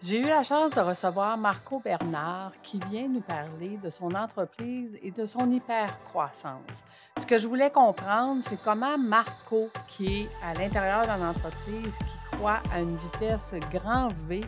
J'ai 0.00 0.20
eu 0.20 0.28
la 0.28 0.44
chance 0.44 0.70
de 0.70 0.80
recevoir 0.80 1.36
Marco 1.36 1.80
Bernard 1.80 2.52
qui 2.62 2.78
vient 2.88 3.08
nous 3.08 3.20
parler 3.20 3.78
de 3.82 3.90
son 3.90 4.14
entreprise 4.14 4.96
et 5.02 5.10
de 5.10 5.26
son 5.26 5.50
hyper-croissance. 5.50 6.84
Ce 7.20 7.26
que 7.26 7.36
je 7.36 7.48
voulais 7.48 7.70
comprendre, 7.70 8.40
c'est 8.46 8.62
comment 8.62 8.96
Marco, 8.96 9.70
qui 9.88 10.20
est 10.20 10.28
à 10.44 10.54
l'intérieur 10.54 11.02
d'une 11.02 11.26
entreprise 11.26 11.98
qui 11.98 12.36
croit 12.36 12.62
à 12.72 12.80
une 12.80 12.96
vitesse 12.96 13.54
grand 13.72 14.10
V, 14.28 14.42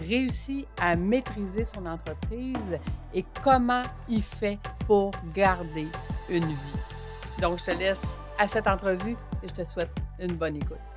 réussit 0.00 0.66
à 0.80 0.96
maîtriser 0.96 1.64
son 1.64 1.84
entreprise 1.84 2.80
et 3.12 3.26
comment 3.42 3.82
il 4.08 4.22
fait 4.22 4.58
pour 4.86 5.10
garder 5.34 5.88
une 6.30 6.46
vie. 6.46 6.80
Donc, 7.42 7.58
je 7.58 7.66
te 7.66 7.70
laisse 7.72 8.02
à 8.38 8.48
cette 8.48 8.66
entrevue 8.66 9.18
et 9.42 9.48
je 9.48 9.52
te 9.52 9.64
souhaite 9.64 9.94
une 10.18 10.32
bonne 10.32 10.56
écoute. 10.56 10.93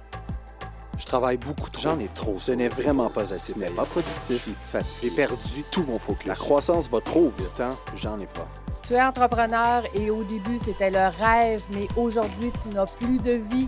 Je 0.97 1.05
travaille 1.05 1.37
beaucoup 1.37 1.69
trop. 1.69 1.81
J'en 1.81 1.99
ai 1.99 2.07
trop. 2.07 2.37
Ce 2.39 2.51
n'est 2.51 2.69
vraiment 2.69 3.09
pas 3.09 3.33
assez. 3.33 3.53
Ce 3.53 3.59
n'est 3.59 3.69
pas 3.69 3.85
productif. 3.85 4.37
Je 4.37 4.41
suis 4.41 4.55
fatigué. 4.57 5.09
J'ai 5.09 5.15
perdu 5.15 5.63
tout 5.71 5.83
mon 5.87 5.99
focus. 5.99 6.27
La 6.27 6.35
croissance 6.35 6.89
va 6.89 7.01
trop 7.01 7.31
vite. 7.37 7.53
temps, 7.55 7.69
j'en 7.95 8.19
ai 8.19 8.25
pas. 8.27 8.47
Tu 8.81 8.93
es 8.93 9.01
entrepreneur 9.01 9.83
et 9.93 10.09
au 10.09 10.23
début, 10.23 10.57
c'était 10.59 10.89
le 10.89 11.09
rêve, 11.19 11.61
mais 11.73 11.87
aujourd'hui, 11.97 12.51
tu 12.61 12.69
n'as 12.69 12.85
plus 12.85 13.17
de 13.17 13.33
vie 13.33 13.67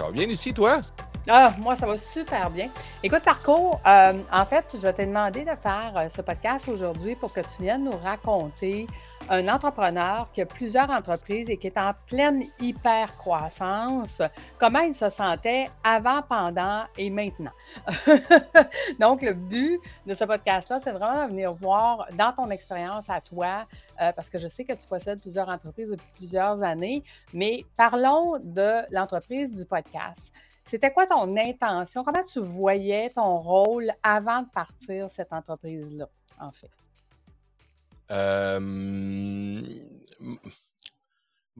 Ça 0.00 0.10
bien 0.10 0.28
ici, 0.28 0.54
toi? 0.54 0.80
Ah, 1.28 1.52
moi, 1.58 1.76
ça 1.76 1.86
va 1.86 1.98
super 1.98 2.48
bien. 2.48 2.70
Écoute, 3.02 3.20
Marco, 3.26 3.74
euh, 3.86 4.22
en 4.32 4.46
fait, 4.46 4.78
je 4.82 4.88
t'ai 4.88 5.04
demandé 5.04 5.40
de 5.40 5.50
faire 5.62 5.92
euh, 5.94 6.08
ce 6.08 6.22
podcast 6.22 6.66
aujourd'hui 6.68 7.16
pour 7.16 7.30
que 7.30 7.40
tu 7.40 7.60
viennes 7.60 7.84
nous 7.84 7.98
raconter 7.98 8.86
un 9.30 9.46
entrepreneur 9.46 10.28
qui 10.32 10.42
a 10.42 10.46
plusieurs 10.46 10.90
entreprises 10.90 11.48
et 11.48 11.56
qui 11.56 11.68
est 11.68 11.78
en 11.78 11.92
pleine 12.06 12.42
hyper 12.60 13.16
croissance, 13.16 14.20
comment 14.58 14.80
il 14.80 14.94
se 14.94 15.08
sentait 15.08 15.68
avant, 15.84 16.22
pendant 16.22 16.84
et 16.98 17.10
maintenant? 17.10 17.52
Donc, 19.00 19.22
le 19.22 19.34
but 19.34 19.80
de 20.04 20.14
ce 20.14 20.24
podcast-là, 20.24 20.80
c'est 20.82 20.90
vraiment 20.90 21.24
de 21.26 21.30
venir 21.30 21.52
voir 21.54 22.08
dans 22.18 22.32
ton 22.32 22.50
expérience 22.50 23.08
à 23.08 23.20
toi, 23.20 23.66
euh, 24.02 24.10
parce 24.12 24.30
que 24.30 24.38
je 24.40 24.48
sais 24.48 24.64
que 24.64 24.72
tu 24.72 24.86
possèdes 24.88 25.20
plusieurs 25.20 25.48
entreprises 25.48 25.90
depuis 25.90 26.10
plusieurs 26.16 26.60
années, 26.62 27.04
mais 27.32 27.64
parlons 27.76 28.38
de 28.42 28.82
l'entreprise 28.90 29.54
du 29.54 29.64
podcast. 29.64 30.34
C'était 30.64 30.92
quoi 30.92 31.06
ton 31.06 31.36
intention? 31.36 32.02
Comment 32.02 32.22
tu 32.22 32.40
voyais 32.40 33.10
ton 33.10 33.38
rôle 33.38 33.92
avant 34.02 34.42
de 34.42 34.48
partir 34.48 35.08
cette 35.08 35.32
entreprise-là, 35.32 36.08
en 36.40 36.50
fait? 36.50 36.70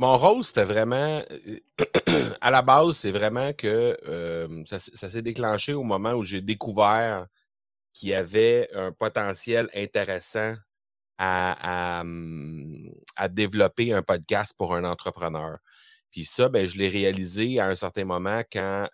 Mon 0.01 0.17
rôle, 0.17 0.43
c'était 0.43 0.65
vraiment, 0.65 1.23
à 2.41 2.51
la 2.51 2.63
base, 2.63 2.97
c'est 2.97 3.11
vraiment 3.11 3.53
que 3.53 3.99
ça, 4.65 4.79
s'est 4.81 5.21
déclenché 5.21 5.75
au 5.75 5.83
moment 5.83 6.15
où 6.15 6.25
j'ai 6.25 6.41
découvert 6.41 7.27
qu'il 7.93 8.09
y 8.09 8.15
avait 8.15 8.71
un 8.75 8.93
potentiel 8.93 9.69
intéressant 9.75 10.55
à, 11.19 12.03
développer 13.29 13.93
un 13.93 14.03
podcast 14.03 14.55
pour 14.57 14.75
un 14.75 14.85
entrepreneur. 14.85 15.59
Puis 16.11 16.25
ça, 16.25 16.49
ben, 16.49 16.67
je 16.67 16.79
l'ai 16.79 16.89
réalisé 16.89 17.61
à 17.61 17.67
un 17.67 17.75
certain 17.75 18.07
moment 18.07 18.41
quand 18.51 18.89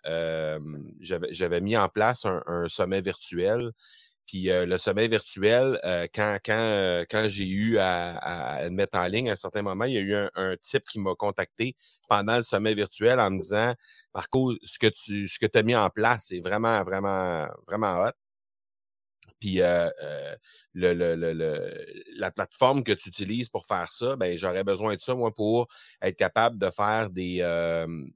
j'avais 0.99 1.61
mis 1.61 1.77
en 1.77 1.87
place 1.87 2.25
un, 2.25 2.67
sommet 2.67 2.99
virtuel. 2.99 3.71
Puis 4.27 4.49
le 4.51 4.77
sommet 4.77 5.07
virtuel, 5.07 5.79
quand, 6.13 6.37
quand, 6.45 7.05
quand 7.09 7.25
j'ai 7.29 7.47
eu 7.47 7.77
à, 7.79 8.59
le 8.63 8.69
mettre 8.71 8.97
en 8.97 9.05
ligne, 9.05 9.29
à 9.29 9.33
un 9.33 9.37
certain 9.37 9.61
moment, 9.61 9.85
il 9.85 9.93
y 9.93 9.97
a 9.97 10.01
eu 10.01 10.15
un, 10.35 10.55
type 10.61 10.83
qui 10.83 10.99
m'a 10.99 11.15
contacté 11.15 11.75
pendant 12.09 12.35
le 12.35 12.43
sommet 12.43 12.73
virtuel 12.73 13.19
en 13.21 13.31
me 13.31 13.39
disant 13.39 13.73
Marco, 14.13 14.53
ce 14.63 14.79
que 14.79 14.87
tu 14.87 15.27
ce 15.27 15.39
que 15.39 15.45
as 15.57 15.63
mis 15.63 15.75
en 15.75 15.89
place, 15.89 16.25
c'est 16.27 16.41
vraiment, 16.41 16.83
vraiment, 16.83 17.47
vraiment 17.67 18.03
hot. 18.03 18.11
Puis 19.39 19.59
le, 20.73 20.99
la 22.17 22.31
plateforme 22.31 22.83
que 22.83 22.91
tu 22.91 23.09
utilises 23.09 23.49
pour 23.49 23.65
faire 23.65 23.93
ça, 23.93 24.15
ben 24.15 24.37
j'aurais 24.37 24.63
besoin 24.63 24.95
de 24.95 24.99
ça, 24.99 25.15
moi, 25.15 25.33
pour 25.33 25.67
être 26.01 26.17
capable 26.17 26.57
de 26.57 26.69
faire 26.69 27.09
des, 27.09 27.37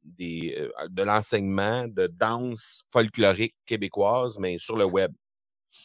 des 0.03 0.69
de 0.89 1.03
l'enseignement 1.03 1.87
de 1.87 2.07
danse 2.07 2.83
folklorique 2.91 3.55
québécoise, 3.65 4.39
mais 4.39 4.57
sur 4.57 4.75
le 4.75 4.85
web. 4.85 5.13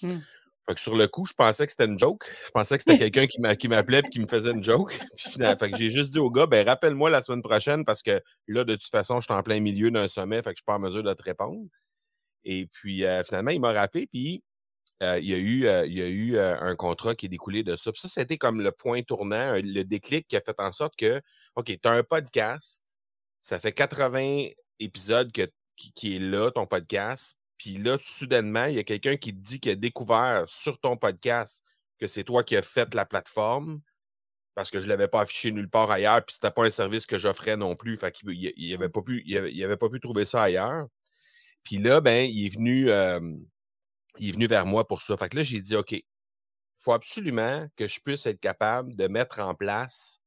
Mmh. 0.03 0.19
Fait 0.69 0.75
que 0.75 0.81
sur 0.81 0.97
le 0.97 1.07
coup, 1.07 1.27
je 1.27 1.33
pensais 1.33 1.65
que 1.65 1.71
c'était 1.71 1.85
une 1.85 1.99
joke. 1.99 2.25
Je 2.45 2.51
pensais 2.51 2.77
que 2.77 2.83
c'était 2.87 2.99
quelqu'un 3.11 3.27
qui 3.57 3.69
m'appelait 3.69 4.01
et 4.01 4.11
qui 4.11 4.19
me 4.19 4.27
faisait 4.27 4.51
une 4.51 4.65
joke. 4.65 4.93
fait 5.17 5.71
que 5.71 5.77
j'ai 5.77 5.91
juste 5.91 6.11
dit 6.11 6.19
au 6.19 6.31
gars, 6.31 6.47
ben 6.47 6.67
rappelle-moi 6.67 7.09
la 7.11 7.23
semaine 7.23 7.43
prochaine 7.43 7.85
parce 7.85 8.03
que 8.03 8.21
là, 8.49 8.65
de 8.65 8.75
toute 8.75 8.91
façon, 8.91 9.21
je 9.21 9.27
suis 9.27 9.35
en 9.35 9.43
plein 9.43 9.61
milieu 9.61 9.91
d'un 9.91 10.09
sommet, 10.09 10.43
fait 10.43 10.51
que 10.51 10.57
je 10.57 10.61
suis 10.61 10.65
pas 10.65 10.75
en 10.75 10.81
mesure 10.81 11.03
de 11.03 11.15
te 11.15 11.23
répondre. 11.23 11.67
Et 12.45 12.67
puis 12.67 13.05
finalement, 13.25 13.51
il 13.51 13.61
m'a 13.61 13.73
rappelé, 13.73 14.07
puis 14.07 14.43
il 15.01 15.25
y 15.25 15.35
a 15.35 15.39
eu, 15.39 15.67
il 15.87 15.95
y 15.95 16.03
a 16.03 16.09
eu 16.09 16.39
un 16.39 16.75
contrat 16.77 17.15
qui 17.15 17.27
est 17.27 17.29
découlé 17.29 17.63
de 17.63 17.77
ça. 17.77 17.93
Puis 17.93 18.01
ça, 18.01 18.09
c'était 18.09 18.39
comme 18.39 18.61
le 18.61 18.73
point 18.73 19.03
tournant, 19.03 19.55
le 19.55 19.83
déclic 19.83 20.27
qui 20.29 20.37
a 20.37 20.41
fait 20.41 20.59
en 20.59 20.73
sorte 20.73 20.97
que, 20.97 21.21
OK, 21.57 21.67
tu 21.67 21.89
as 21.89 21.93
un 21.93 22.03
podcast, 22.03 22.83
ça 23.43 23.59
fait 23.59 23.73
80 23.73 24.49
épisodes 24.81 25.31
que, 25.33 25.49
qui, 25.77 26.17
est 26.17 26.21
là, 26.21 26.51
ton 26.51 26.67
podcast. 26.67 27.37
Puis 27.59 27.78
là, 27.78 27.97
soudainement, 27.99 28.67
il 28.67 28.75
y 28.75 28.78
a 28.78 28.84
quelqu'un 28.84 29.17
qui 29.17 29.33
te 29.33 29.41
dit 29.41 29.61
qu'il 29.61 29.72
a 29.72 29.77
découvert 29.77 30.44
sur 30.47 30.78
ton 30.78 30.97
podcast 30.97 31.62
que 31.99 32.06
c'est 32.06 32.25
toi 32.25 32.44
qui 32.44 32.56
as 32.56 32.62
fait 32.62 32.94
la 32.94 33.06
plateforme 33.06 33.81
parce 34.55 34.71
que 34.71 34.81
je 34.81 34.84
ne 34.84 34.89
l'avais 34.89 35.09
pas 35.09 35.21
affiché 35.21 35.53
nulle 35.53 35.69
part 35.69 35.91
ailleurs, 35.91 36.25
puis 36.25 36.34
c'était 36.34 36.50
pas 36.50 36.65
un 36.65 36.71
service 36.71 37.06
que 37.06 37.19
j'offrais 37.19 37.59
non 37.59 37.77
plus. 37.77 37.97
Fait 37.99 38.11
qu'il 38.11 38.31
il, 38.31 38.75
avait 38.75 38.89
pas 38.89 39.03
pu, 39.03 39.22
il 39.27 39.37
avait, 39.65 39.77
pas 39.77 39.91
pu 39.91 40.00
trouver 40.00 40.25
ça 40.25 40.43
ailleurs. 40.43 40.87
Puis 41.62 41.77
là, 41.77 42.00
ben, 42.00 42.28
il 42.31 42.47
est 42.47 42.55
venu 42.55 42.91
il 44.19 44.28
est 44.31 44.33
venu 44.33 44.47
vers 44.47 44.66
moi 44.66 44.87
pour 44.87 45.03
ça. 45.03 45.16
Fait 45.16 45.28
que 45.28 45.37
là, 45.37 45.45
j'ai 45.45 45.61
dit, 45.61 45.77
OK, 45.77 45.93
il 45.93 46.03
faut 46.78 46.93
absolument 46.93 47.66
que 47.77 47.87
je 47.87 48.00
puisse 48.00 48.27
être 48.27 48.41
capable 48.41 48.97
de 48.97 49.09
mettre 49.09 49.41
en 49.41 49.55
place 49.55 50.21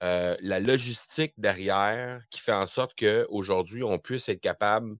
la 0.00 0.60
logistique 0.60 1.32
derrière 1.38 2.22
qui 2.28 2.40
fait 2.40 2.52
en 2.52 2.66
sorte 2.66 2.92
qu'aujourd'hui, 2.98 3.82
on 3.82 3.98
puisse 3.98 4.28
être 4.28 4.42
capable 4.42 4.96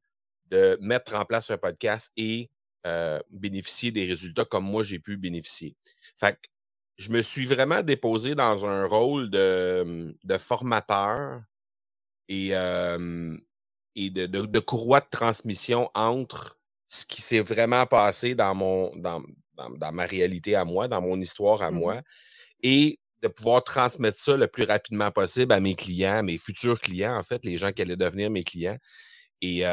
de 0.51 0.79
mettre 0.81 1.15
en 1.15 1.25
place 1.25 1.51
un 1.51 1.59
podcast 1.59 2.13
et 2.17 2.51
bénéficier 3.31 3.91
des 3.91 4.05
résultats 4.05 4.45
comme 4.45 4.65
moi, 4.65 4.83
j'ai 4.83 4.99
pu 4.99 5.17
bénéficier. 5.17 5.75
Fait 6.19 6.35
que 6.35 6.49
je 6.99 7.11
me 7.11 7.23
suis 7.23 7.47
vraiment 7.47 7.83
déposé 7.83 8.35
dans 8.35 8.67
un 8.67 8.85
rôle 8.85 9.31
de, 9.31 10.15
de 10.23 10.39
formateur 10.39 11.41
et, 12.29 12.49
et 12.49 14.11
de, 14.11 14.27
de, 14.27 14.59
courroie 14.61 15.01
de 15.01 15.09
transmission 15.11 15.91
entre 15.95 16.59
ce 16.87 17.05
qui 17.05 17.23
s'est 17.23 17.41
vraiment 17.41 17.87
passé 17.87 18.35
dans, 18.35 18.55
mon, 18.55 18.95
dans, 18.97 19.23
dans, 19.57 19.93
ma 19.93 20.05
réalité 20.05 20.55
à 20.55 20.65
moi, 20.65 20.89
dans 20.89 21.01
mon 21.01 21.21
histoire 21.21 21.63
à 21.63 21.71
moi, 21.71 22.03
et 22.63 22.99
de 23.23 23.29
pouvoir 23.29 23.65
transmettre 23.65 24.19
ça 24.19 24.37
le 24.37 24.47
plus 24.47 24.65
rapidement 24.65 25.11
possible 25.11 25.53
à 25.53 25.61
mes 25.61 25.75
clients, 25.75 26.23
mes 26.23 26.39
futurs 26.39 26.81
clients, 26.81 27.17
en 27.17 27.23
fait, 27.23 27.45
les 27.45 27.57
gens 27.57 27.73
qui 27.73 27.83
allaient 27.83 27.97
devenir 27.97 28.31
mes 28.31 28.45
clients. 28.45 28.79
Et 29.47 29.65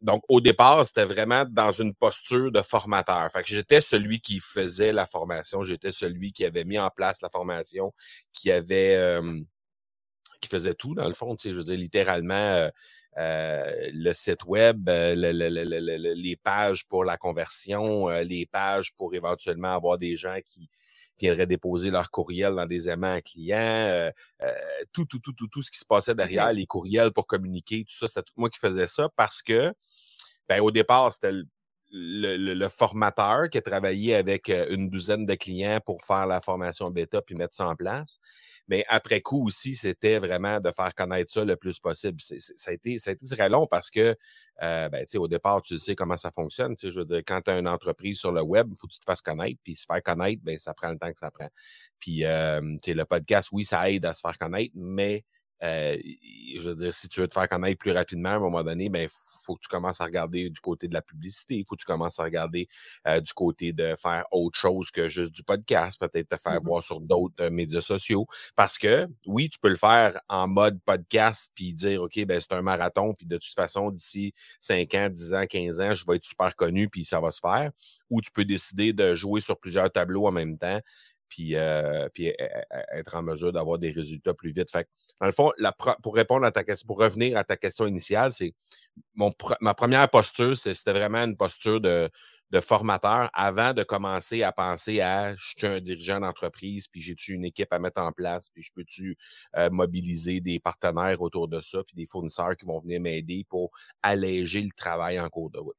donc, 0.00 0.22
au 0.28 0.40
départ, 0.40 0.86
c'était 0.86 1.04
vraiment 1.04 1.44
dans 1.50 1.72
une 1.72 1.92
posture 1.92 2.52
de 2.52 2.62
formateur. 2.62 3.30
Fait 3.32 3.42
que 3.42 3.48
j'étais 3.48 3.80
celui 3.80 4.20
qui 4.20 4.38
faisait 4.38 4.92
la 4.92 5.06
formation, 5.06 5.64
j'étais 5.64 5.90
celui 5.90 6.30
qui 6.32 6.44
avait 6.44 6.64
mis 6.64 6.78
en 6.78 6.88
place 6.88 7.20
la 7.20 7.28
formation, 7.28 7.92
qui 8.32 8.52
avait 8.52 9.20
qui 10.40 10.48
faisait 10.48 10.74
tout, 10.74 10.94
dans 10.94 11.08
le 11.08 11.14
fond, 11.14 11.36
je 11.42 11.50
veux 11.50 11.64
dire, 11.64 11.76
littéralement, 11.76 12.70
euh, 13.18 13.90
le 13.92 14.12
site 14.12 14.44
web, 14.44 14.88
euh, 14.88 15.14
les 15.14 16.36
pages 16.36 16.86
pour 16.86 17.04
la 17.04 17.16
conversion, 17.16 18.08
euh, 18.08 18.22
les 18.22 18.46
pages 18.46 18.94
pour 18.94 19.12
éventuellement 19.12 19.72
avoir 19.72 19.98
des 19.98 20.16
gens 20.16 20.38
qui 20.46 20.70
viendraient 21.26 21.46
déposer 21.46 21.90
leur 21.90 22.10
courriel 22.10 22.54
dans 22.54 22.66
des 22.66 22.88
aimants 22.88 23.14
à 23.14 23.20
clients, 23.20 24.10
tout, 24.92 25.04
tout, 25.04 25.18
tout, 25.18 25.32
tout, 25.32 25.48
tout 25.48 25.62
ce 25.62 25.70
qui 25.70 25.78
se 25.78 25.84
passait 25.86 26.14
derrière, 26.14 26.52
les 26.52 26.66
courriels 26.66 27.12
pour 27.12 27.26
communiquer, 27.26 27.84
tout 27.84 27.94
ça, 27.94 28.08
c'était 28.08 28.22
tout 28.22 28.34
moi 28.36 28.50
qui 28.50 28.58
faisais 28.58 28.86
ça 28.86 29.08
parce 29.16 29.42
que, 29.42 29.72
ben, 30.48 30.60
au 30.60 30.70
départ, 30.70 31.12
c'était 31.12 31.32
le, 31.90 32.68
formateur 32.68 33.48
qui 33.48 33.58
a 33.58 33.62
travaillé 33.62 34.14
avec 34.14 34.48
une 34.48 34.88
douzaine 34.88 35.26
de 35.26 35.34
clients 35.34 35.80
pour 35.84 36.02
faire 36.02 36.26
la 36.26 36.40
formation 36.40 36.90
bêta 36.90 37.22
puis 37.22 37.34
mettre 37.34 37.54
ça 37.54 37.68
en 37.68 37.76
place. 37.76 38.18
Mais 38.68 38.84
après 38.88 39.22
coup 39.22 39.46
aussi, 39.46 39.74
c'était 39.74 40.18
vraiment 40.18 40.60
de 40.60 40.70
faire 40.70 40.94
connaître 40.94 41.32
ça 41.32 41.44
le 41.44 41.56
plus 41.56 41.80
possible. 41.80 42.20
ça, 42.20 42.70
a 42.70 42.74
été, 42.74 42.98
ça 42.98 43.10
a 43.10 43.14
été 43.14 43.26
très 43.26 43.48
long 43.48 43.66
parce 43.66 43.90
que, 43.90 44.14
euh, 44.62 44.88
ben, 44.90 45.06
au 45.16 45.28
départ, 45.28 45.62
tu 45.62 45.78
sais 45.78 45.94
comment 45.94 46.18
ça 46.18 46.30
fonctionne. 46.30 46.74
Je 46.80 46.88
veux 46.88 47.06
dire, 47.06 47.22
quand 47.26 47.40
tu 47.40 47.50
as 47.50 47.58
une 47.58 47.68
entreprise 47.68 48.18
sur 48.18 48.30
le 48.30 48.42
web, 48.42 48.68
il 48.70 48.78
faut 48.78 48.86
que 48.86 48.92
tu 48.92 49.00
te 49.00 49.06
fasses 49.06 49.22
connaître. 49.22 49.58
Puis 49.64 49.74
se 49.74 49.86
faire 49.86 50.02
connaître, 50.02 50.42
ben, 50.44 50.58
ça 50.58 50.74
prend 50.74 50.90
le 50.90 50.98
temps 50.98 51.10
que 51.10 51.18
ça 51.18 51.30
prend. 51.30 51.48
Puis, 51.98 52.24
euh, 52.24 52.60
le 52.60 53.04
podcast, 53.04 53.48
oui, 53.52 53.64
ça 53.64 53.90
aide 53.90 54.04
à 54.04 54.12
se 54.12 54.20
faire 54.20 54.36
connaître, 54.36 54.72
mais 54.74 55.24
euh, 55.62 55.96
je 56.56 56.68
veux 56.68 56.74
dire, 56.74 56.92
si 56.92 57.08
tu 57.08 57.20
veux 57.20 57.28
te 57.28 57.34
faire 57.34 57.48
connaître 57.48 57.78
plus 57.78 57.92
rapidement, 57.92 58.30
à 58.30 58.34
un 58.34 58.38
moment 58.38 58.62
donné, 58.62 58.88
ben, 58.88 59.08
faut 59.44 59.54
que 59.54 59.60
tu 59.62 59.68
commences 59.68 60.00
à 60.00 60.04
regarder 60.04 60.50
du 60.50 60.60
côté 60.60 60.88
de 60.88 60.94
la 60.94 61.02
publicité, 61.02 61.56
il 61.56 61.64
faut 61.66 61.74
que 61.74 61.80
tu 61.80 61.86
commences 61.86 62.20
à 62.20 62.24
regarder 62.24 62.68
euh, 63.06 63.20
du 63.20 63.32
côté 63.32 63.72
de 63.72 63.94
faire 64.00 64.24
autre 64.30 64.58
chose 64.58 64.90
que 64.90 65.08
juste 65.08 65.34
du 65.34 65.42
podcast, 65.42 65.98
peut-être 65.98 66.28
te 66.28 66.36
faire 66.36 66.60
mmh 66.60 66.66
voir 66.68 66.82
sur 66.82 67.00
d'autres 67.00 67.34
euh, 67.40 67.50
médias 67.50 67.80
sociaux. 67.80 68.26
Parce 68.56 68.78
que, 68.78 69.06
oui, 69.26 69.48
tu 69.48 69.58
peux 69.58 69.70
le 69.70 69.76
faire 69.76 70.20
en 70.28 70.48
mode 70.48 70.80
podcast, 70.84 71.50
puis 71.54 71.72
dire, 71.72 72.02
OK, 72.02 72.24
ben, 72.26 72.40
c'est 72.40 72.52
un 72.52 72.62
marathon, 72.62 73.14
puis 73.14 73.26
de 73.26 73.36
toute 73.36 73.54
façon, 73.54 73.90
d'ici 73.90 74.32
5 74.60 74.94
ans, 74.94 75.08
10 75.08 75.34
ans, 75.34 75.44
15 75.48 75.80
ans, 75.80 75.94
je 75.94 76.04
vais 76.06 76.16
être 76.16 76.24
super 76.24 76.54
connu, 76.56 76.88
puis 76.88 77.04
ça 77.04 77.20
va 77.20 77.30
se 77.30 77.40
faire. 77.40 77.70
Ou 78.10 78.20
tu 78.20 78.30
peux 78.30 78.44
décider 78.44 78.92
de 78.92 79.14
jouer 79.14 79.40
sur 79.40 79.58
plusieurs 79.58 79.90
tableaux 79.90 80.26
en 80.26 80.32
même 80.32 80.58
temps 80.58 80.80
puis, 81.28 81.56
euh, 81.56 82.08
puis 82.12 82.32
être 82.92 83.14
en 83.14 83.22
mesure 83.22 83.52
d'avoir 83.52 83.78
des 83.78 83.90
résultats 83.90 84.34
plus 84.34 84.52
vite. 84.52 84.70
Fait 84.70 84.88
dans 85.20 85.26
le 85.26 85.32
fond, 85.32 85.52
pour 86.02 86.14
répondre 86.14 86.46
à 86.46 86.52
ta 86.52 86.64
question, 86.64 86.86
pour 86.86 86.98
revenir 86.98 87.36
à 87.36 87.44
ta 87.44 87.56
question 87.56 87.86
initiale, 87.86 88.32
c'est 88.32 88.54
ma 89.60 89.74
première 89.74 90.08
posture, 90.10 90.56
c'était 90.56 90.92
vraiment 90.92 91.24
une 91.24 91.36
posture 91.36 91.80
de, 91.80 92.10
formateur 92.62 93.28
avant 93.34 93.74
de 93.74 93.82
commencer 93.82 94.42
à 94.42 94.52
penser 94.52 95.00
à 95.00 95.36
je 95.36 95.54
suis 95.56 95.66
un 95.66 95.80
dirigeant 95.80 96.20
d'entreprise, 96.20 96.88
puis 96.88 97.00
j'ai-tu 97.02 97.34
une 97.34 97.44
équipe 97.44 97.72
à 97.72 97.78
mettre 97.78 98.00
en 98.00 98.10
place, 98.10 98.48
puis 98.48 98.62
je 98.62 98.72
peux-tu 98.74 99.18
euh, 99.56 99.68
mobiliser 99.70 100.40
des 100.40 100.58
partenaires 100.58 101.20
autour 101.20 101.48
de 101.48 101.60
ça, 101.60 101.84
puis 101.84 101.94
des 101.94 102.06
fournisseurs 102.06 102.56
qui 102.56 102.64
vont 102.64 102.80
venir 102.80 103.00
m'aider 103.00 103.44
pour 103.48 103.70
alléger 104.02 104.62
le 104.62 104.70
travail 104.74 105.20
en 105.20 105.28
cours 105.28 105.50
de 105.50 105.58
route. 105.58 105.76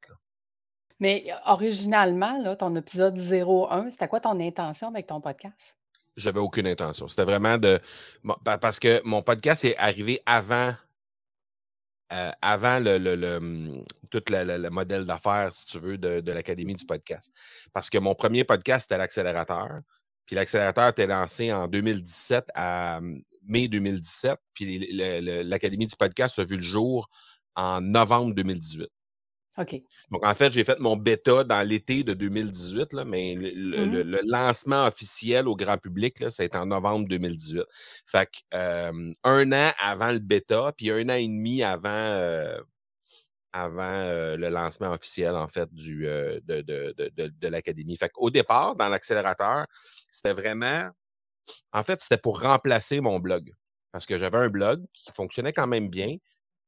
Mais 1.00 1.24
originalement, 1.46 2.54
ton 2.56 2.76
épisode 2.76 3.18
01, 3.18 3.90
c'était 3.90 4.06
quoi 4.06 4.20
ton 4.20 4.38
intention 4.38 4.88
avec 4.88 5.06
ton 5.06 5.20
podcast? 5.20 5.74
J'avais 6.16 6.40
aucune 6.40 6.66
intention. 6.66 7.08
C'était 7.08 7.24
vraiment 7.24 7.56
de. 7.56 7.80
Parce 8.44 8.78
que 8.78 9.00
mon 9.04 9.22
podcast 9.22 9.64
est 9.64 9.76
arrivé 9.78 10.20
avant. 10.26 10.74
Euh, 12.12 12.30
avant 12.42 12.80
le, 12.80 12.98
le, 12.98 13.36
hum, 13.36 13.84
tout 14.10 14.20
le, 14.30 14.68
modèle 14.68 15.06
d'affaires, 15.06 15.54
si 15.54 15.66
tu 15.66 15.78
veux, 15.78 15.96
de, 15.96 16.32
l'Académie 16.32 16.74
du 16.74 16.84
podcast. 16.84 17.32
Parce 17.72 17.88
que 17.88 17.98
mon 17.98 18.16
premier 18.16 18.42
podcast, 18.42 18.82
c'était 18.82 18.98
l'accélérateur. 18.98 19.80
Puis 20.26 20.34
l'accélérateur 20.34 20.88
était 20.88 21.06
lancé 21.06 21.52
en 21.52 21.68
2017 21.68 22.48
à 22.54 22.98
hum, 22.98 23.22
mai 23.44 23.68
2017. 23.68 24.38
Puis 24.52 24.88
l'Académie 25.44 25.86
du 25.86 25.96
podcast 25.96 26.38
a 26.40 26.44
vu 26.44 26.56
le 26.56 26.62
jour 26.62 27.08
en 27.54 27.80
novembre 27.80 28.34
2018. 28.34 28.88
OK. 29.58 29.82
Donc, 30.10 30.24
en 30.24 30.34
fait, 30.34 30.52
j'ai 30.52 30.64
fait 30.64 30.78
mon 30.78 30.96
bêta 30.96 31.44
dans 31.44 31.66
l'été 31.66 32.04
de 32.04 32.14
2018, 32.14 32.92
là, 32.92 33.04
mais 33.04 33.34
mmh 33.34 33.42
le, 33.42 34.20
lancement 34.26 34.86
officiel 34.86 35.48
au 35.48 35.56
grand 35.56 35.76
public, 35.76 36.20
là, 36.20 36.30
ça 36.30 36.42
a 36.42 36.46
été 36.46 36.56
en 36.56 36.66
novembre 36.66 37.08
2018. 37.08 37.64
Fait 38.06 38.26
que, 38.26 38.92
un 39.24 39.52
an 39.52 39.72
avant 39.78 40.12
le 40.12 40.20
bêta, 40.20 40.72
puis 40.76 40.90
un 40.90 41.08
an 41.08 41.14
et 41.14 41.26
demi 41.26 41.62
avant, 41.62 42.46
avant 43.52 44.36
le 44.36 44.48
lancement 44.48 44.92
officiel, 44.92 45.34
en 45.34 45.48
fait, 45.48 45.72
du, 45.74 46.04
de, 46.04 46.40
de, 46.46 46.94
de, 46.96 47.32
de 47.36 47.48
l'Académie. 47.48 47.96
Fait 47.96 48.08
qu'au 48.08 48.30
départ, 48.30 48.76
dans 48.76 48.88
l'accélérateur, 48.88 49.66
c'était 50.10 50.32
vraiment. 50.32 50.88
En 51.72 51.82
fait, 51.82 52.00
c'était 52.00 52.20
pour 52.20 52.40
remplacer 52.40 53.00
mon 53.00 53.18
blog. 53.18 53.52
Parce 53.92 54.06
que 54.06 54.18
j'avais 54.18 54.38
un 54.38 54.48
blog 54.48 54.84
qui 54.94 55.10
fonctionnait 55.12 55.52
quand 55.52 55.66
même 55.66 55.88
bien, 55.88 56.16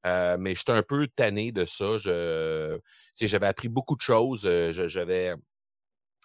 euh, 0.06 0.36
mais 0.38 0.54
j'étais 0.54 0.72
un 0.72 0.82
peu 0.82 1.06
tanné 1.08 1.52
de 1.52 1.64
ça. 1.64 1.98
Je, 1.98 2.78
j'avais 3.20 3.46
appris 3.46 3.68
beaucoup 3.68 3.96
de 3.96 4.00
choses. 4.00 4.44
Euh, 4.46 4.72
j'avais 4.72 5.34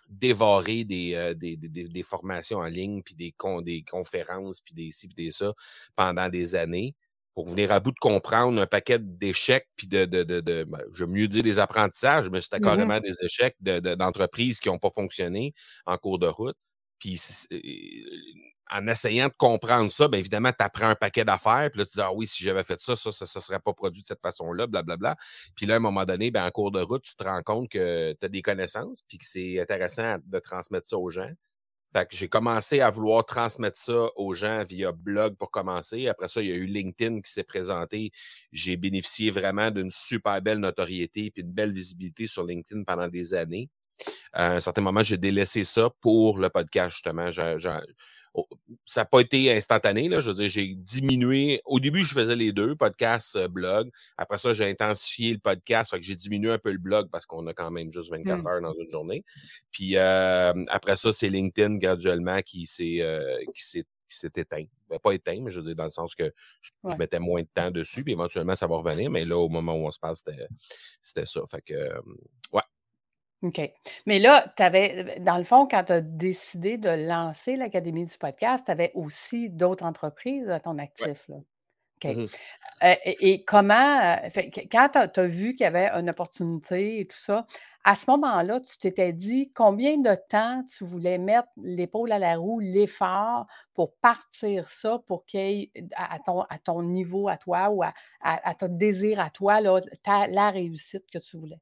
dévoré 0.09 0.85
euh, 1.15 1.33
des, 1.33 1.57
des, 1.57 2.03
formations 2.03 2.59
en 2.59 2.65
ligne, 2.65 3.01
puis 3.03 3.15
des, 3.15 3.33
des 3.63 3.83
conférences, 3.83 4.61
puis 4.61 4.73
des 4.73 4.91
ci, 4.91 5.07
puis 5.07 5.25
des 5.25 5.31
ça 5.31 5.53
pendant 5.95 6.29
des 6.29 6.55
années 6.55 6.95
pour 7.33 7.47
venir 7.49 7.71
à 7.71 7.79
bout 7.79 7.91
de 7.91 7.99
comprendre 7.99 8.59
un 8.59 8.65
paquet 8.65 8.97
d'échecs, 8.99 9.67
puis 9.75 9.85
de, 9.85 10.05
de, 10.05 10.23
de, 10.23 10.63
ben, 10.63 10.81
je 10.91 11.03
veux 11.03 11.11
mieux 11.11 11.27
dire 11.27 11.43
des 11.43 11.59
apprentissages, 11.59 12.31
mais 12.31 12.41
c'était 12.41 12.57
mmh 12.57 12.61
carrément 12.61 12.99
des 12.99 13.13
échecs 13.21 13.55
d'entreprises 13.61 14.59
qui 14.59 14.69
n'ont 14.69 14.79
pas 14.79 14.89
fonctionné 14.89 15.53
en 15.85 15.97
cours 15.97 16.17
de 16.17 16.25
route. 16.25 16.55
Puis 16.97 17.21
en 18.69 18.87
essayant 18.87 19.27
de 19.27 19.33
comprendre 19.37 19.91
ça, 19.91 20.07
bien 20.07 20.19
évidemment, 20.19 20.51
tu 20.51 20.63
apprends 20.63 20.89
un 20.89 20.95
paquet 20.95 21.25
d'affaires, 21.25 21.69
puis 21.71 21.79
là, 21.79 21.85
tu 21.85 21.93
dis, 21.93 22.01
ah 22.01 22.11
oui, 22.13 22.27
si 22.27 22.43
j'avais 22.43 22.63
fait 22.63 22.79
ça, 22.79 22.95
ça, 22.95 23.11
ça 23.11 23.39
ne 23.39 23.41
serait 23.41 23.59
pas 23.59 23.73
produit 23.73 24.01
de 24.01 24.07
cette 24.07 24.21
façon-là, 24.21 24.67
blablabla. 24.67 25.15
Puis 25.55 25.65
là, 25.65 25.75
à 25.75 25.77
un 25.77 25.81
moment 25.81 26.05
donné, 26.05 26.31
bien, 26.31 26.45
en 26.45 26.51
cours 26.51 26.71
de 26.71 26.81
route, 26.81 27.03
tu 27.03 27.15
te 27.15 27.23
rends 27.23 27.41
compte 27.43 27.69
que 27.69 28.13
tu 28.13 28.25
as 28.25 28.29
des 28.29 28.41
connaissances, 28.41 29.03
puis 29.07 29.17
que 29.17 29.25
c'est 29.25 29.59
intéressant 29.59 30.17
de 30.25 30.39
transmettre 30.39 30.87
ça 30.87 30.97
aux 30.97 31.09
gens. 31.09 31.31
Fait 31.95 32.05
que 32.05 32.15
j'ai 32.15 32.27
commencé 32.27 32.81
à 32.81 32.89
vouloir 32.89 33.25
transmettre 33.25 33.79
ça 33.79 34.09
aux 34.17 34.33
gens 34.33 34.63
via 34.63 34.91
blog 34.91 35.35
pour 35.37 35.49
commencer. 35.51 36.07
Après 36.07 36.27
ça, 36.27 36.41
il 36.41 36.49
y 36.49 36.51
a 36.51 36.55
eu 36.55 36.65
LinkedIn 36.65 37.21
qui 37.21 37.31
s'est 37.31 37.45
présenté. 37.45 38.11
J'ai 38.51 38.75
bénéficié 38.75 39.31
vraiment 39.31 39.71
d'une 39.71 39.89
super 39.89 40.41
belle 40.41 40.59
notoriété 40.59 41.27
et 41.27 41.41
une 41.41 41.51
belle 41.51 41.71
visibilité 41.71 42.27
sur 42.27 42.43
LinkedIn 42.43 42.83
pendant 42.83 43.07
des 43.07 43.33
années. 43.33 43.69
À 44.33 44.53
un 44.55 44.59
certain 44.59 44.81
moment, 44.81 45.01
j'ai 45.01 45.17
délaissé 45.17 45.63
ça 45.63 45.89
pour 46.01 46.39
le 46.39 46.49
podcast, 46.49 46.95
justement. 46.95 47.31
Ça 48.85 49.01
n'a 49.01 49.05
pas 49.05 49.19
été 49.19 49.51
instantané. 49.51 50.09
Là. 50.09 50.19
Je 50.19 50.29
veux 50.29 50.35
dire, 50.35 50.49
j'ai 50.49 50.75
diminué. 50.75 51.61
Au 51.65 51.79
début, 51.79 52.03
je 52.03 52.13
faisais 52.13 52.35
les 52.35 52.51
deux, 52.51 52.75
podcast, 52.75 53.35
euh, 53.35 53.47
blog. 53.47 53.89
Après 54.17 54.37
ça, 54.37 54.53
j'ai 54.53 54.69
intensifié 54.69 55.33
le 55.33 55.39
podcast. 55.39 55.91
Fait 55.91 55.99
que 55.99 56.05
j'ai 56.05 56.15
diminué 56.15 56.51
un 56.51 56.57
peu 56.57 56.71
le 56.71 56.77
blog 56.77 57.09
parce 57.11 57.25
qu'on 57.25 57.45
a 57.47 57.53
quand 57.53 57.71
même 57.71 57.91
juste 57.91 58.09
24 58.11 58.41
mmh. 58.41 58.47
heures 58.47 58.61
dans 58.61 58.73
une 58.73 58.89
journée. 58.91 59.23
Puis 59.71 59.97
après 59.97 60.97
ça, 60.97 61.13
c'est 61.13 61.29
LinkedIn 61.29 61.77
graduellement 61.77 62.39
qui 62.41 62.65
s'est 62.65 63.01
euh, 63.01 63.37
s'est 64.07 64.31
éteint. 64.35 64.63
Ben, 64.89 64.99
pas 64.99 65.11
éteint, 65.11 65.39
mais 65.41 65.51
je 65.51 65.59
veux 65.59 65.65
dire, 65.65 65.75
dans 65.75 65.83
le 65.83 65.89
sens 65.89 66.15
que 66.15 66.31
je, 66.61 66.71
mettais 66.97 67.19
moins 67.19 67.41
de 67.41 67.47
temps 67.53 67.71
dessus, 67.71 68.03
puis 68.03 68.13
éventuellement, 68.13 68.55
ça 68.55 68.67
va 68.67 68.77
revenir. 68.77 69.11
Mais 69.11 69.25
là, 69.25 69.37
au 69.37 69.49
moment 69.49 69.73
où 69.75 69.85
on 69.85 69.91
se 69.91 69.99
passe, 69.99 70.23
c'était 71.01 71.25
ça. 71.25 71.41
Fait 71.51 71.61
que, 71.61 71.73
ouais. 72.53 72.61
OK. 73.43 73.61
Mais 74.05 74.19
là, 74.19 74.51
tu 74.57 74.63
avais, 74.63 75.19
dans 75.19 75.37
le 75.37 75.43
fond, 75.43 75.67
quand 75.67 75.83
tu 75.85 75.93
as 75.93 76.01
décidé 76.01 76.77
de 76.77 76.89
lancer 76.89 77.55
l'Académie 77.55 78.05
du 78.05 78.17
podcast, 78.17 78.65
tu 78.65 78.71
avais 78.71 78.91
aussi 78.95 79.49
d'autres 79.49 79.85
entreprises 79.85 80.49
à 80.49 80.59
ton 80.59 80.79
actif. 80.79 81.27
Là. 81.27 81.37
OK. 82.03 82.15
Mmh 82.15 82.25
et, 82.81 83.43
comment, 83.43 84.17
quand 84.71 84.89
tu 85.13 85.19
as, 85.19 85.25
vu 85.25 85.55
qu'il 85.55 85.63
y 85.63 85.67
avait 85.67 85.89
une 85.95 86.11
opportunité 86.11 86.99
et 86.99 87.07
tout 87.07 87.17
ça, 87.17 87.47
à 87.83 87.95
ce 87.95 88.05
moment-là, 88.11 88.59
tu 88.59 88.77
t'étais 88.77 89.13
dit 89.13 89.51
combien 89.55 89.97
de 89.97 90.15
temps 90.29 90.63
tu 90.65 90.83
voulais 90.83 91.17
mettre 91.17 91.47
l'épaule 91.57 92.11
à 92.11 92.19
la 92.19 92.37
roue, 92.37 92.59
l'effort 92.59 93.47
pour 93.73 93.95
partir 93.95 94.69
ça, 94.69 94.99
pour 95.07 95.25
qu'il 95.25 95.39
y 95.39 95.63
ait 95.63 95.87
à 95.95 96.19
ton, 96.19 96.41
à 96.41 96.59
ton 96.59 96.83
niveau 96.83 97.29
à 97.29 97.37
toi 97.37 97.71
ou 97.71 97.81
à, 97.81 98.53
ton 98.53 98.67
désir 98.67 99.19
à 99.19 99.31
toi, 99.31 99.59
là, 99.59 99.79
la 100.05 100.51
réussite 100.51 101.09
que 101.11 101.17
tu 101.17 101.37
voulais? 101.37 101.59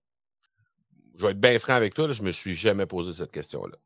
Je 1.18 1.26
vais 1.26 1.32
être 1.32 1.40
bien 1.40 1.58
franc 1.60 1.74
avec 1.74 1.94
toi, 1.94 2.12
je 2.12 2.22
ne 2.22 2.28
me 2.28 2.32
suis 2.32 2.56
jamais 2.56 2.86
posé 2.86 3.14
cette 3.14 3.32
question-là. 3.32 3.78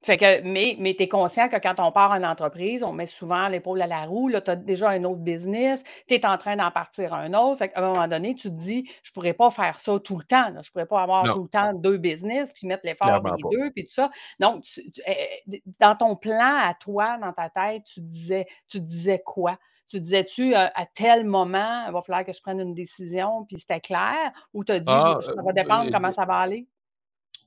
Fait 0.00 0.16
que, 0.16 0.42
mais 0.44 0.76
mais 0.78 0.94
tu 0.94 1.02
es 1.02 1.08
conscient 1.08 1.48
que 1.48 1.56
quand 1.56 1.74
on 1.80 1.90
part 1.90 2.12
en 2.12 2.22
entreprise, 2.22 2.84
on 2.84 2.92
met 2.92 3.06
souvent 3.06 3.48
l'épaule 3.48 3.82
à 3.82 3.86
la 3.88 4.04
roue. 4.04 4.30
Tu 4.30 4.50
as 4.50 4.54
déjà 4.56 4.90
un 4.90 5.02
autre 5.02 5.20
business, 5.22 5.82
tu 6.06 6.14
es 6.14 6.24
en 6.24 6.38
train 6.38 6.54
d'en 6.56 6.70
partir 6.70 7.14
un 7.14 7.34
autre. 7.34 7.58
Fait 7.58 7.68
qu'à 7.70 7.80
un 7.84 7.92
moment 7.92 8.06
donné, 8.08 8.34
tu 8.36 8.48
te 8.48 8.54
dis, 8.54 8.88
je 9.02 9.10
ne 9.10 9.14
pourrais 9.14 9.34
pas 9.34 9.50
faire 9.50 9.80
ça 9.80 9.98
tout 9.98 10.16
le 10.16 10.24
temps. 10.24 10.46
Je 10.52 10.68
ne 10.68 10.72
pourrais 10.72 10.86
pas 10.86 11.02
avoir 11.02 11.32
tout 11.32 11.42
le 11.42 11.48
temps 11.48 11.72
deux 11.74 11.98
business, 11.98 12.52
puis 12.52 12.66
mettre 12.68 12.82
l'effort 12.84 13.20
des 13.22 13.44
deux, 13.50 13.72
puis 13.72 13.84
tout 13.84 13.92
ça. 13.92 14.10
Donc, 14.38 14.64
eh, 15.06 15.62
dans 15.80 15.96
ton 15.96 16.14
plan 16.16 16.54
à 16.62 16.74
toi, 16.74 17.18
dans 17.18 17.32
ta 17.32 17.50
tête, 17.50 17.82
tu 17.84 18.00
disais, 18.00 18.46
tu 18.68 18.80
disais 18.80 19.20
quoi? 19.24 19.58
Tu 19.88 20.00
disais-tu 20.00 20.54
à 20.54 20.86
tel 20.94 21.24
moment, 21.24 21.86
il 21.88 21.92
va 21.92 22.02
falloir 22.02 22.24
que 22.24 22.32
je 22.32 22.40
prenne 22.42 22.60
une 22.60 22.74
décision, 22.74 23.44
puis 23.46 23.58
c'était 23.58 23.80
clair? 23.80 24.32
Ou 24.54 24.62
tu 24.62 24.70
as 24.72 24.80
dit, 24.80 24.96
ah, 24.96 25.16
ça 25.34 25.42
va 25.42 25.52
dépendre 25.52 25.90
comment 25.90 26.12
ça 26.12 26.24
va 26.26 26.36
aller? 26.36 26.68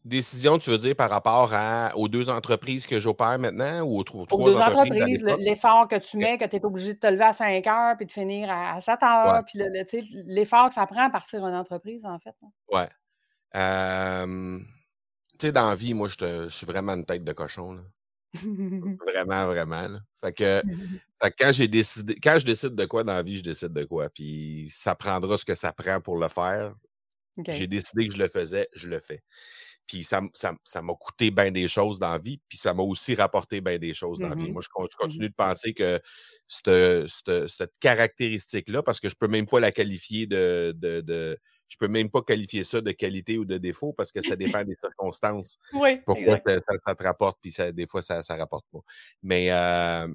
Décision, 0.03 0.57
tu 0.57 0.71
veux 0.71 0.79
dire 0.79 0.95
par 0.95 1.11
rapport 1.11 1.53
aux 1.95 2.07
deux 2.07 2.29
entreprises 2.29 2.87
que 2.87 2.99
j'opère 2.99 3.37
maintenant 3.37 3.81
ou 3.83 3.99
aux, 3.99 4.03
trois, 4.03 4.25
aux 4.31 4.45
deux 4.45 4.57
entreprises? 4.57 5.23
l'effort 5.37 5.87
que 5.87 5.97
tu 5.97 6.17
mets, 6.17 6.39
que 6.39 6.45
tu 6.45 6.55
es 6.55 6.65
obligé 6.65 6.95
de 6.95 6.99
te 6.99 7.05
lever 7.05 7.25
à 7.25 7.33
5 7.33 7.67
heures 7.67 7.97
puis 7.97 8.07
de 8.07 8.11
finir 8.11 8.49
à, 8.49 8.81
7 8.81 9.03
heures, 9.03 9.43
puis 9.45 9.59
l'effort 10.25 10.69
que 10.69 10.73
ça 10.73 10.87
prend 10.87 11.03
à 11.03 11.09
partir 11.11 11.45
d'une 11.45 11.53
entreprise, 11.55 12.03
en 12.03 12.17
fait. 12.17 12.33
Ouais. 12.71 12.89
tu 13.53 15.39
sais, 15.39 15.51
dans 15.51 15.69
la 15.69 15.75
vie, 15.75 15.93
moi, 15.93 16.07
je, 16.07 16.49
suis 16.49 16.65
vraiment 16.65 16.93
une 16.93 17.05
tête 17.05 17.23
de 17.23 17.33
cochon. 17.33 17.79
vraiment, 18.33 19.45
vraiment. 19.45 19.87
Fait 20.23 20.33
que 20.33 20.61
quand 21.37 21.51
j'ai 21.51 21.67
décidé, 21.67 22.15
quand 22.15 22.39
je 22.39 22.45
décide 22.45 22.75
de 22.75 22.85
quoi 22.85 23.03
dans 23.03 23.13
la 23.13 23.23
vie, 23.23 23.37
je 23.37 23.43
décide 23.43 23.73
de 23.73 23.83
quoi. 23.83 24.09
Puis 24.09 24.67
ça 24.71 24.95
prendra 24.95 25.37
ce 25.37 25.45
que 25.45 25.55
ça 25.55 25.71
prend 25.71 25.99
pour 25.99 26.17
le 26.17 26.27
faire. 26.27 26.73
J'ai 27.47 27.67
décidé 27.67 28.07
que 28.07 28.13
je 28.13 28.19
le 28.19 28.27
faisais, 28.27 28.67
je 28.73 28.87
le 28.87 28.99
fais. 28.99 29.23
Puis 29.91 30.03
ça 30.03 30.81
m'a 30.81 30.93
coûté 30.93 31.31
bien 31.31 31.51
des 31.51 31.67
choses 31.67 31.99
dans 31.99 32.11
la 32.11 32.17
vie, 32.17 32.39
puis 32.47 32.57
ça 32.57 32.73
m'a 32.73 32.81
aussi 32.81 33.13
rapporté 33.13 33.59
bien 33.59 33.77
des 33.77 33.93
choses 33.93 34.19
dans 34.19 34.29
la 34.29 34.35
vie. 34.35 34.49
Mmh 34.49 34.53
Moi, 34.53 34.61
je, 34.61 34.69
mmh 34.69 34.87
continue 34.97 35.29
de 35.29 35.35
penser 35.35 35.73
que 35.73 35.99
cette, 36.47 37.77
caractéristique-là, 37.81 38.83
parce 38.83 39.01
que 39.01 39.09
je 39.09 39.15
ne 39.15 39.17
peux 39.19 39.27
même 39.27 39.47
pas 39.47 39.59
la 39.59 39.73
qualifier 39.73 40.27
de, 40.27 40.73
de, 40.77 41.37
je 41.67 41.75
peux 41.77 41.89
même 41.89 42.09
pas 42.09 42.21
qualifier 42.21 42.63
ça 42.63 42.79
de 42.79 42.91
qualité 42.91 43.37
ou 43.37 43.43
de 43.43 43.57
défaut 43.57 43.91
parce 43.91 44.13
que 44.13 44.21
ça 44.21 44.35
dépend 44.61 44.63
des 44.63 44.77
circonstances. 44.81 45.57
Oui, 45.73 45.99
Pourquoi 46.05 46.37
ça, 46.45 46.95
te 46.95 47.03
rapporte, 47.03 47.39
puis 47.41 47.53
des 47.73 47.85
fois, 47.85 48.01
ça 48.01 48.21
ne 48.21 48.37
rapporte 48.37 48.65
pas. 48.71 48.79
Mais, 49.21 49.51
euh, 49.51 50.07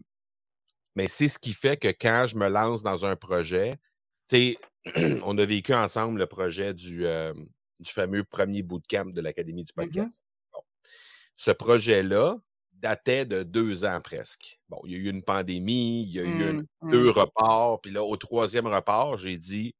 mais 0.94 1.06
c'est 1.08 1.28
ce 1.28 1.38
qui 1.38 1.52
fait 1.52 1.76
que 1.76 1.88
quand 1.88 2.24
je 2.26 2.36
me 2.36 2.48
lance 2.48 2.82
dans 2.82 3.04
un 3.04 3.14
projet, 3.14 3.76
tu 4.30 4.56
on 5.22 5.36
a 5.36 5.44
vécu 5.44 5.74
ensemble 5.74 6.18
le 6.18 6.26
projet 6.26 6.72
du, 6.72 7.04
euh, 7.04 7.34
du 7.80 7.90
fameux 7.90 8.24
premier 8.24 8.62
bootcamp 8.62 9.06
de 9.06 9.20
l'Académie 9.20 9.64
du 9.64 9.72
mmh 9.76 9.82
podcast. 9.84 10.24
Ce 11.36 11.50
projet-là 11.50 12.36
datait 12.72 13.26
de 13.26 13.42
deux 13.42 13.84
ans 13.84 14.00
presque. 14.00 14.58
Bon, 14.68 14.80
il 14.84 14.92
y 14.92 14.94
a 14.94 14.98
eu 14.98 15.10
une 15.10 15.22
pandémie, 15.22 16.02
il 16.02 16.10
y 16.10 16.20
a 16.20 16.24
eu 16.24 16.52
mmh, 16.54 16.66
deux 16.90 17.08
mmh. 17.08 17.18
reports, 17.18 17.80
puis 17.80 17.90
là, 17.90 18.02
au 18.02 18.16
troisième 18.16 18.66
report, 18.66 19.16
j'ai 19.16 19.36
dit 19.36 19.74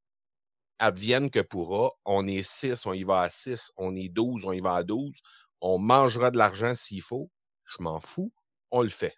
advienne 0.79 1.31
que 1.31 1.41
pourra, 1.41 1.93
on 2.05 2.27
est 2.27 2.43
six, 2.43 2.85
on 2.87 2.93
y 2.93 3.05
va 3.05 3.23
à 3.23 3.31
six, 3.31 3.73
on 3.77 3.95
est 3.97 4.09
douze, 4.09 4.45
on 4.45 4.53
y 4.53 4.61
va 4.61 4.75
à 4.75 4.83
douze, 4.83 5.21
on 5.61 5.79
mangera 5.79 6.31
de 6.31 6.39
l'argent 6.39 6.75
s'il 6.75 7.03
faut, 7.03 7.31
je 7.65 7.83
m'en 7.83 8.01
fous, 8.01 8.33
on 8.71 8.83
le 8.83 8.89
fait. 8.89 9.17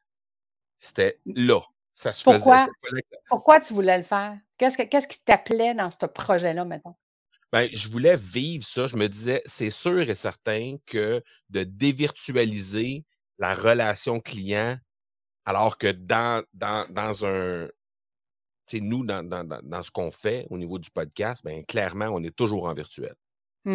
C'était 0.79 1.19
là. 1.27 1.61
Ça 1.93 2.13
se 2.13 2.23
Pourquoi? 2.23 2.67
faisait. 2.85 3.03
Pourquoi 3.29 3.61
tu 3.61 3.75
voulais 3.75 3.99
le 3.99 4.05
faire? 4.05 4.39
Qu'est-ce 4.57 5.09
qui 5.09 5.19
t'appelait 5.25 5.75
dans 5.75 5.91
ce 5.91 6.07
projet-là, 6.07 6.65
maintenant? 6.65 6.97
Ben, 7.53 7.69
je 7.73 7.89
voulais 7.89 8.17
vivre 8.17 8.65
ça. 8.67 8.87
Je 8.87 8.97
me 8.97 9.09
disais, 9.09 9.43
c'est 9.47 9.71
sûr 9.71 10.01
et 10.11 10.15
certain 10.15 10.77
que 10.87 11.23
de 11.51 11.65
dévirtualiser 11.65 13.05
la 13.39 13.55
relation 13.55 14.21
client, 14.21 14.77
alors 15.47 15.79
que 15.79 15.89
dans, 15.93 16.45
dans, 16.55 16.87
dans 16.91 17.27
un. 17.27 17.69
Tu 18.67 18.79
sais, 18.79 18.83
nous, 18.83 19.05
dans, 19.05 19.23
dans, 19.27 19.45
dans 19.63 19.83
ce 19.83 19.91
qu'on 19.91 20.11
fait 20.11 20.47
au 20.51 20.59
niveau 20.59 20.79
du 20.79 20.91
podcast, 20.91 21.43
ben, 21.45 21.65
clairement, 21.65 22.07
on 22.09 22.23
est 22.23 22.35
toujours 22.37 22.65
en 22.67 22.75
virtuel. 22.75 23.15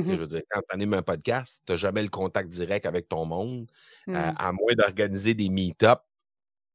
Je 0.07 0.15
Mmh 0.15 0.15
veux 0.17 0.27
dire, 0.27 0.41
quand 0.51 0.61
tu 0.61 0.75
animes 0.75 0.95
un 0.95 1.03
podcast, 1.03 1.61
tu 1.65 1.73
n'as 1.73 1.77
jamais 1.77 2.03
le 2.03 2.09
contact 2.09 2.49
direct 2.49 2.85
avec 2.87 3.09
ton 3.09 3.25
monde, 3.25 3.71
euh, 4.15 4.31
Mmh. 4.31 4.35
à 4.37 4.51
moins 4.53 4.73
d'organiser 4.77 5.33
des 5.35 5.49
meet-ups 5.49 6.01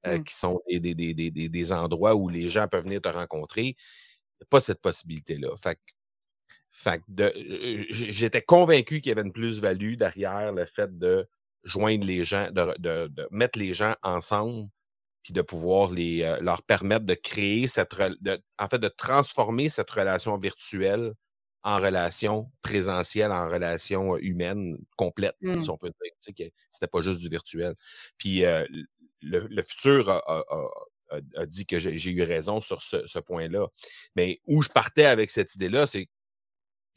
euh, 0.07 0.19
Mmh. 0.19 0.25
qui 0.25 0.35
sont 0.35 0.61
des, 0.71 0.81
des, 0.81 0.95
des, 0.95 1.15
des, 1.33 1.49
des 1.51 1.73
endroits 1.73 2.15
où 2.17 2.29
les 2.29 2.49
gens 2.51 2.69
peuvent 2.69 2.85
venir 2.85 3.01
te 3.03 3.09
rencontrer. 3.09 3.77
Pas 4.51 4.61
cette 4.61 4.81
possibilité-là. 4.83 5.57
Fait 5.63 5.77
que 5.77 5.81
fait 6.79 7.01
que 7.01 7.33
j'étais 7.91 8.41
convaincu 8.41 9.01
qu'il 9.01 9.11
y 9.11 9.13
avait 9.13 9.27
une 9.27 9.33
plus-value 9.33 9.95
derrière 9.95 10.53
le 10.53 10.65
fait 10.65 10.97
de 10.97 11.29
joindre 11.65 12.07
les 12.07 12.23
gens, 12.23 12.53
de, 12.53 13.27
mettre 13.33 13.59
les 13.59 13.75
gens 13.75 13.97
ensemble, 14.05 14.69
puis 15.25 15.33
de 15.33 15.43
pouvoir 15.43 15.91
les, 15.91 16.23
euh, 16.23 16.39
leur 16.41 16.63
permettre 16.63 17.05
de 17.05 17.15
créer 17.15 17.67
cette, 17.67 17.95
en 18.01 18.69
fait, 18.69 18.79
de 18.79 18.87
transformer 18.87 19.69
cette 19.69 19.91
relation 19.91 20.39
virtuelle 20.39 21.15
en 21.65 21.79
relation 21.79 22.49
présentielle, 22.63 23.33
en 23.33 23.49
relation 23.49 24.15
euh, 24.15 24.19
humaine 24.23 24.79
complète, 24.97 25.35
si 25.43 25.49
Mmh. 25.49 25.71
on 25.71 25.79
peut 25.79 25.91
dire. 26.01 26.49
C'était 26.71 26.87
pas 26.87 27.03
juste 27.03 27.21
du 27.21 27.29
virtuel. 27.29 27.75
Puis 28.19 28.45
euh, 28.45 28.65
le, 29.21 29.63
futur 29.65 30.11
a, 30.11 31.47
dit 31.47 31.67
que 31.67 31.81
j'ai 31.81 32.11
eu 32.13 32.23
raison 32.23 32.61
sur 32.61 32.83
ce, 32.83 33.05
ce 33.05 33.19
point-là. 33.19 33.67
Mais 34.15 34.41
où 34.47 34.63
je 34.63 34.69
partais 34.69 35.07
avec 35.07 35.33
cette 35.33 35.57
idée-là, 35.57 35.89
c'est 35.89 36.09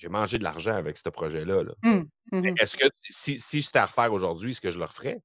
j'ai 0.01 0.09
mangé 0.09 0.39
de 0.39 0.43
l'argent 0.43 0.73
avec 0.73 0.97
ce 0.97 1.07
projet-là. 1.09 1.61
Mmh. 1.83 2.01
Mmh 2.31 2.55
Est-ce 2.59 2.75
que 2.75 2.85
si, 3.07 3.39
si 3.39 3.61
j'étais 3.61 3.77
à 3.77 3.85
refaire 3.85 4.11
aujourd'hui, 4.11 4.49
est-ce 4.49 4.61
que 4.61 4.71
je 4.71 4.79
le 4.79 4.85
referais? 4.85 5.19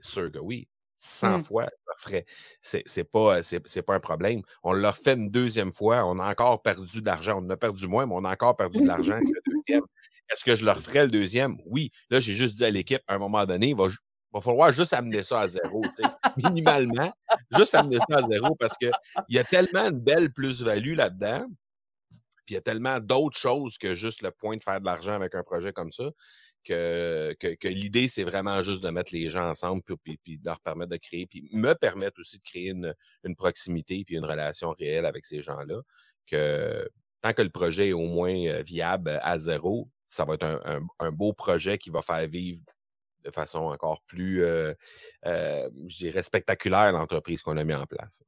C'est 0.00 0.12
sûr 0.12 0.30
que 0.30 0.38
oui. 0.38 0.68
100 0.98 1.38
mmh. 1.38 1.42
fois, 1.42 1.64
je 1.64 1.68
le 1.84 1.92
referais. 1.96 2.26
C'est 2.60 3.04
pas, 3.04 3.40
pas 3.86 3.94
un 3.94 4.00
problème. 4.00 4.42
On 4.62 4.72
l'a 4.72 4.92
fait 4.92 5.14
une 5.14 5.30
deuxième 5.30 5.72
fois. 5.72 6.04
On 6.06 6.20
a 6.20 6.30
encore 6.30 6.62
perdu 6.62 7.00
de 7.00 7.06
l'argent. 7.06 7.42
On 7.44 7.50
a 7.50 7.56
perdu 7.56 7.88
moins, 7.88 8.06
mais 8.06 8.14
on 8.14 8.24
a 8.24 8.32
encore 8.32 8.56
perdu 8.56 8.80
de 8.82 8.86
l'argent 8.86 9.18
le 9.18 9.40
deuxième. 9.66 9.84
Est-ce 10.32 10.44
que 10.44 10.54
je 10.54 10.64
le 10.64 10.70
referais 10.70 11.04
le 11.04 11.10
deuxième? 11.10 11.56
Oui. 11.66 11.90
Là, 12.08 12.20
j'ai 12.20 12.36
juste 12.36 12.56
dit 12.56 12.64
à 12.64 12.70
l'équipe, 12.70 13.02
à 13.08 13.14
un 13.14 13.18
moment 13.18 13.44
donné, 13.46 13.70
il 13.70 13.76
va, 13.76 13.88
va 14.32 14.40
falloir 14.40 14.72
juste 14.72 14.92
amener 14.92 15.24
ça 15.24 15.40
à 15.40 15.48
zéro. 15.48 15.82
Minimalement, 16.36 17.12
juste 17.56 17.74
amener 17.74 17.98
ça 17.98 18.18
à 18.18 18.30
zéro 18.30 18.54
parce 18.54 18.76
qu'il 18.76 18.92
y 19.30 19.38
a 19.38 19.44
tellement 19.44 19.90
de 19.90 19.98
belles 19.98 20.32
plus-values 20.32 20.94
là-dedans. 20.94 21.46
Puis 22.48 22.54
il 22.54 22.56
y 22.56 22.56
a 22.56 22.62
tellement 22.62 22.98
d'autres 22.98 23.36
choses 23.36 23.76
que 23.76 23.94
juste 23.94 24.22
le 24.22 24.30
point 24.30 24.56
de 24.56 24.64
faire 24.64 24.80
de 24.80 24.86
l'argent 24.86 25.12
avec 25.12 25.34
un 25.34 25.42
projet 25.42 25.70
comme 25.70 25.92
ça 25.92 26.10
que, 26.64 27.34
que, 27.34 27.68
l'idée, 27.68 28.08
c'est 28.08 28.24
vraiment 28.24 28.62
juste 28.62 28.82
de 28.82 28.88
mettre 28.88 29.12
les 29.12 29.28
gens 29.28 29.50
ensemble 29.50 29.82
puis, 29.82 30.18
de 30.38 30.46
leur 30.46 30.58
permettre 30.60 30.90
de 30.90 30.96
créer, 30.96 31.26
puis 31.26 31.46
me 31.52 31.74
permettre 31.74 32.18
aussi 32.20 32.38
de 32.38 32.42
créer 32.42 32.70
une, 32.70 32.94
une 33.24 33.36
proximité 33.36 34.02
puis 34.06 34.16
une 34.16 34.24
relation 34.24 34.70
réelle 34.78 35.04
avec 35.04 35.26
ces 35.26 35.42
gens-là. 35.42 35.82
Que 36.26 36.88
tant 37.20 37.34
que 37.34 37.42
le 37.42 37.50
projet 37.50 37.88
est 37.88 37.92
au 37.92 38.06
moins 38.06 38.34
euh, 38.46 38.62
viable 38.62 39.20
à 39.22 39.38
zéro, 39.38 39.90
ça 40.06 40.24
va 40.24 40.34
être 40.34 40.44
un, 40.44 40.80
un, 40.98 41.12
beau 41.12 41.34
projet 41.34 41.76
qui 41.76 41.90
va 41.90 42.00
faire 42.00 42.26
vivre 42.26 42.62
de 43.24 43.30
façon 43.30 43.58
encore 43.58 44.00
plus, 44.06 44.42
euh, 44.42 44.72
euh, 45.26 45.68
je 45.86 45.98
dirais, 45.98 46.22
spectaculaire 46.22 46.92
l'entreprise 46.92 47.42
qu'on 47.42 47.58
a 47.58 47.64
mis 47.64 47.74
en 47.74 47.84
place. 47.84 48.22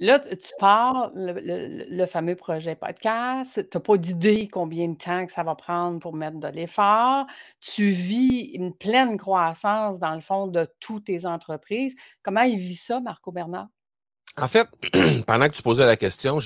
Là, 0.00 0.18
tu 0.18 0.52
pars 0.58 1.12
le, 1.14 2.06
fameux 2.06 2.34
projet 2.34 2.74
podcast. 2.74 3.68
Tu 3.70 3.76
n'as 3.76 3.80
pas 3.80 3.96
d'idée 3.96 4.48
combien 4.48 4.88
de 4.88 4.96
temps 4.96 5.24
que 5.24 5.32
ça 5.32 5.44
va 5.44 5.54
prendre 5.54 6.00
pour 6.00 6.14
mettre 6.14 6.38
de 6.40 6.48
l'effort. 6.48 7.26
Tu 7.60 7.88
vis 7.88 8.50
une 8.54 8.74
pleine 8.74 9.16
croissance, 9.16 10.00
dans 10.00 10.14
le 10.14 10.20
fond, 10.20 10.48
de 10.48 10.66
toutes 10.80 11.04
tes 11.04 11.26
entreprises. 11.26 11.94
Comment 12.22 12.42
il 12.42 12.58
vit 12.58 12.76
ça, 12.76 13.00
Marco 13.00 13.30
Bernard? 13.30 13.68
En 14.36 14.48
fait, 14.48 14.68
pendant 15.26 15.46
que 15.46 15.54
tu 15.54 15.62
posais 15.62 15.86
la 15.86 15.96
question, 15.96 16.38
euh, 16.38 16.40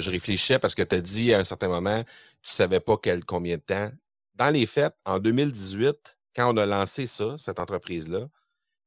je 0.00 0.10
réfléchissais 0.10 0.58
parce 0.58 0.74
que 0.74 0.82
tu 0.82 0.96
as 0.96 1.00
dit 1.00 1.32
à 1.32 1.38
un 1.38 1.44
certain 1.44 1.68
moment, 1.68 2.02
tu 2.42 2.50
ne 2.50 2.54
savais 2.54 2.80
pas 2.80 2.96
combien 3.26 3.56
de 3.56 3.62
temps. 3.62 3.90
Dans 4.34 4.50
les 4.50 4.66
faits, 4.66 4.94
en 5.06 5.18
2018, 5.18 6.18
quand 6.36 6.52
on 6.52 6.56
a 6.58 6.66
lancé 6.66 7.06
ça, 7.06 7.36
cette 7.38 7.58
entreprise-là, 7.58 8.26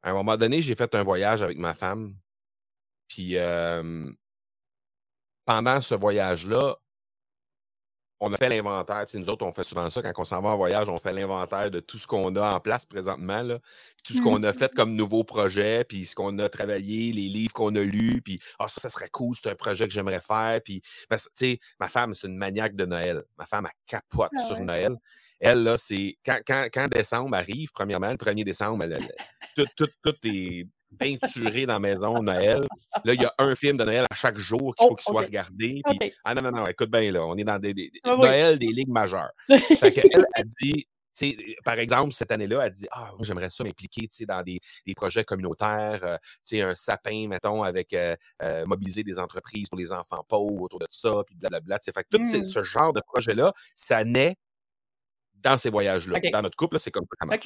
à 0.03 0.11
un 0.11 0.13
moment 0.13 0.37
donné, 0.37 0.61
j'ai 0.61 0.75
fait 0.75 0.93
un 0.93 1.03
voyage 1.03 1.41
avec 1.41 1.57
ma 1.57 1.73
femme 1.73 2.13
puis 3.07 3.37
pendant 5.45 5.81
ce 5.81 5.95
voyage-là, 5.95 6.75
on 8.19 8.33
a 8.33 8.37
fait 8.37 8.49
l'inventaire. 8.49 9.05
Tu 9.05 9.19
nous 9.19 9.29
autres, 9.29 9.45
on 9.45 9.51
fait 9.51 9.63
souvent 9.63 9.89
ça. 9.89 10.01
Quand 10.01 10.11
on 10.17 10.25
s'en 10.25 10.41
va 10.41 10.49
en 10.49 10.57
voyage, 10.57 10.89
on 10.89 10.97
fait 10.97 11.13
l'inventaire 11.13 11.69
de 11.69 11.79
tout 11.79 11.97
ce 11.97 12.07
qu'on 12.07 12.35
a 12.35 12.55
en 12.55 12.59
place 12.59 12.85
présentement. 12.85 13.43
Là. 13.43 13.59
Tout 14.03 14.13
ce 14.13 14.21
qu'on 14.21 14.41
a 14.43 14.53
fait 14.53 14.73
comme 14.73 14.95
nouveau 14.95 15.23
projet, 15.23 15.83
puis 15.83 16.05
ce 16.05 16.15
qu'on 16.15 16.37
a 16.39 16.49
travaillé, 16.49 17.11
les 17.11 17.29
livres 17.29 17.53
qu'on 17.53 17.75
a 17.75 17.81
lus, 17.81 18.21
puis 18.21 18.39
ah, 18.59 18.67
ça, 18.69 18.81
ça 18.81 18.89
serait 18.89 19.09
cool, 19.09 19.35
c'est 19.35 19.49
un 19.49 19.55
projet 19.55 19.87
que 19.87 19.93
j'aimerais 19.93 20.21
faire. 20.21 20.61
Puis, 20.63 20.81
tu 20.81 21.17
sais, 21.35 21.59
ma 21.79 21.89
femme, 21.89 22.13
c'est 22.13 22.27
une 22.27 22.37
maniaque 22.37 22.75
de 22.75 22.85
Noël. 22.85 23.23
Ma 23.37 23.45
femme, 23.45 23.65
elle 23.65 23.79
capote 23.85 24.31
ah 24.35 24.41
sur 24.41 24.59
Noël. 24.59 24.95
Elle, 25.39 25.63
là, 25.63 25.77
c'est. 25.77 26.17
Quand, 26.25 26.39
quand, 26.45 26.87
décembre 26.87 27.37
arrive, 27.37 27.69
premièrement, 27.71 28.09
le 28.09 28.17
1er 28.17 28.43
décembre, 28.43 28.85
tout, 29.55 29.67
tout, 29.75 29.89
tout 30.03 30.15
est 30.23 30.65
peinturé 30.97 31.65
dans 31.65 31.73
la 31.73 31.79
maison 31.79 32.21
Noël. 32.21 32.65
Là, 33.03 33.13
il 33.13 33.21
y 33.21 33.25
a 33.25 33.33
un 33.37 33.55
film 33.55 33.77
de 33.77 33.83
Noël 33.83 34.05
à 34.09 34.15
chaque 34.15 34.37
jour 34.37 34.75
qu'il 34.75 34.87
faut 34.87 34.93
oh, 34.93 34.95
qu'il 34.95 35.11
soit 35.11 35.21
regardé. 35.21 35.81
Ah 36.23 36.33
non, 36.35 36.41
non, 36.41 36.51
non, 36.51 36.67
écoute 36.67 36.89
bien, 36.89 37.11
là, 37.11 37.25
on 37.25 37.35
est 37.35 37.43
dans 37.43 37.59
des, 37.59 37.91
ah 38.03 38.15
Noël 38.15 38.57
des 38.59 38.67
ligues 38.67 38.89
majeures. 38.89 39.31
fait 39.79 39.91
qu'elle 39.91 40.25
a 40.35 40.43
dit, 40.61 40.87
par 41.63 41.79
exemple, 41.79 42.13
cette 42.13 42.31
année-là, 42.31 42.65
elle 42.65 42.71
dit 42.71 42.87
Ah, 42.91 43.11
j'aimerais 43.21 43.49
ça 43.49 43.63
m'impliquer 43.63 44.07
dans 44.27 44.43
des, 44.43 44.59
des, 44.85 44.93
projets 44.93 45.23
communautaires, 45.23 46.03
euh, 46.03 46.17
un 46.63 46.75
sapin, 46.75 47.27
mettons, 47.27 47.63
avec 47.63 47.93
euh, 47.93 48.15
euh, 48.43 48.65
mobiliser 48.65 49.03
des 49.03 49.19
entreprises 49.19 49.67
pour 49.69 49.79
les 49.79 49.91
enfants 49.91 50.23
pauvres 50.27 50.61
autour 50.61 50.79
de 50.79 50.87
ça, 50.89 51.23
puis 51.25 51.35
blablabla. 51.35 51.79
Fait 51.83 52.03
que 52.03 52.17
tout 52.17 52.21
mmh. 52.21 52.43
ce 52.43 52.63
genre 52.63 52.93
de 52.93 53.01
projet-là, 53.01 53.53
ça 53.75 54.03
naît 54.03 54.35
dans 55.35 55.57
ces 55.57 55.69
voyages-là. 55.69 56.19
Dans 56.31 56.41
notre 56.41 56.57
couple, 56.57 56.79
c'est 56.79 56.91
comme 56.91 57.05
ça 57.19 57.37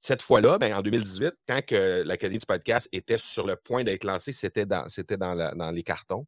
cette 0.00 0.22
fois-là, 0.22 0.58
ben, 0.58 0.74
en 0.74 0.82
2018, 0.82 1.34
quand 1.46 1.60
l'Académie 1.70 2.38
du 2.38 2.46
podcast 2.46 2.88
était 2.92 3.18
sur 3.18 3.46
le 3.46 3.56
point 3.56 3.84
d'être 3.84 4.04
lancée, 4.04 4.32
c'était 4.32 4.66
dans, 4.66 4.86
dans, 5.18 5.56
dans 5.56 5.70
les 5.70 5.82
cartons. 5.82 6.26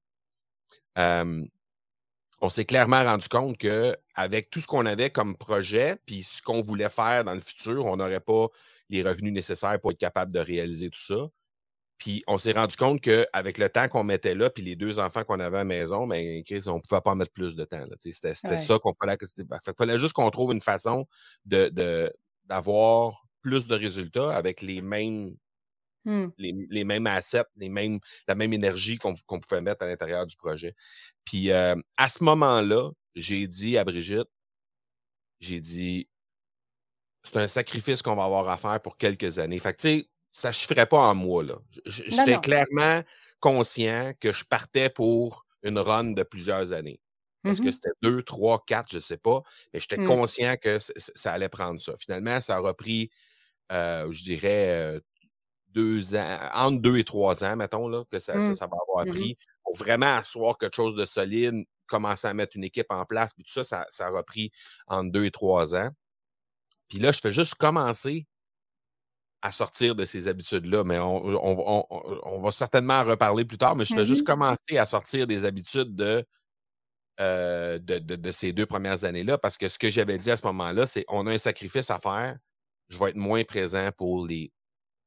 on 0.96 2.50
s'est 2.50 2.64
clairement 2.64 3.02
rendu 3.04 3.28
compte 3.28 3.58
qu'avec 3.58 4.50
tout 4.50 4.60
ce 4.60 4.66
qu'on 4.66 4.86
avait 4.86 5.10
comme 5.10 5.36
projet, 5.36 5.96
puis 6.06 6.22
ce 6.22 6.42
qu'on 6.42 6.62
voulait 6.62 6.90
faire 6.90 7.24
dans 7.24 7.34
le 7.34 7.40
futur, 7.40 7.84
on 7.86 7.96
n'aurait 7.96 8.20
pas 8.20 8.48
les 8.88 9.02
revenus 9.02 9.32
nécessaires 9.32 9.80
pour 9.80 9.90
être 9.90 9.98
capable 9.98 10.32
de 10.32 10.38
réaliser 10.38 10.90
tout 10.90 11.00
ça. 11.00 11.28
Puis 11.98 12.22
on 12.26 12.36
s'est 12.36 12.52
rendu 12.52 12.76
compte 12.76 13.00
qu'avec 13.00 13.56
le 13.56 13.70
temps 13.70 13.88
qu'on 13.88 14.04
mettait 14.04 14.34
là, 14.34 14.50
puis 14.50 14.62
les 14.62 14.76
deux 14.76 14.98
enfants 14.98 15.24
qu'on 15.24 15.40
avait 15.40 15.56
à 15.56 15.60
la 15.60 15.64
maison, 15.64 16.06
ben, 16.06 16.42
on 16.66 16.76
ne 16.76 16.80
pouvait 16.80 17.00
pas 17.00 17.14
mettre 17.14 17.32
plus 17.32 17.56
de 17.56 17.64
temps. 17.64 17.84
C'était 17.98 18.34
ça 18.34 18.78
qu'on 18.78 18.92
fallait. 18.92 19.16
Il 19.38 19.74
fallait 19.78 19.98
juste 19.98 20.12
qu'on 20.12 20.30
trouve 20.30 20.52
une 20.52 20.60
façon 20.60 21.06
de, 21.46 22.12
d'avoir 22.46 23.26
plus 23.42 23.66
de 23.68 23.74
résultats 23.74 24.34
avec 24.34 24.60
les 24.60 24.82
mêmes, 24.82 25.36
mmh. 26.04 26.26
les, 26.38 26.84
mêmes 26.84 27.06
assets, 27.06 27.44
les 27.56 27.68
mêmes, 27.68 28.00
la 28.26 28.34
même 28.34 28.52
énergie 28.52 28.98
qu'on 28.98 29.14
pouvait 29.14 29.60
mettre 29.60 29.84
à 29.84 29.86
l'intérieur 29.86 30.26
du 30.26 30.36
projet. 30.36 30.74
Puis 31.24 31.52
à 31.52 32.08
ce 32.08 32.24
moment-là, 32.24 32.90
j'ai 33.14 33.46
dit 33.46 33.78
à 33.78 33.84
Brigitte, 33.84 34.28
j'ai 35.40 35.60
dit, 35.60 36.08
c'est 37.22 37.36
un 37.36 37.48
sacrifice 37.48 38.02
qu'on 38.02 38.14
va 38.14 38.24
avoir 38.24 38.48
à 38.48 38.56
faire 38.56 38.80
pour 38.80 38.96
quelques 38.96 39.38
années. 39.38 39.58
Fait 39.58 39.74
que, 39.74 39.80
tu 39.80 39.88
sais, 39.88 40.08
ça 40.30 40.48
ne 40.48 40.54
ferait 40.54 40.86
pas 40.86 40.98
en 40.98 41.14
moi, 41.14 41.42
là. 41.42 41.58
J'étais 41.86 42.38
clairement 42.38 43.02
conscient 43.40 44.12
que 44.20 44.32
je 44.32 44.44
partais 44.44 44.90
pour 44.90 45.46
une 45.62 45.78
run 45.78 46.12
de 46.12 46.22
plusieurs 46.22 46.72
années. 46.72 47.00
Est-ce 47.46 47.62
que 47.62 47.68
mmh 47.68 47.72
c'était 47.72 47.90
deux, 48.02 48.22
trois, 48.22 48.62
quatre, 48.66 48.90
je 48.90 48.96
ne 48.96 49.02
sais 49.02 49.16
pas. 49.16 49.42
Mais 49.72 49.80
j'étais 49.80 49.98
mmh. 49.98 50.06
conscient 50.06 50.56
que 50.56 50.78
ça 50.80 51.32
allait 51.32 51.48
prendre 51.48 51.80
ça. 51.80 51.94
Finalement, 51.98 52.40
ça 52.40 52.56
a 52.56 52.58
repris, 52.58 53.10
euh, 53.72 54.10
je 54.10 54.22
dirais, 54.22 55.00
deux 55.68 56.14
ans, 56.14 56.38
entre 56.54 56.80
deux 56.80 56.98
et 56.98 57.04
trois 57.04 57.44
ans, 57.44 57.56
mettons, 57.56 57.88
là, 57.88 58.04
que 58.10 58.18
ça, 58.18 58.40
ça, 58.40 58.66
mmh. 58.66 58.70
va 58.70 58.76
avoir 58.88 59.06
pris 59.06 59.36
pour 59.62 59.76
vraiment 59.76 60.14
asseoir 60.16 60.58
quelque 60.58 60.76
chose 60.76 60.96
de 60.96 61.04
solide, 61.04 61.64
commencer 61.86 62.28
à 62.28 62.34
mettre 62.34 62.56
une 62.56 62.64
équipe 62.64 62.90
en 62.90 63.04
place. 63.04 63.34
Puis 63.34 63.44
tout 63.44 63.52
ça, 63.52 63.64
ça, 63.64 63.86
ça 63.90 64.06
a 64.06 64.10
repris 64.10 64.50
entre 64.86 65.10
deux 65.10 65.24
et 65.24 65.30
trois 65.30 65.74
ans. 65.74 65.90
Puis 66.88 66.98
là, 66.98 67.12
je 67.12 67.20
fais 67.20 67.32
juste 67.32 67.56
commencer 67.56 68.26
à 69.42 69.52
sortir 69.52 69.94
de 69.94 70.04
ces 70.04 70.28
habitudes-là, 70.28 70.84
mais 70.84 70.98
on, 70.98 72.40
va 72.40 72.50
certainement 72.50 72.94
en 72.94 73.04
reparler 73.04 73.44
plus 73.44 73.58
tard, 73.58 73.76
mais 73.76 73.84
je 73.84 73.94
fais 73.94 74.06
juste 74.06 74.26
commencer 74.26 74.78
à 74.78 74.86
sortir 74.86 75.26
des 75.26 75.44
habitudes 75.44 75.94
euh, 77.20 77.78
de, 77.78 77.98
de, 77.98 78.30
ces 78.30 78.52
deux 78.52 78.66
premières 78.66 79.04
années-là, 79.04 79.38
parce 79.38 79.58
que 79.58 79.68
ce 79.68 79.78
que 79.78 79.90
j'avais 79.90 80.18
dit 80.18 80.30
à 80.30 80.36
ce 80.36 80.46
moment-là, 80.46 80.86
c'est 80.86 81.04
on 81.08 81.26
a 81.26 81.32
un 81.32 81.38
sacrifice 81.38 81.90
à 81.90 81.98
faire, 81.98 82.36
je 82.88 82.98
vais 82.98 83.10
être 83.10 83.16
moins 83.16 83.44
présent 83.44 83.90
pour 83.96 84.26
les 84.26 84.52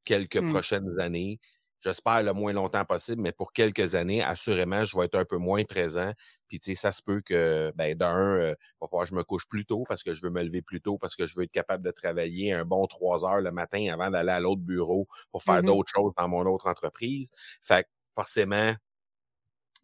quelques 0.05 0.37
mmh. 0.37 0.49
prochaines 0.49 0.99
années 0.99 1.39
j'espère 1.79 2.23
le 2.23 2.33
moins 2.33 2.53
longtemps 2.53 2.85
possible, 2.85 3.21
mais 3.21 3.31
pour 3.31 3.53
quelques 3.53 3.95
années, 3.95 4.23
assurément, 4.23 4.83
je 4.83 4.97
vais 4.97 5.05
être 5.05 5.15
un 5.15 5.25
peu 5.25 5.37
moins 5.37 5.63
présent. 5.63 6.11
Puis, 6.47 6.59
tu 6.59 6.71
sais, 6.71 6.75
ça 6.75 6.91
se 6.91 7.01
peut 7.01 7.21
que, 7.21 7.71
ben, 7.75 7.95
d'un, 7.95 8.17
euh, 8.17 8.55
il 8.59 8.77
va 8.81 8.87
falloir 8.87 9.05
que 9.05 9.09
je 9.09 9.15
me 9.15 9.23
couche 9.23 9.47
plus 9.47 9.65
tôt 9.65 9.83
parce 9.87 10.03
que 10.03 10.13
je 10.13 10.21
veux 10.21 10.29
me 10.29 10.43
lever 10.43 10.61
plus 10.61 10.81
tôt, 10.81 10.97
parce 10.97 11.15
que 11.15 11.25
je 11.25 11.35
veux 11.35 11.43
être 11.43 11.51
capable 11.51 11.83
de 11.83 11.91
travailler 11.91 12.53
un 12.53 12.65
bon 12.65 12.85
trois 12.87 13.25
heures 13.25 13.41
le 13.41 13.51
matin 13.51 13.87
avant 13.91 14.09
d'aller 14.09 14.31
à 14.31 14.39
l'autre 14.39 14.61
bureau 14.61 15.07
pour 15.31 15.43
faire 15.43 15.61
mmh 15.63 15.67
d'autres 15.69 15.91
choses 15.93 16.13
dans 16.17 16.27
mon 16.27 16.45
autre 16.45 16.67
entreprise. 16.67 17.31
Fait 17.61 17.83
que, 17.83 17.89
forcément, 18.15 18.73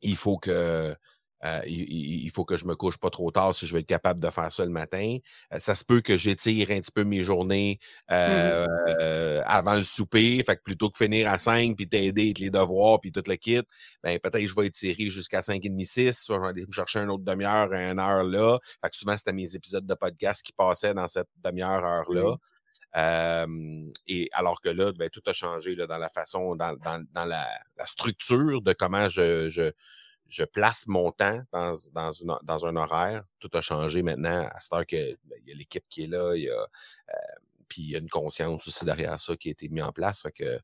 il 0.01 0.15
faut 0.15 0.37
que, 0.37 0.95
euh, 1.43 1.61
il, 1.67 2.29
faut 2.31 2.45
que 2.45 2.57
je 2.57 2.65
me 2.65 2.75
couche 2.75 2.97
pas 2.97 3.09
trop 3.09 3.29
tard 3.29 3.53
si 3.53 3.67
je 3.67 3.73
veux 3.73 3.79
être 3.79 3.87
capable 3.87 4.19
de 4.19 4.29
faire 4.29 4.51
ça 4.51 4.63
le 4.65 4.71
matin. 4.71 5.17
Euh, 5.53 5.59
ça 5.59 5.75
se 5.75 5.83
peut 5.83 6.01
que 6.01 6.17
j'étire 6.17 6.71
un 6.71 6.79
petit 6.79 6.91
peu 6.91 7.03
mes 7.03 7.23
journées 7.23 7.79
mmh 8.09 8.13
euh, 8.15 9.41
avant 9.45 9.75
le 9.75 9.83
souper. 9.83 10.41
Fait 10.43 10.55
que 10.55 10.61
plutôt 10.63 10.89
que 10.89 10.97
finir 10.97 11.29
à 11.29 11.37
5 11.37 11.75
puis 11.75 11.87
t'aider 11.87 12.23
avec 12.23 12.39
les 12.39 12.49
devoirs 12.49 12.99
puis 12.99 13.11
tout 13.11 13.23
le 13.27 13.35
kit, 13.35 13.61
ben 14.01 14.17
peut-être 14.19 14.41
que 14.41 14.47
je 14.47 14.55
vais 14.55 14.67
étirer 14.67 15.09
jusqu'à 15.09 15.41
5h30, 15.41 15.85
6. 15.85 16.25
Je 16.27 16.33
vais 16.33 16.47
aller 16.47 16.65
me 16.65 16.71
chercher 16.71 16.99
une 16.99 17.11
autre 17.11 17.23
demi-heure, 17.23 17.71
une 17.73 17.99
heure 17.99 18.23
là. 18.23 18.59
Fait 18.81 18.89
que 18.89 18.95
souvent, 18.95 19.17
c'était 19.17 19.33
mes 19.33 19.55
épisodes 19.55 19.85
de 19.85 19.93
podcast 19.93 20.43
qui 20.43 20.53
passaient 20.53 20.93
dans 20.93 21.07
cette 21.07 21.29
demi-heure, 21.43 21.83
heure-là. 21.85 22.37
et 24.07 24.29
alors 24.31 24.61
que 24.61 24.69
là, 24.69 24.93
ben, 24.93 25.09
tout 25.09 25.23
a 25.27 25.33
changé 25.33 25.75
là, 25.75 25.85
dans 25.85 25.97
la 25.97 26.09
façon, 26.09 26.55
dans, 26.55 26.75
la, 27.13 27.47
structure 27.85 28.61
de 28.61 28.73
comment 28.73 29.07
je 29.09 29.49
je 29.49 29.71
place 30.51 30.87
mon 30.87 31.11
temps 31.11 31.41
dans, 31.51 31.75
dans, 32.43 32.65
un 32.65 32.75
horaire. 32.75 33.23
Tout 33.39 33.49
a 33.53 33.61
changé 33.61 34.01
maintenant. 34.01 34.47
À 34.51 34.59
cette 34.59 34.73
heure 34.73 34.85
qu'il 34.85 35.17
ben, 35.23 35.39
y 35.45 35.51
a 35.51 35.55
l'équipe 35.55 35.85
qui 35.89 36.03
est 36.03 36.07
là, 36.07 36.35
il 36.35 36.49
euh, 36.49 36.65
puis 37.67 37.81
il 37.83 37.89
y 37.91 37.95
a 37.95 37.99
une 37.99 38.09
conscience 38.09 38.67
aussi 38.67 38.85
derrière 38.85 39.19
ça 39.19 39.35
qui 39.35 39.49
a 39.49 39.51
été 39.51 39.67
mise 39.69 39.83
en 39.83 39.91
place. 39.91 40.23
Que. 40.33 40.59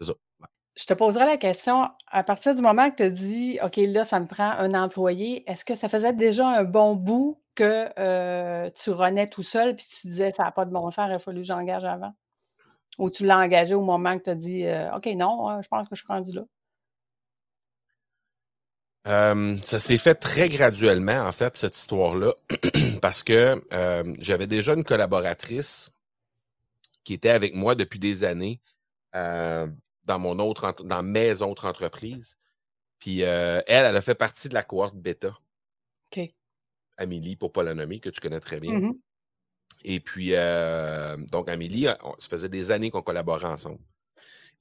Je 0.00 0.86
te 0.86 0.94
poserai 0.94 1.26
la 1.26 1.36
question, 1.36 1.88
à 2.06 2.22
partir 2.22 2.54
du 2.54 2.62
moment 2.62 2.90
que 2.90 2.96
tu 2.96 3.02
as 3.02 3.10
dit, 3.10 3.58
OK, 3.62 3.76
là, 3.76 4.04
ça 4.04 4.20
me 4.20 4.26
prend 4.26 4.50
un 4.50 4.74
employé, 4.74 5.48
est-ce 5.50 5.64
que 5.64 5.74
ça 5.74 5.88
faisait 5.88 6.12
déjà 6.12 6.48
un 6.48 6.64
bon 6.64 6.96
bout 6.96 7.42
que 7.54 7.88
euh, 7.98 8.70
tu 8.70 8.90
renais 8.90 9.28
tout 9.28 9.42
seul, 9.42 9.76
puis 9.76 9.86
tu 9.86 10.06
disais, 10.06 10.32
ça 10.32 10.44
n'a 10.44 10.52
pas 10.52 10.64
de 10.64 10.70
bon 10.70 10.90
sens, 10.90 11.06
il 11.08 11.12
a 11.14 11.18
fallu 11.18 11.40
que 11.40 11.46
j'engage 11.46 11.84
avant? 11.84 12.12
Ou 12.98 13.10
tu 13.10 13.26
l'as 13.26 13.38
engagé 13.38 13.74
au 13.74 13.82
moment 13.82 14.18
que 14.18 14.24
tu 14.24 14.30
as 14.30 14.34
dit, 14.34 14.66
euh, 14.66 14.94
OK, 14.96 15.06
non, 15.16 15.48
hein, 15.48 15.60
je 15.62 15.68
pense 15.68 15.88
que 15.88 15.96
je 15.96 16.02
suis 16.02 16.12
rendu 16.12 16.32
là? 16.32 16.42
Ça 19.04 19.80
s'est 19.80 19.98
fait 19.98 20.14
très 20.14 20.48
graduellement, 20.48 21.20
en 21.26 21.32
fait, 21.32 21.56
cette 21.56 21.76
histoire-là, 21.76 22.34
parce 23.02 23.22
que 23.22 23.62
j'avais 24.18 24.46
déjà 24.46 24.74
une 24.74 24.84
collaboratrice 24.84 25.90
qui 27.04 27.14
était 27.14 27.30
avec 27.30 27.54
moi 27.54 27.74
depuis 27.74 27.98
des 27.98 28.24
années 28.24 28.60
dans 29.12 30.18
mon 30.18 30.38
autre 30.38 30.74
dans 30.84 31.02
mes 31.02 31.42
autres 31.42 31.66
entreprises. 31.66 32.36
Puis 32.98 33.20
elle, 33.20 33.64
elle 33.66 33.96
a 33.96 34.02
fait 34.02 34.14
partie 34.14 34.48
de 34.48 34.54
la 34.54 34.62
cohorte 34.62 34.96
bêta. 34.96 35.36
OK. 36.12 36.30
Amélie, 36.98 37.36
pour 37.36 37.52
pas 37.52 37.62
la 37.62 37.74
nommer, 37.74 37.98
que 37.98 38.10
tu 38.10 38.20
connais 38.20 38.40
très 38.40 38.60
bien. 38.60 38.78
Mmh 38.78 38.94
Et 39.84 40.00
puis, 40.00 40.32
donc, 41.30 41.48
Amélie, 41.48 41.86
ça 41.86 42.28
faisait 42.28 42.50
des 42.50 42.70
années 42.70 42.90
qu'on 42.90 43.02
collaborait 43.02 43.46
ensemble. 43.46 43.80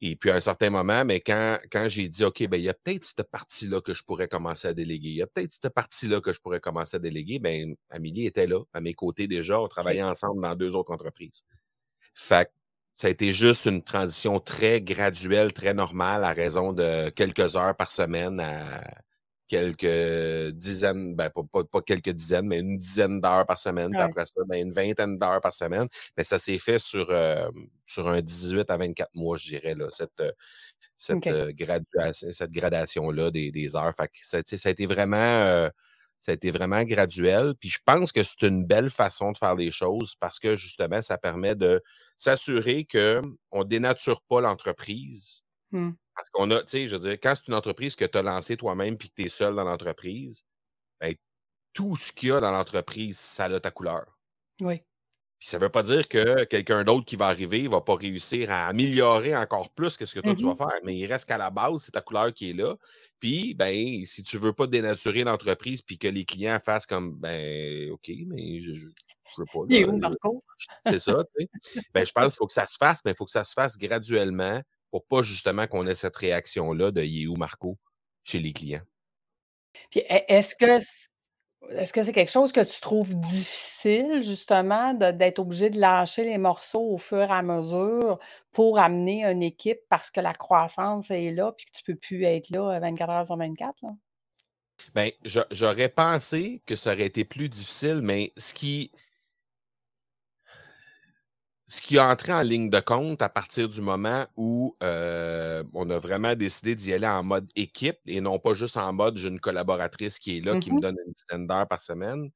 Et 0.02 0.16
puis, 0.16 0.30
à 0.32 0.36
un 0.36 0.40
certain 0.40 0.70
moment, 0.70 1.04
mais 1.04 1.20
quand, 1.20 1.58
quand 1.72 1.88
j'ai 1.90 2.08
dit, 2.08 2.24
OK, 2.24 2.48
ben, 2.48 2.58
il 2.58 2.64
y 2.64 2.70
a 2.70 2.74
peut-être 2.74 3.04
cette 3.04 3.24
partie-là 3.24 3.82
que 3.82 3.94
je 3.94 4.04
pourrais 4.04 4.30
commencer 4.30 4.68
à 4.68 4.74
déléguer, 4.74 5.10
il 5.10 5.16
y 5.16 5.22
a 5.22 5.28
peut-être 5.28 5.52
cette 5.52 5.74
partie-là 5.74 6.22
que 6.22 6.32
je 6.32 6.40
pourrais 6.40 6.62
commencer 6.62 6.96
à 6.96 7.00
déléguer, 7.00 7.40
bien, 7.40 7.74
Amélie 7.90 8.26
était 8.26 8.48
là, 8.48 8.62
à 8.74 8.80
mes 8.80 8.94
côtés 8.94 9.28
déjà. 9.28 9.60
On 9.60 9.68
travaillait 9.68 10.04
ensemble 10.04 10.42
dans 10.42 10.56
deux 10.56 10.76
autres 10.76 10.94
entreprises. 10.94 11.44
Fait 12.14 12.50
ça 12.96 13.08
a 13.08 13.12
été 13.12 13.32
juste 13.32 13.66
une 13.66 13.82
transition 13.82 14.42
très 14.42 14.82
graduelle, 14.82 15.54
très 15.54 15.74
normale, 15.74 16.26
à 16.26 16.34
raison 16.34 16.74
de 16.74 17.10
quelques 17.12 17.56
heures 17.56 17.74
par 17.78 17.94
semaine 17.94 18.42
à, 18.42 18.82
quelques 19.50 20.52
dizaines, 20.56 21.16
ben 21.16 21.30
pas, 21.30 21.82
quelques 21.82 22.12
dizaines, 22.12 22.48
mais 22.48 22.60
une 22.60 22.78
dizaine 22.78 23.20
d'heures 23.20 23.46
par 23.48 23.60
semaine, 23.60 23.90
puis 23.90 24.00
après 24.00 24.26
ça, 24.28 24.42
ben, 24.48 24.62
une 24.62 24.72
vingtaine 24.72 25.18
d'heures 25.18 25.42
par 25.42 25.56
semaine. 25.56 25.88
Mais 26.16 26.24
ça 26.24 26.38
s'est 26.40 26.60
fait 26.60 26.80
sur, 26.80 27.08
euh, 27.10 27.50
sur 27.86 28.08
un 28.08 28.22
18 28.22 28.70
à 28.70 28.78
24 28.78 29.10
mois, 29.16 29.38
je 29.38 29.48
dirais, 29.48 29.74
là, 29.74 29.88
cette, 29.92 30.20
euh, 30.22 30.32
cette, 30.98 31.26
euh, 31.28 31.52
cette 32.14 32.52
gradation-là 32.52 33.32
des, 33.32 33.52
des, 33.52 33.76
heures. 33.76 33.94
Fait 33.98 34.08
que 34.08 34.18
ça, 34.22 34.42
ça, 34.46 34.70
a 34.70 34.72
été 34.72 34.86
vraiment. 34.86 35.70
ça 36.20 36.32
a 36.32 36.36
été 36.36 36.52
vraiment 36.52 36.84
graduel. 36.84 37.54
Puis 37.60 37.70
je 37.70 37.80
pense 37.84 38.12
que 38.12 38.22
c'est 38.22 38.44
une 38.44 38.66
belle 38.66 38.92
façon 38.92 39.32
de 39.32 39.38
faire 39.38 39.56
les 39.56 39.72
choses 39.72 40.16
parce 40.20 40.38
que 40.38 40.58
justement, 40.58 41.02
ça 41.02 41.18
permet 41.18 41.56
de 41.56 41.82
s'assurer 42.18 42.86
qu'on 42.86 43.60
ne 43.60 43.64
dénature 43.64 44.22
pas 44.22 44.42
l'entreprise. 44.42 45.42
Mmh. 45.72 45.92
Parce 46.20 46.30
qu'on 46.32 46.52
a, 46.52 46.60
tu 46.64 46.68
sais, 46.68 46.88
je 46.90 46.98
veux 46.98 47.10
dire, 47.10 47.18
quand 47.24 47.34
c'est 47.34 47.48
une 47.48 47.54
entreprise 47.54 47.96
que 47.96 48.04
tu 48.04 48.18
as 48.18 48.22
lancée 48.22 48.58
toi-même 48.58 48.98
puis 48.98 49.10
que 49.10 49.16
tu 49.16 49.26
es 49.26 49.30
seul 49.30 49.56
dans 49.56 49.64
l'entreprise, 49.64 50.44
ben, 51.00 51.16
tout 51.72 51.96
ce 51.96 52.12
qu'il 52.12 52.28
y 52.28 52.32
a 52.34 52.42
dans 52.42 52.52
l'entreprise, 52.52 53.18
ça 53.18 53.46
a 53.46 53.60
ta 53.62 53.72
couleur. 53.72 54.18
Oui. 54.60 54.82
Puis 55.40 55.48
ça 55.48 55.58
ne 55.58 55.64
veut 55.64 55.70
pas 55.70 55.82
dire 55.84 56.10
que 56.10 56.44
quelqu'un 56.44 56.84
d'autre 56.84 57.06
qui 57.06 57.16
va 57.16 57.28
arriver 57.28 57.64
ne 57.64 57.70
va 57.70 57.80
pas 57.80 57.96
réussir 57.96 58.52
à 58.52 58.68
améliorer 58.68 59.34
encore 59.34 59.70
plus 59.70 59.96
que 59.96 60.06
ce 60.06 60.14
que 60.14 60.20
toi, 60.20 60.36
tu 60.36 60.44
vas 60.44 60.52
mm-hmm. 60.52 60.58
faire. 60.58 60.80
Mais 60.84 60.98
il 60.98 61.06
reste 61.06 61.24
qu'à 61.24 61.38
la 61.38 61.52
base, 61.52 61.84
c'est 61.84 61.94
ta 61.94 62.02
couleur 62.02 62.34
qui 62.34 62.50
est 62.50 62.54
là. 62.54 62.76
Puis, 63.22 63.54
ben, 63.54 64.04
si 64.04 64.22
tu 64.24 64.36
ne 64.36 64.42
veux 64.42 64.52
pas 64.52 64.68
dénaturer 64.68 65.24
l'entreprise 65.24 65.82
puis 65.82 65.98
que 65.98 66.10
les 66.10 66.26
clients 66.26 66.60
fassent 66.62 66.86
comme, 66.86 67.16
ben, 67.16 67.92
OK, 67.92 68.12
mais 68.28 68.60
je, 68.60 68.72
ne 68.72 68.78
veux 69.38 69.46
pas. 69.46 69.60
Il 69.70 69.76
est 69.78 69.86
où, 69.86 69.96
Marco? 69.96 70.44
C'est 70.86 71.00
ça, 71.00 71.24
tu 71.38 71.46
sais. 71.46 71.82
Ben, 71.94 72.06
je 72.06 72.12
pense 72.12 72.34
qu'il 72.34 72.40
faut 72.40 72.48
que 72.48 72.54
ça 72.54 72.68
se 72.68 72.76
fasse, 72.78 73.00
mais 73.06 73.12
il 73.12 73.16
faut 73.16 73.26
que 73.26 73.32
ça 73.32 73.46
se 73.46 73.54
fasse 73.54 73.78
graduellement 73.78 74.62
pour 74.92 75.06
pas 75.06 75.22
justement 75.22 75.68
qu'on 75.68 75.88
ait 75.88 75.96
cette 75.96 76.16
réaction-là 76.16 76.92
de 76.92 77.04
Yéhou 77.04 77.36
Marco 77.36 77.78
chez 78.24 78.40
les 78.40 78.54
clients. 78.54 78.82
Puis 79.92 80.02
est-ce 80.08 80.56
que 80.56 80.80
est-ce 81.72 81.92
que 81.92 82.04
c'est 82.04 82.14
quelque 82.14 82.32
chose 82.32 82.52
que 82.52 82.64
tu 82.64 82.80
trouves 82.80 83.14
difficile, 83.20 84.24
justement, 84.24 84.94
d'être 84.94 85.40
obligé 85.40 85.70
de 85.70 85.80
lâcher 85.80 86.24
les 86.24 86.38
morceaux 86.38 86.94
au 86.94 86.98
fur 86.98 87.22
et 87.22 87.32
à 87.32 87.42
mesure 87.42 88.18
pour 88.52 88.80
amener 88.80 89.26
une 89.26 89.44
équipe 89.44 89.80
parce 89.90 90.10
que 90.10 90.22
la 90.22 90.34
croissance 90.34 91.12
est 91.12 91.32
là 91.32 91.52
puis 91.52 91.66
que 91.66 91.72
tu 91.72 91.84
ne 91.88 91.94
peux 91.94 92.00
plus 92.00 92.24
être 92.24 92.50
là 92.50 92.80
24 92.80 93.10
heures 93.10 93.26
sur 93.26 93.38
24? 93.38 93.76
Bien, 94.96 95.10
j'aurais 95.52 95.90
pensé 95.90 96.62
que 96.66 96.78
ça 96.78 96.94
aurait 96.94 97.06
été 97.06 97.26
plus 97.26 97.50
difficile, 97.50 98.00
mais 98.02 98.32
ce 98.38 98.54
qui, 98.54 98.92
ce 101.70 101.82
qui 101.82 101.98
est 101.98 102.00
entré 102.00 102.34
en 102.34 102.42
ligne 102.42 102.70
de 102.70 102.80
compte 102.82 103.22
à 103.22 103.30
partir 103.30 103.70
du 103.70 103.82
moment 103.82 104.26
où 104.38 104.76
euh, 104.84 105.64
on 105.74 105.90
a 105.90 106.00
vraiment 106.00 106.36
décidé 106.36 106.76
d'y 106.76 106.94
aller 106.94 107.08
en 107.08 107.24
mode 107.24 107.50
équipe 107.56 108.00
et 108.08 108.22
non 108.22 108.40
pas 108.40 108.54
juste 108.56 108.78
en 108.78 108.92
mode 108.94 109.18
j'ai 109.18 109.30
une 109.30 109.40
collaboratrice 109.40 110.20
qui 110.20 110.38
est 110.38 110.42
là, 110.42 110.60
qui 110.60 110.72
me 110.72 110.78
mmh 110.78 110.82
donne 110.82 110.98
une 111.08 111.14
dizaine 111.14 111.48
d'heures 111.48 111.68
par 111.68 111.82
semaine, 111.82 112.32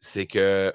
c'est 0.00 0.26
que 0.26 0.72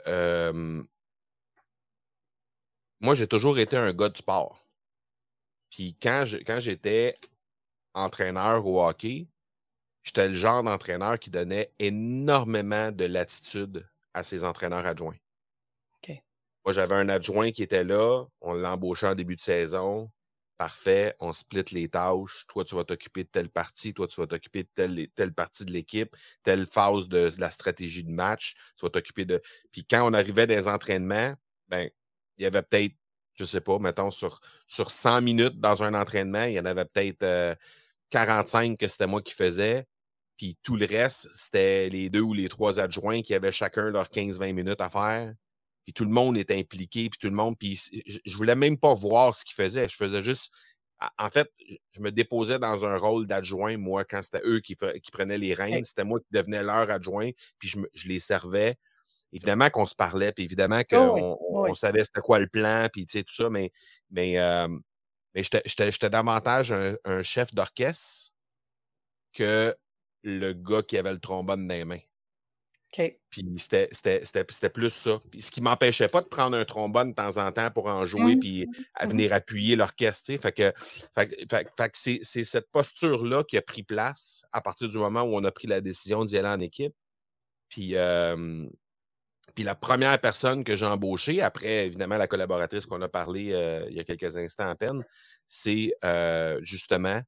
moi, 2.99 3.15
j'ai 3.15 3.27
toujours 3.27 3.57
été 3.60 3.77
un 3.77 3.93
gars 3.93 4.10
de 4.10 4.17
sport. 4.17 4.67
Puis 5.69 5.95
quand 6.01 6.25
j'étais 6.60 7.15
entraîneur 7.93 8.65
au 8.67 8.83
hockey, 8.86 9.27
j'étais 10.03 10.29
le 10.29 10.36
genre 10.36 10.63
d'entraîneur 10.63 11.19
qui 11.19 11.29
donnait 11.29 11.73
énormément 11.79 12.91
de 12.91 13.05
latitude 13.05 13.88
à 14.13 14.23
ses 14.23 14.43
entraîneurs 14.43 14.86
adjoints. 14.86 15.17
Moi, 16.67 16.73
j'avais 16.73 16.95
un 16.95 17.08
adjoint 17.08 17.51
qui 17.51 17.63
était 17.63 17.86
là. 17.86 18.25
On 18.41 18.53
l'a 18.53 18.73
embauché 18.73 19.08
en 19.08 19.15
début 19.15 19.38
de 19.38 19.41
saison. 19.41 20.12
Parfait, 20.58 21.15
on 21.21 21.32
split 21.32 21.63
les 21.71 21.88
tâches. 21.88 22.43
Toi, 22.49 22.65
tu 22.65 22.75
vas 22.75 22.84
t'occuper 22.84 23.23
de 23.23 23.30
telle 23.30 23.49
partie, 23.49 23.93
toi, 23.93 24.06
tu 24.06 24.19
vas 24.19 24.27
t'occuper 24.27 24.63
de 24.63 25.06
telle, 25.15 25.34
partie 25.34 25.63
de 25.63 25.71
l'équipe, 25.71 26.13
telle 26.43 26.67
phase 26.67 27.08
de, 27.08 27.32
la 27.38 27.51
stratégie 27.51 28.03
de 28.03 28.12
match. 28.12 28.56
Tu 28.77 28.86
vas 28.86 28.89
t'occuper 28.89 29.23
de. 29.23 29.41
Puis 29.71 29.86
quand 29.86 30.06
on 30.12 30.13
arrivait 30.13 30.45
des 30.45 30.67
entraînements, 30.67 31.36
ben, 31.69 31.89
il 32.38 32.43
y 32.43 32.45
avait 32.45 32.63
peut-être, 32.63 32.95
je 33.36 33.45
sais 33.45 33.62
pas, 33.62 33.80
mettons, 33.80 34.12
sur, 34.12 34.41
sur 34.67 34.91
100 34.91 35.21
minutes 35.21 35.62
dans 35.62 35.84
un 35.84 35.93
entraînement, 35.93 36.43
il 36.43 36.56
y 36.56 36.60
en 36.60 36.65
avait 36.65 36.84
peut-être 36.84 37.58
45 38.10 38.71
euh, 38.71 38.75
que 38.75 38.89
c'était 38.89 39.08
moi 39.08 39.21
qui 39.21 39.34
faisais. 39.34 39.86
Puis 40.36 40.58
tout 40.63 40.75
le 40.75 40.86
reste, 40.86 41.30
c'était 41.34 41.88
les 41.89 42.10
deux 42.10 42.19
ou 42.19 42.34
les 42.34 42.49
trois 42.49 42.82
adjoints 42.82 43.21
qui 43.21 43.34
avaient 43.34 43.53
chacun 43.53 43.89
leurs 43.89 44.10
15-20 44.10 44.51
minutes 44.51 44.82
à 44.82 44.89
faire 44.89 45.34
puis 45.88 45.93
tout 45.93 46.04
le 46.04 46.12
monde 46.12 46.38
est 46.38 46.52
impliqué, 46.52 47.10
puis 47.10 47.17
tout 47.17 47.30
le 47.30 47.34
monde, 47.34 47.58
puis 47.58 47.82
je, 48.26 48.36
voulais 48.36 48.56
même 48.56 48.78
pas 48.78 48.93
voir 48.93 49.34
ce 49.34 49.45
qu'ils 49.45 49.56
faisaient. 49.56 49.88
Je 49.88 49.95
faisais 49.95 50.21
juste, 50.21 50.52
en 51.17 51.30
fait, 51.30 51.50
je 51.91 52.02
me 52.02 52.12
déposais 52.12 52.60
dans 52.60 52.84
un 52.84 52.97
rôle 52.97 53.26
d'adjoint, 53.26 53.78
moi, 53.78 54.04
quand 54.04 54.21
c'était 54.21 54.41
eux 54.43 54.60
qui, 54.60 54.76
prenaient 54.76 55.38
les 55.38 55.54
rênes, 55.54 55.86
c'était 55.86 56.04
moi 56.04 56.19
qui 56.19 56.26
devenais 56.32 56.62
leur 56.62 56.91
adjoint, 56.91 57.30
puis 57.58 57.69
je, 57.69 58.08
les 58.10 58.19
servais. 58.19 58.76
Évidemment 59.32 59.69
qu'on 59.69 59.86
se 59.86 59.95
parlait, 59.95 60.34
puis 60.34 60.43
évidemment 60.43 60.82
qu'on 60.84 61.38
on, 61.39 61.73
savait 61.73 62.04
c'était 62.04 62.19
quoi 62.19 62.39
le 62.39 62.47
plan, 62.47 62.89
puis 62.91 63.06
tu 63.06 63.19
sais, 63.19 63.23
tout 63.23 63.34
ça, 63.34 63.50
mais, 63.50 63.71
mais, 64.12 64.38
euh, 64.39 64.67
mais 65.34 65.43
j'étais 65.43 66.10
davantage 66.10 66.73
un 67.06 67.23
chef 67.23 67.56
d'orchestre 67.56 68.34
que 69.32 69.73
le 70.23 70.52
gars 70.52 70.82
qui 70.82 70.97
avait 70.97 71.13
le 71.13 71.19
trombone 71.19 71.65
dans 71.65 71.73
les 71.73 71.86
mains. 71.86 72.00
Puis 73.30 73.45
c'était 73.58 74.69
plus 74.73 74.89
ça. 74.89 75.19
Puis 75.30 75.41
ce 75.41 75.52
qui 75.52 75.62
m'empêchait 75.62 76.08
pas 76.08 76.21
de 76.21 76.28
prendre 76.28 76.58
un 76.58 76.65
trombone 76.65 77.10
de 77.10 77.15
temps 77.15 77.38
en 77.38 77.52
temps 77.52 77.69
pour 77.69 77.88
en 77.88 78.06
jouer 78.06 78.36
mmh. 78.36 78.39
puis 78.39 78.67
à 78.95 79.06
mmh 79.06 79.10
venir 79.10 79.34
appuyer 79.34 79.76
l'orchestre. 79.76 80.34
Fait 80.38 80.52
que, 80.52 80.73
c'est 81.93 82.43
cette 82.43 82.71
posture-là 82.71 83.43
qui 83.43 83.58
a 83.58 83.62
pris 83.62 83.84
place 83.84 84.45
à 84.52 84.62
partir 84.62 84.89
du 84.89 84.97
moment 84.97 85.21
où 85.23 85.36
on 85.36 85.43
a 85.43 85.52
pris 85.52 85.67
la 85.67 85.82
décision 85.82 86.26
d'y 86.26 86.38
aller 86.38 86.47
en 86.47 86.60
équipe. 86.60 86.95
Puis, 87.69 87.95
puis 89.56 89.63
la 89.63 89.76
première 89.76 90.19
personne 90.19 90.63
que 90.63 90.76
j'ai 90.76 90.86
embauchée, 90.86 91.41
après 91.41 91.86
évidemment 91.86 92.17
la 92.17 92.28
collaboratrice 92.28 92.86
qu'on 92.86 93.02
a 93.02 93.10
parlé 93.10 93.54
il 93.89 93.95
y 93.95 94.00
a 94.00 94.04
quelques 94.04 94.38
instants 94.38 94.69
à 94.69 94.76
peine, 94.76 95.04
c'est 95.45 95.93
justement 96.62 97.21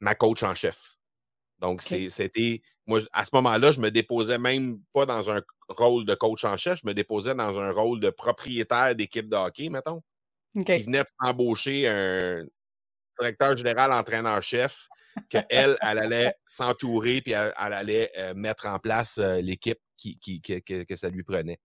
ma 0.00 0.14
coach 0.14 0.42
en 0.42 0.54
chef. 0.54 0.95
Donc, 1.58 1.82
c'était. 1.82 2.60
Moi, 2.86 3.00
à 3.12 3.24
ce 3.24 3.30
moment-là, 3.34 3.72
je 3.72 3.80
me 3.80 3.90
déposais 3.90 4.38
même 4.38 4.78
pas 4.92 5.06
dans 5.06 5.30
un 5.30 5.40
rôle 5.68 6.04
de 6.04 6.14
coach 6.14 6.44
en 6.44 6.56
chef, 6.56 6.80
je 6.82 6.86
me 6.86 6.94
déposais 6.94 7.34
dans 7.34 7.58
un 7.58 7.72
rôle 7.72 8.00
de 8.00 8.10
propriétaire 8.10 8.94
d'équipe 8.94 9.28
de 9.28 9.36
hockey, 9.36 9.68
mettons. 9.70 10.02
Qui 10.54 10.78
venait 10.84 11.04
embaucher 11.18 11.86
un 11.86 12.44
directeur 13.18 13.56
général, 13.56 13.92
entraîneur-chef, 13.92 14.88
qu'elle, 15.28 15.44
elle, 15.50 15.76
allait 15.80 16.34
s'entourer 16.46 17.20
puis 17.20 17.32
elle, 17.32 17.52
allait 17.56 18.10
euh, 18.16 18.34
mettre 18.34 18.66
en 18.66 18.78
place 18.78 19.18
euh, 19.18 19.40
l'équipe 19.40 19.78
qui, 19.96 20.18
que, 20.40 20.96
ça 20.96 21.08
lui 21.08 21.22
prenait. 21.22 21.58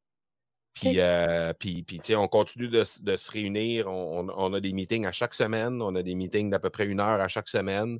Puis, 0.74 1.00
euh, 1.00 1.52
puis, 1.60 1.84
puis 1.84 2.00
on 2.16 2.28
continue 2.28 2.70
de, 2.70 2.84
se 2.84 3.32
réunir. 3.32 3.88
on, 3.88 4.54
a 4.54 4.60
des 4.62 4.72
meetings 4.72 5.06
à 5.06 5.12
chaque 5.12 5.34
semaine. 5.34 5.82
On 5.82 5.96
a 5.96 6.02
des 6.02 6.16
meetings 6.16 6.50
d'à 6.50 6.60
peu 6.60 6.70
près 6.70 6.86
une 6.86 7.02
heure 7.02 7.20
à 7.20 7.28
chaque 7.28 7.50
semaine. 7.50 8.00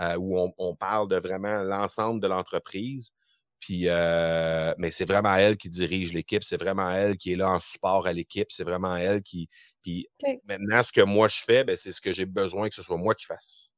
Euh, 0.00 0.16
où 0.16 0.50
on, 0.56 0.74
parle 0.76 1.08
de 1.08 1.16
vraiment 1.16 1.62
l'ensemble 1.62 2.22
de 2.22 2.26
l'entreprise. 2.26 3.12
Puis, 3.58 3.84
euh, 3.86 4.72
mais 4.78 4.90
c'est 4.90 5.04
vraiment 5.04 5.34
elle 5.36 5.58
qui 5.58 5.68
dirige 5.68 6.14
l'équipe, 6.14 6.42
c'est 6.42 6.56
vraiment 6.56 6.90
elle 6.90 7.18
qui 7.18 7.32
est 7.32 7.36
là 7.36 7.50
en 7.50 7.60
support 7.60 8.06
à 8.06 8.12
l'équipe, 8.14 8.50
c'est 8.50 8.64
vraiment 8.64 8.96
elle 8.96 9.22
qui. 9.22 9.50
Puis 9.82 10.08
maintenant, 10.44 10.82
ce 10.82 10.90
que 10.90 11.02
moi 11.02 11.28
je 11.28 11.42
fais, 11.42 11.64
ben, 11.64 11.76
c'est 11.76 11.92
ce 11.92 12.00
que 12.00 12.14
j'ai 12.14 12.24
besoin 12.24 12.70
que 12.70 12.74
ce 12.74 12.82
soit 12.82 12.96
moi 12.96 13.14
qui 13.14 13.26
fasse. 13.26 13.74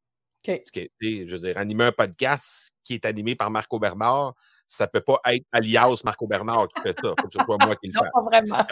Ce 0.46 0.70
qui 0.70 0.90
je 1.00 1.32
veux 1.32 1.40
dire, 1.40 1.58
animer 1.58 1.84
un 1.84 1.92
podcast 1.92 2.72
qui 2.84 2.94
est 2.94 3.04
animé 3.04 3.34
par 3.34 3.50
Marco 3.50 3.80
Bernard, 3.80 4.34
ça 4.68 4.84
ne 4.84 4.90
peut 4.90 5.00
pas 5.00 5.18
être 5.26 5.44
alias 5.50 6.02
Marco 6.04 6.28
Bernard 6.28 6.68
qui 6.68 6.82
fait 6.82 7.00
ça. 7.00 7.14
Il 7.18 7.20
faut 7.20 7.28
que 7.28 7.34
ce 7.34 7.44
soit 7.44 7.58
moi 7.60 7.74
qui 7.74 7.88
le 7.88 7.94
fasse. 7.94 8.10
Non, 8.14 8.24
vraiment. 8.24 8.64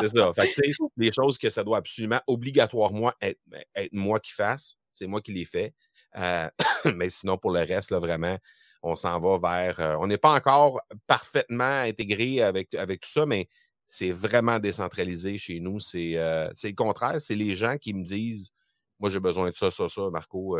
C'est 0.00 0.08
ça. 0.08 0.32
Fait 0.34 0.50
que, 0.50 0.60
les 0.96 1.12
choses 1.12 1.38
que 1.38 1.48
ça 1.48 1.62
doit 1.62 1.78
absolument, 1.78 2.20
obligatoirement 2.26 3.12
être, 3.20 3.38
ben, 3.46 3.62
être 3.76 3.92
moi 3.92 4.18
qui 4.18 4.32
fasse, 4.32 4.76
c'est 4.90 5.06
moi 5.06 5.20
qui 5.20 5.32
les 5.32 5.44
fais. 5.44 5.72
Euh, 6.18 6.48
mais 6.94 7.10
sinon, 7.10 7.38
pour 7.38 7.52
le 7.52 7.60
reste, 7.60 7.90
là, 7.90 7.98
vraiment, 7.98 8.38
on 8.82 8.96
s'en 8.96 9.18
va 9.20 9.38
vers. 9.38 9.80
Euh, 9.80 9.96
on 10.00 10.06
n'est 10.06 10.18
pas 10.18 10.34
encore 10.34 10.80
parfaitement 11.06 11.80
intégré 11.80 12.42
avec, 12.42 12.74
avec 12.74 13.00
tout 13.00 13.10
ça, 13.10 13.26
mais 13.26 13.48
c'est 13.86 14.12
vraiment 14.12 14.58
décentralisé 14.58 15.38
chez 15.38 15.60
nous. 15.60 15.80
C'est 15.80 16.16
euh, 16.16 16.48
le 16.62 16.74
contraire. 16.74 17.20
C'est 17.20 17.36
les 17.36 17.54
gens 17.54 17.76
qui 17.76 17.94
me 17.94 18.02
disent 18.02 18.50
Moi, 19.00 19.10
j'ai 19.10 19.20
besoin 19.20 19.50
de 19.50 19.54
ça, 19.54 19.70
ça, 19.70 19.88
ça, 19.88 20.10
Marco. 20.10 20.58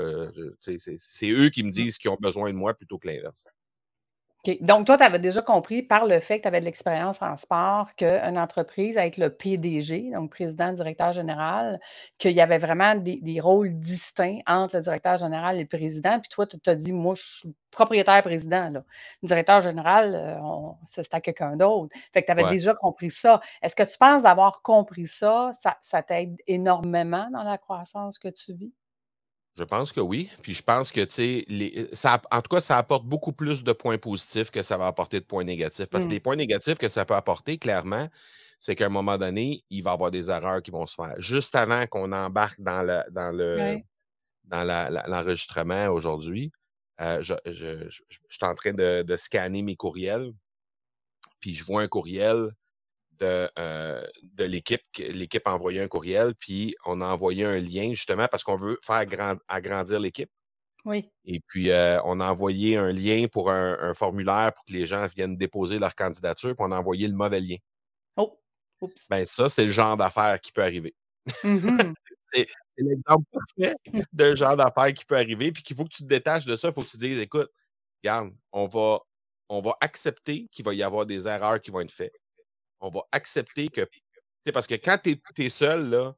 c'est 0.61 1.31
eux 1.31 1.49
qui 1.51 1.63
me 1.63 1.69
mmh. 1.69 1.73
disent 1.73 1.99
qu'ils 1.99 2.11
ont 2.11 2.19
besoin 2.21 2.51
de 2.51 2.57
moi 2.57 2.75
plutôt 2.75 2.99
que 2.99 3.09
l'inverse. 3.09 3.49
Donc, 4.61 4.87
toi, 4.87 4.97
tu 4.97 5.03
avais 5.03 5.19
déjà 5.19 5.43
compris 5.43 5.83
par 5.83 6.07
le 6.07 6.21
fait 6.21 6.39
que 6.39 6.43
tu 6.43 6.49
avais 6.49 6.61
de 6.61 6.65
l'expérience 6.65 7.23
en 7.23 7.37
sport 7.37 7.95
qu'une 7.97 8.39
entreprise, 8.39 8.97
avec 8.99 9.17
le 9.17 9.31
PDG, 9.31 10.11
donc 10.13 10.31
président, 10.31 10.73
directeur 10.73 11.13
général, 11.13 11.81
qu'il 12.19 12.33
y 12.33 12.41
avait 12.41 12.59
vraiment 12.59 12.95
des, 12.95 13.41
rôles 13.41 13.79
distincts 13.79 14.39
entre 14.47 14.77
le 14.77 14.83
directeur 14.83 15.19
général 15.19 15.57
et 15.57 15.63
le 15.63 15.69
président. 15.69 16.19
Puis 16.21 16.29
toi, 16.29 16.47
tu 16.47 16.59
t'as 16.59 16.75
dit, 16.75 16.93
moi, 16.93 17.15
je 17.15 17.23
suis 17.23 17.55
propriétaire 17.71 18.23
président. 18.23 18.71
Là. 18.71 18.85
Le 19.23 19.27
directeur 19.27 19.61
général, 19.61 20.15
euh, 20.15 20.39
c'est 20.87 21.13
à 21.13 21.21
quelqu'un 21.21 21.57
d'autre. 21.57 21.95
Fait 22.13 22.23
que 22.23 22.27
tu 22.27 22.33
avais 22.33 22.49
déjà 22.51 22.75
compris 22.75 23.11
ça. 23.11 23.41
Est-ce 23.63 23.77
que 23.77 23.83
tu 23.83 23.99
penses 23.99 24.23
d'avoir 24.23 24.63
compris 24.63 25.07
ça, 25.07 25.51
ça 25.83 26.03
t'aide 26.03 26.37
énormément 26.47 27.29
dans 27.33 27.43
la 27.43 27.59
croissance 27.59 28.19
que 28.19 28.29
tu 28.29 28.55
vis? 28.55 28.73
Je 29.59 29.65
pense 29.65 29.93
que 29.93 30.01
oui. 30.01 30.31
Puis 30.43 30.55
je 30.55 30.63
pense 30.63 30.93
que, 30.93 31.01
tu 31.01 31.45
sais, 31.45 31.89
ça, 31.93 32.21
en 32.31 32.43
tout 32.43 32.55
cas, 32.55 32.61
ça 32.61 32.77
apporte 32.77 33.07
beaucoup 33.07 33.33
plus 33.33 33.65
de 33.65 33.73
points 33.73 33.97
positifs 33.97 34.51
que 34.51 34.63
ça 34.63 34.77
va 34.77 34.87
apporter 34.87 35.19
de 35.19 35.25
points 35.25 35.45
négatifs. 35.45 35.87
Parce 35.87 36.05
que 36.05 36.11
les 36.11 36.19
mmh. 36.19 36.21
points 36.21 36.37
négatifs 36.37 36.79
que 36.79 36.89
ça 36.89 37.07
peut 37.07 37.15
apporter, 37.15 37.57
clairement, 37.57 38.09
c'est 38.61 38.75
qu'à 38.75 38.87
un 38.87 38.91
moment 38.91 39.17
donné, 39.17 39.65
il 39.71 39.83
va 39.83 39.93
y 39.93 39.95
avoir 39.95 40.11
des 40.11 40.31
erreurs 40.31 40.63
qui 40.63 40.71
vont 40.71 40.87
se 40.87 40.95
faire. 40.95 41.15
Juste 41.19 41.55
avant 41.57 41.87
qu'on 41.87 42.13
embarque 42.13 42.61
dans, 42.61 42.83
le, 42.83 43.03
dans, 43.11 43.35
le, 43.35 43.79
dans 44.45 44.65
l'enregistrement 45.07 45.89
aujourd'hui, 45.89 46.53
euh, 47.01 47.21
je, 47.23 47.35
suis 48.29 48.47
en 48.47 48.55
train 48.55 48.73
de, 48.73 49.03
de, 49.03 49.17
scanner 49.17 49.63
mes 49.63 49.77
courriels. 49.77 50.33
Puis 51.41 51.55
je 51.55 51.65
vois 51.65 51.83
un 51.83 51.89
courriel 51.89 52.51
de, 53.21 53.49
euh, 53.59 54.07
de 54.23 54.45
l'équipe. 54.45 54.83
L'équipe 54.99 55.47
a 55.47 55.55
envoyé 55.55 55.81
un 55.81 55.89
courriel, 55.89 56.35
puis 56.39 56.75
on 56.85 57.01
a 57.01 57.07
envoyé 57.07 57.45
un 57.45 57.59
lien 57.59 57.93
justement 57.93 58.27
parce 58.29 58.45
qu'on 58.45 58.57
veut 58.57 58.79
faire 58.83 59.05
agrandir 59.49 60.01
l'équipe. 60.01 60.31
Oui. 60.85 61.11
Et 61.25 61.41
puis, 61.41 61.71
euh, 61.71 62.01
on 62.05 62.21
a 62.21 62.31
envoyé 62.31 62.77
un 62.77 62.93
lien 62.93 63.27
pour 63.31 63.51
un, 63.51 63.93
formulaire 63.93 64.53
pour 64.55 64.65
que 64.65 64.73
les 64.73 64.87
gens 64.87 65.07
viennent 65.07 65.37
déposer 65.37 65.79
leur 65.81 65.95
candidature, 65.95 66.55
puis 66.55 66.65
on 66.65 66.71
a 66.71 66.79
envoyé 66.79 67.09
le 67.09 67.15
mauvais 67.15 67.41
lien. 67.41 67.57
Oh, 68.17 68.39
oups. 68.81 69.09
Ben, 69.09 69.27
ça, 69.27 69.49
c'est 69.49 69.67
le 69.67 69.73
genre 69.73 69.97
d'affaire 69.97 70.41
qui 70.41 70.53
peut 70.53 70.63
arriver. 70.63 70.95
Mmh 71.45 71.93
c'est 72.33 72.47
l'exemple 72.77 73.25
parfait 73.33 73.77
de 74.13 74.35
genre 74.35 74.57
d'affaire 74.57 74.93
qui 74.93 75.05
peut 75.05 75.17
arriver, 75.17 75.53
puis 75.53 75.63
qu'il 75.63 75.77
faut 75.77 75.85
que 75.85 75.95
tu 75.95 76.03
te 76.03 76.09
détaches 76.09 76.45
de 76.45 76.57
ça. 76.57 76.69
Il 76.69 76.75
faut 76.75 76.83
que 76.83 76.89
tu 76.89 76.99
te 76.99 77.05
dises, 77.05 77.19
écoute, 77.21 77.49
regarde, 78.03 78.33
on 78.53 78.67
va, 78.67 78.99
on 79.49 79.61
va 79.61 79.77
accepter 79.81 80.49
qu'il 80.51 80.65
va 80.65 80.75
y 80.75 80.83
avoir 80.83 81.07
des 81.07 81.29
erreurs 81.29 81.61
qui 81.61 81.71
vont 81.71 81.81
être 81.81 81.93
faites 81.93 82.17
on 82.81 82.91
va 82.91 83.03
accepter 83.13 83.69
que. 83.69 83.89
Parce 84.53 84.67
que 84.67 84.75
quand 84.75 84.99
tu 85.03 85.21
es, 85.39 85.49
seul, 85.49 85.91
là, 85.91 86.15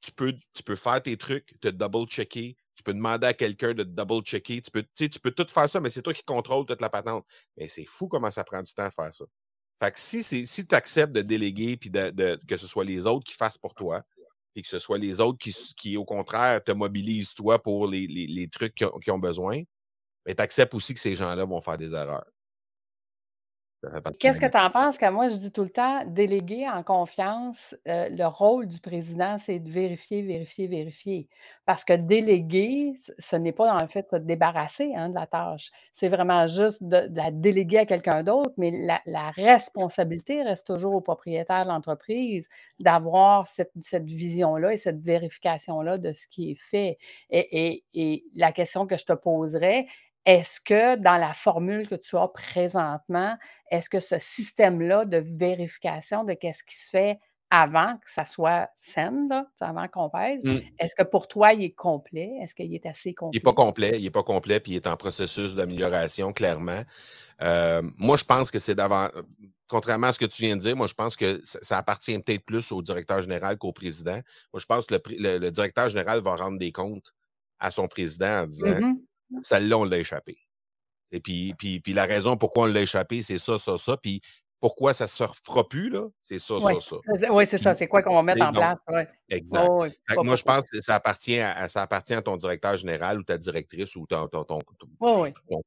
tu 0.00 0.12
peux, 0.12 0.34
tu 0.52 0.62
peux 0.62 0.76
faire 0.76 1.02
tes 1.02 1.16
trucs, 1.16 1.58
te 1.60 1.68
double-checker, 1.68 2.56
tu 2.74 2.82
peux 2.82 2.94
demander 2.94 3.26
à 3.26 3.32
quelqu'un 3.32 3.74
de 3.74 3.82
double-checker, 3.82 4.62
tu 4.62 4.70
peux, 4.70 4.84
tu 4.94 5.20
peux 5.20 5.32
tout 5.32 5.46
faire 5.52 5.68
ça, 5.68 5.80
mais 5.80 5.90
c'est 5.90 6.02
toi 6.02 6.14
qui 6.14 6.22
contrôle 6.22 6.66
toute 6.66 6.80
la 6.80 6.90
patente. 6.90 7.26
Mais 7.56 7.66
c'est 7.68 7.86
fou 7.86 8.08
comment 8.08 8.30
ça 8.30 8.44
prend 8.44 8.62
du 8.62 8.72
temps 8.72 8.84
à 8.84 8.90
faire 8.90 9.12
ça. 9.12 9.24
Fait 9.82 9.90
que 9.90 9.98
si, 9.98 10.22
si 10.22 10.66
tu 10.66 10.74
acceptes 10.74 11.12
de 11.12 11.22
déléguer 11.22 11.76
puis 11.76 11.90
de, 11.90 12.38
que 12.46 12.56
ce 12.56 12.66
soit 12.66 12.84
les 12.84 13.06
autres 13.06 13.24
qui 13.24 13.34
fassent 13.34 13.58
pour 13.58 13.74
toi, 13.74 14.04
et 14.56 14.62
que 14.62 14.68
ce 14.68 14.78
soit 14.78 14.98
les 14.98 15.20
autres 15.20 15.38
qui, 15.38 15.52
qui 15.76 15.96
au 15.96 16.04
contraire, 16.04 16.62
te 16.62 16.72
mobilisent 16.72 17.34
toi 17.34 17.60
pour 17.60 17.88
les, 17.88 18.48
trucs 18.52 18.74
qui 18.74 19.10
ont, 19.10 19.18
besoin, 19.18 19.62
mais 20.26 20.34
tu 20.34 20.42
acceptes 20.42 20.74
aussi 20.74 20.94
que 20.94 21.00
ces 21.00 21.14
gens-là 21.14 21.44
vont 21.44 21.60
faire 21.60 21.76
des 21.76 21.92
erreurs. 21.92 22.26
Qu'est-ce 24.18 24.40
que 24.40 24.50
tu 24.50 24.56
en 24.56 24.70
penses? 24.70 24.98
Que 24.98 25.10
moi, 25.10 25.28
je 25.28 25.36
dis 25.36 25.52
tout 25.52 25.62
le 25.62 25.70
temps, 25.70 26.04
déléguer 26.06 26.68
en 26.68 26.82
confiance, 26.82 27.74
euh, 27.88 28.08
le 28.08 28.26
rôle 28.26 28.66
du 28.66 28.80
président, 28.80 29.36
c'est 29.38 29.58
de 29.58 29.70
vérifier, 29.70 30.22
vérifier, 30.22 30.66
vérifier. 30.66 31.28
Parce 31.66 31.84
que 31.84 31.92
déléguer, 31.94 32.94
ce 33.18 33.36
n'est 33.36 33.52
pas 33.52 33.72
dans 33.72 33.80
le 33.80 33.88
fait 33.88 34.06
de 34.12 34.18
se 34.18 34.22
débarrasser 34.22 34.92
hein, 34.94 35.08
de 35.08 35.14
la 35.14 35.26
tâche. 35.26 35.70
C'est 35.92 36.08
vraiment 36.08 36.46
juste 36.46 36.82
de, 36.82 37.08
la 37.14 37.30
déléguer 37.30 37.78
à 37.78 37.86
quelqu'un 37.86 38.22
d'autre, 38.22 38.52
mais 38.56 38.72
la, 39.06 39.30
responsabilité 39.30 40.42
reste 40.42 40.66
toujours 40.66 40.94
au 40.94 41.00
propriétaire 41.00 41.64
de 41.64 41.70
l'entreprise 41.70 42.48
d'avoir 42.78 43.48
cette, 43.48 43.72
vision-là 44.04 44.72
et 44.72 44.76
cette 44.76 45.00
vérification-là 45.00 45.98
de 45.98 46.12
ce 46.12 46.26
qui 46.26 46.52
est 46.52 46.60
fait. 46.60 46.98
Et, 47.30 47.84
et 47.94 48.24
la 48.34 48.52
question 48.52 48.86
que 48.86 48.96
je 48.96 49.04
te 49.04 49.12
poserais, 49.12 49.86
est-ce 50.26 50.60
que 50.60 50.96
dans 50.96 51.18
la 51.18 51.34
formule 51.34 51.86
que 51.88 51.94
tu 51.94 52.16
as 52.16 52.28
présentement, 52.28 53.36
est-ce 53.70 53.90
que 53.90 54.00
ce 54.00 54.18
système-là 54.18 55.04
de 55.04 55.18
vérification 55.18 56.24
de 56.24 56.32
qu'est-ce 56.34 56.64
qui 56.64 56.76
se 56.76 56.90
fait 56.90 57.18
avant 57.50 57.98
que 57.98 58.10
ça 58.10 58.24
soit 58.24 58.68
saine, 58.74 59.28
là, 59.28 59.46
avant 59.60 59.86
qu'on 59.86 60.10
pèse. 60.10 60.40
Mmh. 60.42 60.58
Est-ce 60.78 60.96
que 60.96 61.04
pour 61.04 61.28
toi, 61.28 61.52
il 61.52 61.62
est 61.62 61.74
complet? 61.74 62.32
Est-ce 62.42 62.52
qu'il 62.52 62.74
est 62.74 62.84
assez 62.84 63.14
complet? 63.14 63.38
Il 63.38 63.38
n'est 63.38 63.52
pas 63.52 63.52
complet, 63.52 63.92
il 63.96 64.02
n'est 64.02 64.10
pas 64.10 64.24
complet, 64.24 64.58
puis 64.58 64.72
il 64.72 64.76
est 64.76 64.86
en 64.88 64.96
processus 64.96 65.54
d'amélioration, 65.54 66.32
clairement. 66.32 66.82
Euh, 67.42 67.80
moi, 67.96 68.16
je 68.16 68.24
pense 68.24 68.50
que 68.50 68.58
c'est 68.58 68.74
d'avant. 68.74 69.08
Contrairement 69.68 70.08
à 70.08 70.12
ce 70.12 70.18
que 70.18 70.24
tu 70.24 70.42
viens 70.42 70.56
de 70.56 70.62
dire, 70.62 70.76
moi, 70.76 70.88
je 70.88 70.94
pense 70.94 71.16
que 71.16 71.40
ça, 71.44 71.78
appartient 71.78 72.18
peut-être 72.18 72.44
plus 72.44 72.72
au 72.72 72.82
directeur 72.82 73.22
général 73.22 73.56
qu'au 73.56 73.72
président. 73.72 74.20
Moi, 74.52 74.60
je 74.60 74.66
pense 74.66 74.86
que 74.86 74.94
le, 74.94 75.50
directeur 75.50 75.88
général 75.88 76.22
va 76.22 76.34
rendre 76.34 76.58
des 76.58 76.72
comptes 76.72 77.14
à 77.60 77.70
son 77.70 77.86
président 77.86 78.42
en 78.42 78.46
disant 78.46 78.80
mmh 78.80 78.96
celle-là, 79.42 79.78
on 79.78 79.84
l'a 79.84 79.98
échappé. 79.98 80.38
Et 81.10 81.20
puis, 81.20 81.54
puis, 81.56 81.80
puis 81.80 81.92
la 81.92 82.06
raison 82.06 82.36
pourquoi 82.36 82.64
on 82.64 82.66
l'a 82.66 82.80
échappé, 82.80 83.22
c'est 83.22 83.38
ça, 83.38 83.58
ça, 83.58 83.78
ça. 83.78 83.96
Puis 83.96 84.20
pourquoi 84.64 84.94
ça 84.94 85.04
ne 85.04 85.08
se 85.08 85.22
refera 85.22 85.68
plus, 85.68 85.90
là, 85.90 86.06
c'est 86.22 86.38
ça, 86.38 86.58
ça, 86.58 86.70
ça. 86.80 86.96
Oui, 87.30 87.46
c'est 87.46 87.58
ça. 87.58 87.74
C'est 87.74 87.86
quoi 87.86 88.02
qu'on 88.02 88.14
va 88.14 88.22
mettre 88.22 88.46
en 88.46 88.50
place? 88.50 88.78
Ouais. 88.88 89.06
Exact. 89.28 89.68
moi, 90.22 90.36
je 90.36 90.42
pense 90.42 90.70
que 90.70 90.80
ça 90.80 90.94
appartient, 90.94 91.38
à, 91.38 91.68
ça 91.68 91.82
appartient 91.82 92.14
à 92.14 92.22
ton 92.22 92.38
directeur 92.38 92.74
général 92.78 93.18
ou 93.18 93.22
ta 93.22 93.36
directrice 93.36 93.94
ou 93.94 94.06
ton, 94.06 94.26
ton, 94.26 94.44
ton, 94.44 94.58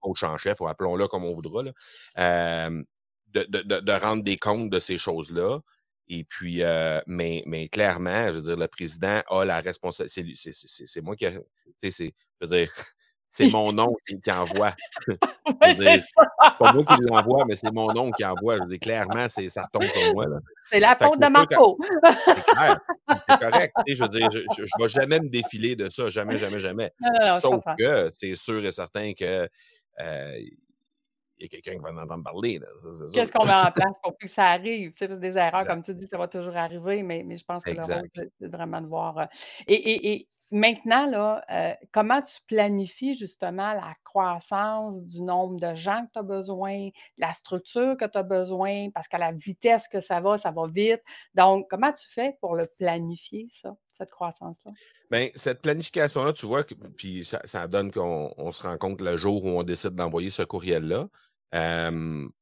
coach 0.02 0.24
en 0.24 0.38
chef, 0.38 0.62
ou 0.62 0.68
appelons-le 0.68 1.08
comme 1.08 1.26
on 1.26 1.34
voudra, 1.34 1.62
là, 1.62 1.72
euh, 2.18 2.84
de, 3.28 3.44
de, 3.44 3.80
de, 3.82 3.92
rendre 3.92 4.24
des 4.24 4.38
comptes 4.38 4.72
de 4.72 4.80
ces 4.80 4.98
choses-là. 4.98 5.60
Et 6.08 6.24
puis, 6.24 6.64
euh, 6.64 7.00
mais, 7.06 7.44
mais 7.46 7.70
clairement, 7.70 8.30
je 8.30 8.34
veux 8.34 8.42
dire, 8.42 8.58
le 8.58 8.68
président 8.68 9.22
a 9.30 9.46
la 9.46 9.60
responsabilité. 9.60 10.52
C'est 10.54 11.02
moi 11.02 11.16
qui. 11.16 11.26
Je 11.26 12.12
veux 12.42 12.48
dire, 12.48 12.72
c'est 13.30 13.50
mon 13.50 13.72
nom 13.72 13.94
qui, 14.08 14.32
envoie. 14.32 14.74
c'est 15.62 16.02
pas 16.60 16.74
moi 16.74 16.84
qui 16.86 17.02
l'envoie, 17.02 17.46
mais 17.48 17.56
c'est 17.56 17.72
mon 17.72 17.92
nom 17.94 18.12
qui 18.12 18.24
envoie. 18.24 18.58
Je 18.58 18.64
dis 18.64 18.80
clairement, 18.80 19.28
ça 19.30 19.64
retombe 19.64 19.90
sur 19.90 20.14
moi. 20.14 20.26
C'est 20.70 20.80
la 20.80 20.96
faute 20.96 21.20
de 21.20 21.28
Marco. 21.28 21.78
C'est 22.26 22.46
clair. 22.46 22.80
C'est 23.30 23.40
correct. 23.40 23.74
je 23.88 24.04
veux 24.04 24.10
dire, 24.10 24.30
je 24.32 24.62
ne 24.62 24.84
vais 24.84 24.90
jamais 24.90 25.20
me 25.20 25.30
défiler 25.30 25.76
de 25.76 25.90
ça. 25.90 26.08
Jamais, 26.08 26.38
jamais, 26.38 26.60
jamais. 26.60 26.92
Sauf 27.42 27.64
que 27.78 28.10
c'est 28.14 28.36
sûr 28.36 28.66
et 28.66 28.72
certain 28.72 29.14
que. 29.14 29.48
Euh, 30.00 30.40
il 31.40 31.44
y 31.44 31.46
a 31.46 31.50
quelqu'un 31.50 31.74
qui 31.74 31.84
va 31.84 31.92
en 31.92 32.04
entendre 32.04 32.24
parler. 32.24 32.60
Qu'est-ce 33.14 33.32
qu'on 33.32 33.46
met 33.46 33.54
en 33.54 33.72
place 33.72 33.96
pour 34.02 34.18
que 34.18 34.28
ça 34.28 34.48
arrive? 34.48 34.92
C'est 34.96 35.20
des 35.20 35.38
erreurs, 35.38 35.68
comme 35.68 35.84
tu 35.84 35.94
dis, 35.94 36.08
ça 36.08 36.18
va 36.18 36.28
toujours 36.28 36.56
arriver, 36.56 37.04
mais, 37.04 37.24
mais 37.24 37.38
je 37.38 37.44
pense 37.46 37.64
que 37.64 37.72
le 37.72 37.82
rôle, 37.82 38.10
c'est 38.16 38.48
vraiment 38.48 38.82
de 38.82 38.88
voir. 38.88 39.20
Euh, 39.20 39.26
et, 39.68 40.14
et 40.14 40.28
Maintenant, 40.50 41.08
là, 41.08 41.44
euh, 41.52 41.74
comment 41.92 42.22
tu 42.22 42.40
planifies 42.48 43.16
justement 43.18 43.74
la 43.74 43.94
croissance 44.06 45.02
du 45.02 45.22
nombre 45.22 45.60
de 45.60 45.76
gens 45.76 46.06
que 46.06 46.12
tu 46.14 46.20
as 46.20 46.24
besoin, 46.24 46.88
la 47.18 47.34
structure 47.34 47.98
que 47.98 48.06
tu 48.06 48.18
as 48.18 48.24
besoin, 48.24 48.90
parce 48.92 49.10
qu'à 49.10 49.18
la 49.18 49.34
vitesse 49.34 49.90
que 49.90 50.00
ça 50.00 50.22
va, 50.22 50.38
ça 50.38 50.52
va 50.52 50.66
vite. 50.68 51.02
Donc, 51.36 51.68
comment 51.70 51.92
tu 51.92 52.10
fais 52.10 52.38
pour 52.40 52.56
le 52.56 52.68
planifier, 52.80 53.48
ça, 53.50 53.76
cette 53.92 54.10
croissance-là? 54.12 54.72
Bien, 55.12 55.28
cette 55.36 55.62
planification-là, 55.62 56.32
tu 56.32 56.46
vois, 56.46 56.64
puis 56.96 57.26
ça, 57.26 57.68
donne 57.68 57.92
qu'on 57.92 58.52
se 58.54 58.64
rend 58.64 58.78
compte 58.78 59.02
le 59.02 59.18
jour 59.18 59.44
où 59.44 59.50
on 59.50 59.64
décide 59.64 59.96
d'envoyer 59.96 60.30
ce 60.30 60.44
courriel-là. 60.44 61.10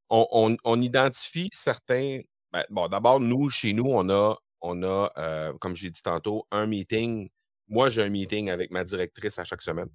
on, 0.10 0.82
identifie 0.82 1.50
certains. 1.52 2.20
Ben, 2.52 2.64
bon, 2.70 2.88
d'abord, 2.88 3.20
nous, 3.20 3.50
chez 3.50 3.74
nous, 3.74 3.88
on 3.88 4.10
a, 4.10 4.38
on 4.62 4.84
a 4.84 5.12
euh, 5.18 5.54
comme 5.60 5.76
j'ai 5.76 5.90
dit 5.90 6.02
tantôt, 6.04 6.46
un 6.52 6.68
meeting 6.68 7.30
moi, 7.68 7.90
j'ai 7.90 8.04
un 8.04 8.10
meeting 8.10 8.50
avec 8.50 8.72
ma 8.72 8.84
directrice 8.84 9.40
à 9.40 9.44
chaque 9.46 9.62
semaine. 9.62 9.90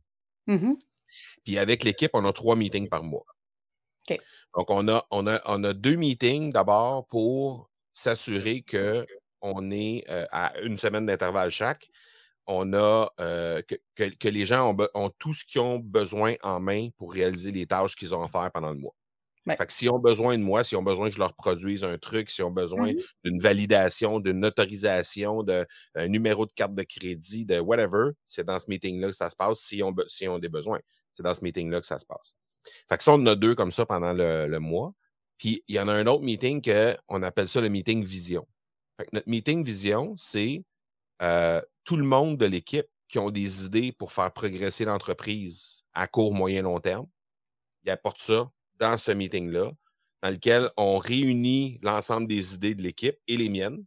Mmh 0.46 0.74
Puis 1.44 1.58
avec 1.58 1.84
l'équipe, 1.84 2.10
on 2.14 2.24
a 2.24 2.32
trois 2.32 2.56
meetings 2.56 2.88
par 2.88 3.02
mois. 3.04 3.24
Donc, 4.56 4.70
on 4.70 4.88
a, 4.88 5.04
on, 5.10 5.26
a, 5.26 5.40
on 5.46 5.62
a 5.64 5.72
deux 5.72 5.96
meetings 5.96 6.52
d'abord 6.52 7.06
pour 7.06 7.70
s'assurer 7.92 8.62
qu'on 8.62 9.70
est 9.70 10.04
euh, 10.08 10.26
à 10.32 10.58
une 10.60 10.76
semaine 10.76 11.06
d'intervalle 11.06 11.50
chaque. 11.50 11.88
On 12.46 12.72
a 12.72 13.12
euh, 13.20 13.62
que, 13.94 14.28
les 14.28 14.46
gens 14.46 14.74
ont, 14.74 14.88
ont 14.94 15.10
tout 15.10 15.34
ce 15.34 15.44
qu'ils 15.44 15.60
ont 15.60 15.78
besoin 15.78 16.34
en 16.42 16.58
main 16.58 16.88
pour 16.96 17.12
réaliser 17.12 17.52
les 17.52 17.66
tâches 17.66 17.94
qu'ils 17.94 18.14
ont 18.14 18.22
à 18.22 18.28
faire 18.28 18.50
pendant 18.52 18.70
le 18.70 18.78
mois. 18.78 18.94
Fait 19.46 19.66
que 19.66 19.72
s'ils 19.72 19.90
ont 19.90 19.98
besoin 19.98 20.36
de 20.36 20.42
moi, 20.42 20.64
s'ils 20.64 20.76
ont 20.76 20.82
besoin 20.82 21.08
que 21.08 21.14
je 21.14 21.18
leur 21.18 21.32
produise 21.32 21.82
un 21.82 21.96
truc, 21.98 22.30
s'ils 22.30 22.44
ont 22.44 22.50
besoin 22.50 22.92
mmh 22.92 22.96
d'une 23.24 23.40
validation, 23.40 24.20
d'une 24.20 24.44
autorisation, 24.44 25.42
d'un 25.42 25.66
numéro 26.08 26.46
de 26.46 26.52
carte 26.52 26.74
de 26.74 26.82
crédit, 26.82 27.46
de 27.46 27.58
whatever, 27.58 28.10
c'est 28.24 28.44
dans 28.44 28.58
ce 28.58 28.66
meeting-là 28.68 29.08
que 29.08 29.16
ça 29.16 29.30
se 29.30 29.36
passe 29.36 29.60
s'ils 29.60 29.82
ont, 29.82 29.94
ont 30.28 30.38
des 30.38 30.48
besoins. 30.48 30.80
C'est 31.12 31.22
dans 31.22 31.34
ce 31.34 31.42
meeting-là 31.42 31.80
que 31.80 31.86
ça 31.86 31.98
se 31.98 32.06
passe. 32.06 32.34
Fait 32.88 32.96
que 32.96 33.02
ça, 33.02 33.12
on 33.12 33.16
en 33.16 33.26
a 33.26 33.34
deux 33.34 33.54
comme 33.54 33.70
ça 33.70 33.86
pendant 33.86 34.12
le, 34.12 34.58
mois. 34.58 34.92
Puis 35.38 35.64
il 35.68 35.76
y 35.76 35.80
en 35.80 35.88
a 35.88 35.92
un 35.92 36.06
autre 36.06 36.22
meeting 36.22 36.60
qu'on 36.62 37.22
appelle 37.22 37.48
ça 37.48 37.60
le 37.60 37.70
meeting 37.70 38.04
vision. 38.04 38.46
Fait 38.98 39.04
que 39.04 39.10
notre 39.14 39.28
meeting 39.28 39.64
vision, 39.64 40.14
c'est 40.16 40.62
euh, 41.22 41.62
tout 41.84 41.96
le 41.96 42.04
monde 42.04 42.36
de 42.36 42.46
l'équipe 42.46 42.86
qui 43.08 43.18
ont 43.18 43.30
des 43.30 43.64
idées 43.64 43.92
pour 43.92 44.12
faire 44.12 44.30
progresser 44.32 44.84
l'entreprise 44.84 45.82
à 45.94 46.06
court, 46.06 46.34
moyen, 46.34 46.62
long 46.62 46.78
terme. 46.78 47.06
Ils 47.84 47.90
apportent 47.90 48.20
ça 48.20 48.50
dans 48.80 48.96
ce 48.96 49.12
meeting-là, 49.12 49.70
dans 50.22 50.30
lequel 50.30 50.70
on 50.76 50.98
réunit 50.98 51.78
l'ensemble 51.82 52.26
des 52.26 52.54
idées 52.54 52.74
de 52.74 52.82
l'équipe 52.82 53.16
et 53.28 53.36
les 53.36 53.48
miennes. 53.48 53.84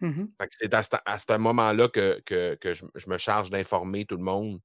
Mmh 0.00 0.26
c'est 0.50 0.72
à, 0.74 0.82
ce 1.18 1.38
moment-là 1.38 1.88
que, 1.88 2.22
je, 2.30 3.10
me 3.10 3.18
charge 3.18 3.50
d'informer 3.50 4.04
tout 4.04 4.16
le 4.16 4.22
monde 4.22 4.60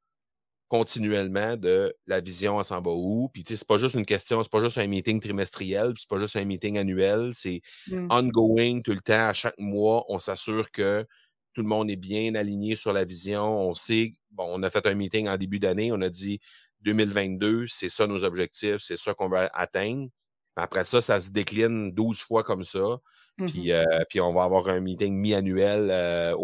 continuellement 0.67 1.55
de 1.57 1.95
la 2.07 2.19
vision, 2.19 2.59
elle 2.59 2.65
s'en 2.65 2.81
va 2.81 2.91
où. 2.91 3.29
Puis, 3.33 3.43
tu 3.43 3.53
sais, 3.53 3.57
c'est 3.57 3.67
pas 3.67 3.77
juste 3.77 3.95
une 3.95 4.05
question, 4.05 4.41
c'est 4.43 4.51
pas 4.51 4.61
juste 4.61 4.77
un 4.77 4.87
meeting 4.87 5.19
trimestriel, 5.19 5.93
c'est 5.97 6.07
pas 6.07 6.17
juste 6.19 6.35
un 6.35 6.45
meeting 6.45 6.77
annuel, 6.77 7.31
c'est 7.35 7.61
mmh. 7.87 8.07
ongoing 8.11 8.81
tout 8.81 8.93
le 8.93 9.01
temps. 9.01 9.27
À 9.27 9.33
chaque 9.33 9.57
mois, 9.57 10.05
on 10.07 10.19
s'assure 10.19 10.71
que 10.71 11.05
tout 11.53 11.61
le 11.61 11.67
monde 11.67 11.89
est 11.89 11.95
bien 11.95 12.35
aligné 12.35 12.75
sur 12.75 12.93
la 12.93 13.05
vision. 13.05 13.43
On 13.43 13.75
sait, 13.75 14.13
bon, 14.31 14.45
on 14.49 14.63
a 14.63 14.69
fait 14.69 14.85
un 14.87 14.95
meeting 14.95 15.27
en 15.27 15.37
début 15.37 15.59
d'année, 15.59 15.91
on 15.91 16.01
a 16.01 16.09
dit 16.09 16.39
2022, 16.83 17.67
c'est 17.67 17.89
ça 17.89 18.07
nos 18.07 18.23
objectifs, 18.23 18.79
c'est 18.79 18.97
ça 18.97 19.13
qu'on 19.13 19.29
va 19.29 19.49
atteindre. 19.53 20.09
Après 20.55 20.83
ça, 20.83 21.01
ça 21.01 21.19
se 21.19 21.29
décline 21.29 21.91
12 21.93 22.19
fois 22.21 22.43
comme 22.43 22.63
ça. 22.63 22.99
Mmh 23.39 23.47
puis, 23.47 23.71
euh, 23.71 23.83
puis 24.09 24.21
on 24.21 24.31
va 24.31 24.43
avoir 24.43 24.69
un 24.69 24.79
meeting 24.79 25.15
mi-annuel 25.15 25.89
euh, 25.89 26.35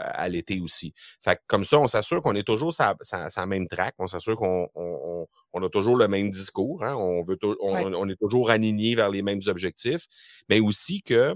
à 0.00 0.28
l'été 0.28 0.60
aussi. 0.60 0.94
Fait 1.20 1.40
comme 1.48 1.64
ça, 1.64 1.80
on 1.80 1.88
s'assure 1.88 2.22
qu'on 2.22 2.36
est 2.36 2.46
toujours 2.46 2.72
sur 2.72 2.84
la 3.02 3.46
même 3.46 3.66
track. 3.66 3.96
On 3.98 4.06
s'assure 4.06 4.36
qu'on 4.36 4.68
on, 4.76 5.62
a 5.62 5.68
toujours 5.68 5.96
le 5.96 6.06
même 6.06 6.30
discours. 6.30 6.84
Hein. 6.84 6.94
On, 6.94 7.24
veut 7.24 7.36
on, 7.60 8.08
est 8.08 8.20
toujours 8.20 8.50
aligné 8.50 8.94
vers 8.94 9.10
les 9.10 9.22
mêmes 9.22 9.40
objectifs. 9.48 10.06
Mais 10.48 10.60
aussi 10.60 11.02
que 11.02 11.34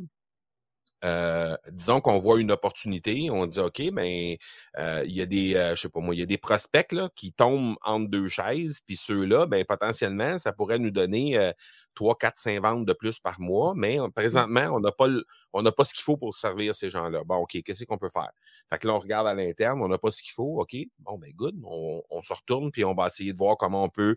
euh, 1.05 1.57
disons 1.73 2.01
qu'on 2.01 2.19
voit 2.19 2.41
une 2.41 2.51
opportunité, 2.51 3.31
on 3.31 3.47
dit 3.47 3.59
OK, 3.59 3.91
ben 3.93 4.37
euh, 4.79 5.03
il 5.07 5.13
y 5.13 5.23
a 5.23 5.27
des, 5.27 5.55
euh, 5.55 5.75
je 5.75 5.83
sais 5.83 5.89
pas 5.89 6.01
moi, 6.01 6.15
il 6.15 6.19
y 6.19 6.23
a 6.23 6.27
des 6.27 6.39
prospects 6.39 6.93
là, 6.93 7.09
qui 7.15 7.33
tombent 7.33 7.77
entre 7.83 8.09
deux 8.09 8.29
chaises, 8.29 8.81
puis 8.87 8.97
ceux-là, 8.97 9.47
ben 9.47 9.65
potentiellement, 9.65 10.39
ça 10.39 10.53
pourrait 10.53 10.79
nous 10.79 10.91
donner 10.91 11.53
3, 11.95 12.17
4, 12.19 12.39
5 12.39 12.63
ventes 12.63 12.87
de 12.87 12.93
plus 12.93 13.19
par 13.19 13.41
mois, 13.41 13.75
mais 13.77 13.99
mmh. 13.99 14.11
présentement, 14.13 14.69
on 14.73 14.81
n'a 14.81 14.93
pas 14.93 15.09
on 15.53 15.63
n'a 15.63 15.73
pas 15.73 15.85
ce 15.85 15.95
qu'il 15.95 16.05
faut 16.05 16.17
pour 16.17 16.35
servir 16.35 16.75
ces 16.75 16.91
gens-là. 16.91 17.25
Bon, 17.25 17.37
OK, 17.37 17.61
qu'est-ce 17.63 17.85
qu'on 17.85 17.99
peut 17.99 18.11
faire? 18.11 18.31
Fait 18.71 18.79
que 18.79 18.87
là, 18.87 18.95
on 18.95 19.01
regarde 19.01 19.27
à 19.27 19.35
l'interne, 19.35 19.83
on 19.83 19.89
n'a 19.89 19.99
pas 19.99 20.11
ce 20.11 20.23
qu'il 20.23 20.33
faut, 20.33 20.61
OK, 20.61 20.77
bon, 21.01 21.19
ben 21.19 21.33
good, 21.33 21.57
on, 21.65 22.03
on, 22.09 22.23
se 22.23 22.33
retourne, 22.33 22.71
puis 22.71 22.85
on 22.85 22.95
va 22.95 23.09
essayer 23.09 23.33
de 23.33 23.39
voir 23.39 23.57
comment 23.57 23.83
on 23.83 23.89
peut 23.89 24.17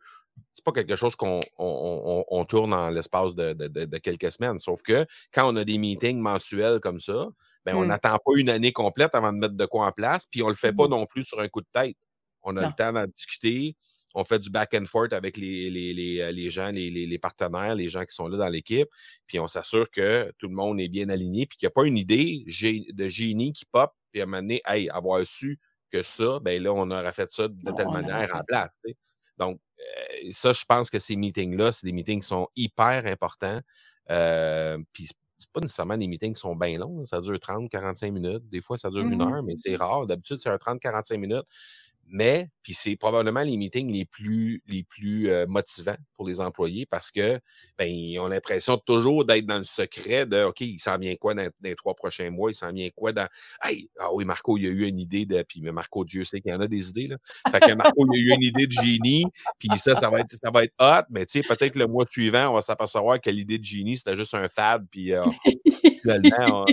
c'est 0.53 0.63
pas 0.63 0.71
quelque 0.71 0.95
chose 0.95 1.15
qu'on 1.15 1.39
on, 1.57 2.45
tourne 2.45 2.73
en 2.73 2.89
l'espace 2.89 3.35
de, 3.35 3.97
quelques 3.97 4.31
semaines. 4.31 4.59
Sauf 4.59 4.81
que 4.81 5.05
quand 5.33 5.51
on 5.51 5.55
a 5.55 5.63
des 5.63 5.77
meetings 5.77 6.19
mensuels 6.19 6.79
comme 6.79 6.99
ça, 6.99 7.27
ben, 7.65 7.75
on 7.75 7.85
n'attend 7.85 8.17
pas 8.17 8.33
une 8.35 8.49
année 8.49 8.71
complète 8.71 9.15
avant 9.15 9.31
de 9.31 9.37
mettre 9.37 9.55
de 9.55 9.65
quoi 9.65 9.87
en 9.87 9.91
place, 9.91 10.25
puis 10.29 10.43
on 10.43 10.47
ne 10.47 10.51
le 10.51 10.57
fait 10.57 10.73
pas 10.73 10.87
mmh. 10.87 10.91
non 10.91 11.05
plus 11.05 11.23
sur 11.23 11.39
un 11.39 11.47
coup 11.47 11.61
de 11.61 11.67
tête. 11.71 11.97
On 12.43 12.57
a 12.57 12.67
le 12.67 12.73
temps 12.73 12.91
d'en 12.91 13.05
discuter, 13.05 13.77
on 14.13 14.23
fait 14.25 14.39
du 14.39 14.49
back 14.49 14.73
and 14.73 14.85
forth 14.85 15.13
avec 15.13 15.37
les, 15.37 15.69
les, 15.69 16.21
euh, 16.21 16.49
gens, 16.49 16.71
les, 16.71 17.19
partenaires, 17.19 17.75
les 17.75 17.89
gens 17.89 18.03
qui 18.03 18.13
sont 18.13 18.27
là 18.27 18.37
dans 18.37 18.49
l'équipe, 18.49 18.89
puis 19.27 19.39
on 19.39 19.47
s'assure 19.47 19.89
que 19.89 20.31
tout 20.37 20.47
le 20.47 20.53
monde 20.53 20.79
est 20.79 20.89
bien 20.89 21.09
aligné, 21.09 21.45
puis 21.45 21.57
qu'il 21.57 21.67
n'y 21.67 21.71
a 21.71 21.73
pas 21.73 21.85
une 21.85 21.97
idée 21.97 22.43
de 22.45 23.07
génie 23.07 23.53
qui 23.53 23.65
pop, 23.65 23.91
puis 24.11 24.21
à 24.21 24.23
un 24.23 24.27
moment 24.27 24.41
donné, 24.41 24.61
hey, 24.65 24.89
avoir 24.89 25.25
su 25.25 25.59
que 25.91 26.03
ça, 26.03 26.39
ben 26.41 26.61
là, 26.61 26.73
on 26.73 26.89
aurait 26.91 27.13
fait 27.13 27.31
ça 27.31 27.47
de 27.47 27.71
telle 27.71 27.89
manière 27.89 28.35
en 28.35 28.43
place. 28.43 28.75
Donc, 29.37 29.59
ça, 30.31 30.53
je 30.53 30.65
pense 30.65 30.89
que 30.89 30.99
ces 30.99 31.15
meetings-là, 31.15 31.71
c'est 31.71 31.85
des 31.85 31.93
meetings 31.93 32.21
qui 32.21 32.27
sont 32.27 32.47
hyper 32.55 33.05
importants. 33.05 33.59
Euh, 34.11 34.77
puis, 34.93 35.07
c'est 35.37 35.51
pas 35.51 35.59
nécessairement 35.61 35.97
des 35.97 36.07
meetings 36.07 36.33
qui 36.33 36.39
sont 36.39 36.55
bien 36.55 36.77
longs. 36.77 37.03
Ça 37.05 37.19
dure 37.21 37.39
30, 37.39 37.69
45 37.69 38.11
minutes. 38.13 38.47
Des 38.49 38.61
fois, 38.61 38.77
ça 38.77 38.89
dure 38.89 39.01
une 39.03 39.17
mmh 39.17 39.21
heure, 39.21 39.43
mais 39.43 39.55
c'est 39.57 39.75
rare. 39.75 40.05
D'habitude, 40.07 40.37
c'est 40.37 40.49
un 40.49 40.57
30, 40.57 40.79
45 40.79 41.17
minutes. 41.19 41.45
Mais, 42.07 42.49
puis 42.61 42.73
c'est 42.73 42.95
probablement 42.95 43.41
les 43.41 43.57
meetings 43.57 43.91
les 43.91 44.05
plus, 44.05 44.61
les 44.67 44.83
plus 44.83 45.29
euh, 45.29 45.47
motivants 45.47 45.95
pour 46.15 46.27
les 46.27 46.39
employés 46.39 46.85
parce 46.85 47.11
que 47.11 47.39
ben, 47.77 47.85
ils 47.85 48.19
ont 48.19 48.27
l'impression 48.27 48.77
toujours 48.77 49.25
d'être 49.25 49.45
dans 49.45 49.57
le 49.57 49.63
secret 49.63 50.25
de 50.25 50.43
OK, 50.43 50.61
il 50.61 50.79
s'en 50.79 50.97
vient 50.97 51.15
quoi 51.15 51.33
dans, 51.33 51.49
les 51.61 51.75
trois 51.75 51.95
prochains 51.95 52.29
mois, 52.29 52.51
il 52.51 52.55
s'en 52.55 52.71
vient 52.71 52.89
quoi 52.95 53.13
dans 53.13 53.27
Hey, 53.63 53.89
ah 53.99 54.13
oui, 54.13 54.25
Marco, 54.25 54.57
il 54.57 54.65
a 54.67 54.69
eu 54.69 54.87
une 54.87 54.99
idée 54.99 55.25
de. 55.25 55.43
Puis 55.43 55.61
Marco, 55.61 56.05
Dieu 56.05 56.23
sait 56.23 56.39
qu'il 56.39 56.51
y 56.51 56.55
en 56.55 56.61
a 56.61 56.67
des 56.67 56.89
idées. 56.89 57.07
Là. 57.07 57.17
Fait 57.49 57.59
que 57.59 57.73
Marco, 57.73 58.05
il 58.13 58.17
a 58.17 58.21
eu 58.21 58.35
une 58.35 58.43
idée 58.43 58.67
de 58.67 58.71
génie, 58.71 59.25
puis 59.57 59.69
ça, 59.77 59.95
ça 59.95 60.09
va 60.09 60.19
être, 60.19 60.31
ça 60.31 60.51
va 60.51 60.63
être 60.63 60.75
hot, 60.79 61.05
mais 61.09 61.25
peut-être 61.25 61.75
le 61.75 61.87
mois 61.87 62.05
suivant, 62.05 62.51
on 62.51 62.53
va 62.53 62.61
s'apercevoir 62.61 63.19
que 63.19 63.29
l'idée 63.29 63.57
de 63.57 63.63
génie, 63.63 63.97
c'était 63.97 64.15
juste 64.15 64.33
un 64.33 64.47
fad, 64.47 64.85
puis 64.89 65.13
euh, 65.13 65.23
finalement, 66.01 66.65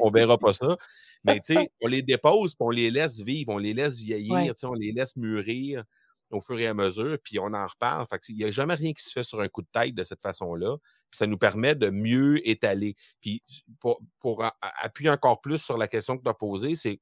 on, 0.00 0.10
ne 0.10 0.18
verra 0.18 0.38
pas 0.38 0.52
ça. 0.52 0.76
Mais 1.24 1.40
tu 1.40 1.54
sais, 1.54 1.70
on 1.82 1.86
les 1.86 2.02
dépose, 2.02 2.54
puis 2.54 2.64
on 2.66 2.70
les 2.70 2.90
laisse 2.90 3.20
vivre, 3.20 3.52
on 3.52 3.58
les 3.58 3.74
laisse 3.74 3.98
vieillir, 3.98 4.54
on 4.62 4.74
les 4.74 4.92
laisse 4.92 5.16
mûrir 5.16 5.84
au 6.30 6.40
fur 6.40 6.58
et 6.60 6.66
à 6.66 6.74
mesure, 6.74 7.18
puis 7.22 7.38
on 7.38 7.52
en 7.52 7.66
reparle. 7.66 8.06
Fait 8.08 8.20
il 8.28 8.36
n'y 8.36 8.44
a 8.44 8.50
jamais 8.50 8.74
rien 8.74 8.92
qui 8.92 9.02
se 9.02 9.10
fait 9.10 9.24
sur 9.24 9.40
un 9.40 9.48
coup 9.48 9.62
de 9.62 9.68
tête 9.72 9.94
de 9.94 10.04
cette 10.04 10.22
façon-là. 10.22 10.76
Ça 11.10 11.26
nous 11.26 11.38
permet 11.38 11.74
de 11.74 11.90
mieux 11.90 12.46
étaler. 12.48 12.94
Puis 13.20 13.42
pour, 13.80 14.44
appuyer 14.80 15.10
encore 15.10 15.40
plus 15.40 15.58
sur 15.58 15.76
la 15.76 15.88
question 15.88 16.16
que 16.16 16.22
tu 16.22 16.30
as 16.30 16.34
posée, 16.34 16.76
c'est 16.76 17.00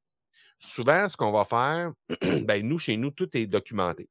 souvent 0.59 1.09
ce 1.09 1.16
qu'on 1.16 1.31
va 1.31 1.44
faire, 1.44 1.92
ben 2.46 2.66
nous, 2.66 2.78
chez 2.78 2.96
nous, 2.96 3.11
tout 3.11 3.28
est 3.37 3.46
documenté. 3.46 4.09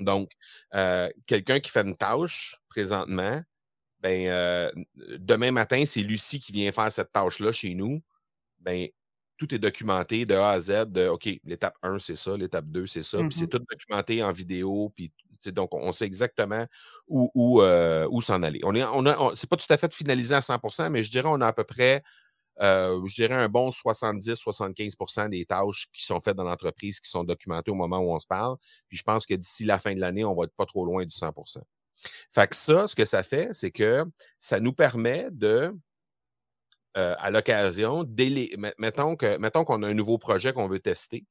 Donc, 0.00 0.32
euh, 0.74 1.08
quelqu'un 1.26 1.60
qui 1.60 1.70
fait 1.70 1.80
une 1.80 1.96
tâche 1.96 2.56
présentement, 2.68 3.40
ben, 4.00 4.26
euh, 4.28 4.70
demain 5.18 5.50
matin, 5.50 5.84
c'est 5.86 6.00
Lucie 6.00 6.40
qui 6.40 6.52
vient 6.52 6.70
faire 6.72 6.92
cette 6.92 7.12
tâche-là 7.12 7.52
chez 7.52 7.74
nous. 7.74 8.02
Ben, 8.60 8.88
tout 9.38 9.54
est 9.54 9.58
documenté 9.58 10.26
de 10.26 10.34
A 10.34 10.50
à 10.50 10.60
Z. 10.60 10.86
De, 10.88 11.08
OK, 11.08 11.28
l'étape 11.44 11.76
1, 11.82 11.98
c'est 12.00 12.16
ça, 12.16 12.36
l'étape 12.36 12.66
2, 12.66 12.86
c'est 12.86 13.02
ça. 13.02 13.18
Puis 13.18 13.28
c'est 13.32 13.44
mmh 13.44 13.48
tout 13.48 13.60
documenté 13.70 14.22
en 14.22 14.32
vidéo. 14.32 14.92
Puis, 14.94 15.12
donc, 15.46 15.72
on 15.72 15.92
sait 15.92 16.04
exactement 16.04 16.66
où, 17.06 17.30
où, 17.34 17.62
euh, 17.62 18.06
où 18.10 18.20
s'en 18.20 18.42
aller. 18.42 18.60
On 18.64 18.74
est, 18.74 18.84
on 18.84 19.06
a, 19.06 19.32
c'est 19.34 19.48
pas 19.48 19.56
tout 19.56 19.72
à 19.72 19.78
fait 19.78 19.94
finalisé 19.94 20.34
à 20.34 20.40
100% 20.40 20.90
mais 20.90 21.04
je 21.04 21.10
dirais 21.10 21.28
on 21.28 21.40
a 21.40 21.46
à 21.46 21.52
peu 21.52 21.64
près, 21.64 22.02
euh, 22.60 23.00
je 23.06 23.14
dirais 23.14 23.34
un 23.34 23.48
bon 23.48 23.70
70-75% 23.70 25.28
des 25.30 25.44
tâches 25.46 25.88
qui 25.92 26.04
sont 26.04 26.18
faites 26.20 26.36
dans 26.36 26.44
l'entreprise 26.44 27.00
qui 27.00 27.08
sont 27.08 27.24
documentées 27.24 27.70
au 27.70 27.76
moment 27.76 27.98
où 27.98 28.12
on 28.12 28.18
se 28.18 28.26
parle. 28.26 28.56
Puis 28.88 28.98
je 28.98 29.04
pense 29.04 29.26
que 29.26 29.34
d'ici 29.34 29.64
la 29.64 29.78
fin 29.78 29.94
de 29.94 30.00
l'année, 30.00 30.24
on 30.24 30.34
va 30.34 30.44
être 30.44 30.56
pas 30.56 30.66
trop 30.66 30.84
loin 30.84 31.04
du 31.04 31.14
100 31.14 31.32
Fait 32.30 32.48
que 32.48 32.56
ça, 32.56 32.88
ce 32.88 32.96
que 32.96 33.04
ça 33.04 33.22
fait, 33.22 33.50
c'est 33.52 33.70
que 33.70 34.04
ça 34.40 34.58
nous 34.58 34.72
permet 34.72 35.28
de 35.30 35.72
euh, 36.98 37.14
à 37.18 37.30
l'occasion, 37.30 38.04
mettons 38.78 39.16
qu'on 39.16 39.38
mettons 39.38 39.64
qu'on 39.64 39.82
a 39.82 39.88
un 39.88 39.94
nouveau 39.94 40.18
projet 40.18 40.52
qu'on 40.52 40.66
veut 40.66 40.80
tester, 40.80 41.24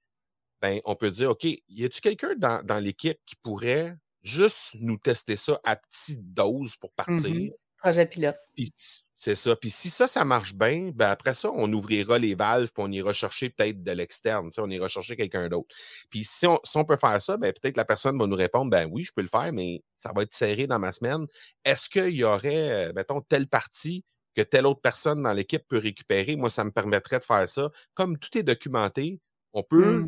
ben, 0.62 0.80
on 0.86 0.96
peut 0.96 1.12
dire, 1.12 1.32
OK, 1.32 1.44
y 1.44 1.86
a-t-il 1.86 2.02
quelqu'un 2.02 2.36
dans, 2.36 2.84
l'équipe 2.84 3.20
qui 3.26 3.36
pourrait 3.36 3.96
juste 4.24 4.76
nous 4.80 4.98
tester 4.98 5.36
ça 5.36 5.60
à 5.64 5.76
petite 5.76 6.34
dose 6.34 6.78
pour 6.78 6.94
partir? 6.94 7.52
Projet 7.78 8.06
pilote. 8.08 8.38
c'est 9.16 9.36
ça. 9.36 9.56
Puis 9.56 9.72
si 9.72 9.90
ça, 9.90 10.08
ça 10.08 10.24
marche 10.24 10.54
bien, 10.54 10.92
ben 10.94 11.10
après 11.10 11.34
ça, 11.34 11.52
on 11.54 11.72
ouvrira 11.74 12.18
les 12.18 12.36
valves 12.36 12.72
puis 12.72 12.84
on 12.84 12.92
ira 12.92 13.14
chercher 13.14 13.50
peut-être 13.50 13.84
de 13.84 13.92
l'externe. 13.92 14.50
On 14.58 14.70
ira 14.70 14.88
chercher 14.88 15.16
quelqu'un 15.16 15.50
d'autre. 15.50 15.76
Puis 16.10 16.24
si 16.24 16.48
on, 16.48 16.60
si 16.64 16.78
on, 16.78 16.86
peut 16.86 16.98
faire 16.98 17.22
ça, 17.22 17.36
ben 17.38 17.52
peut-être 17.52 17.78
la 17.78 17.86
personne 17.86 18.18
va 18.18 18.28
nous 18.28 18.36
répondre 18.36 18.72
ben 18.72 18.88
oui, 18.92 19.04
je 19.04 19.12
peux 19.12 19.24
le 19.24 19.28
faire, 19.28 19.52
mais 19.54 19.84
ça 19.96 20.12
va 20.16 20.22
être 20.22 20.34
serré 20.34 20.68
dans 20.68 20.80
ma 20.80 20.92
semaine. 20.92 21.26
Est-ce 21.66 21.90
qu'il 21.90 22.16
y 22.16 22.24
aurait, 22.24 22.90
euh, 22.90 22.94
mettons, 22.94 23.22
telle 23.22 23.48
partie 23.48 24.06
que 24.38 24.44
telle 24.44 24.68
autre 24.68 24.82
personne 24.82 25.24
dans 25.24 25.34
l'équipe 25.34 25.68
peut 25.68 25.80
récupérer. 25.80 26.36
Moi, 26.36 26.52
ça 26.52 26.64
me 26.64 26.70
permettrait 26.70 27.18
de 27.18 27.24
faire 27.24 27.50
ça. 27.50 27.72
Comme 27.96 28.20
tout 28.20 28.38
est 28.38 28.44
documenté, 28.44 29.20
on 29.52 29.64
peut. 29.64 30.02
Mmh. 30.02 30.08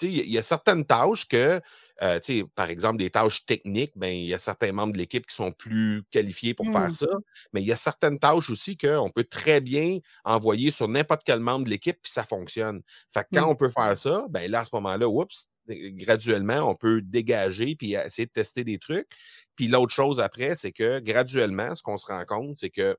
Il 0.00 0.30
y 0.30 0.38
a 0.38 0.42
certaines 0.42 0.84
tâches 0.84 1.28
que, 1.28 1.60
euh, 2.02 2.20
par 2.56 2.70
exemple, 2.70 2.96
des 2.96 3.10
tâches 3.10 3.46
techniques, 3.46 3.92
ben, 3.94 4.08
il 4.08 4.26
y 4.26 4.34
a 4.34 4.38
certains 4.38 4.72
membres 4.72 4.94
de 4.94 4.98
l'équipe 4.98 5.24
qui 5.24 5.36
sont 5.36 5.52
plus 5.52 6.02
qualifiés 6.10 6.54
pour 6.54 6.66
faire 6.66 6.88
mmh. 6.88 6.94
ça. 6.94 7.06
Mais 7.52 7.62
il 7.62 7.66
y 7.66 7.72
a 7.72 7.76
certaines 7.76 8.18
tâches 8.18 8.50
aussi 8.50 8.76
qu'on 8.76 9.10
peut 9.14 9.22
très 9.22 9.60
bien 9.60 9.98
envoyer 10.24 10.72
sur 10.72 10.88
n'importe 10.88 11.22
quel 11.24 11.38
membre 11.38 11.66
de 11.66 11.70
l'équipe, 11.70 11.98
puis 12.02 12.10
ça 12.10 12.24
fonctionne. 12.24 12.82
Fait 13.14 13.22
que 13.22 13.28
quand 13.34 13.46
mmh. 13.46 13.50
on 13.50 13.54
peut 13.54 13.70
faire 13.70 13.96
ça, 13.96 14.26
ben 14.30 14.50
là, 14.50 14.60
à 14.60 14.64
ce 14.64 14.74
moment-là, 14.74 15.08
oups, 15.08 15.48
graduellement, 15.68 16.68
on 16.68 16.74
peut 16.74 17.00
dégager 17.00 17.76
puis 17.76 17.94
essayer 17.94 18.26
de 18.26 18.32
tester 18.32 18.64
des 18.64 18.78
trucs. 18.78 19.08
Puis 19.54 19.68
l'autre 19.68 19.92
chose 19.92 20.18
après, 20.18 20.56
c'est 20.56 20.72
que 20.72 20.98
graduellement, 20.98 21.76
ce 21.76 21.82
qu'on 21.82 21.98
se 21.98 22.06
rend 22.06 22.24
compte, 22.24 22.56
c'est 22.56 22.70
que 22.70 22.96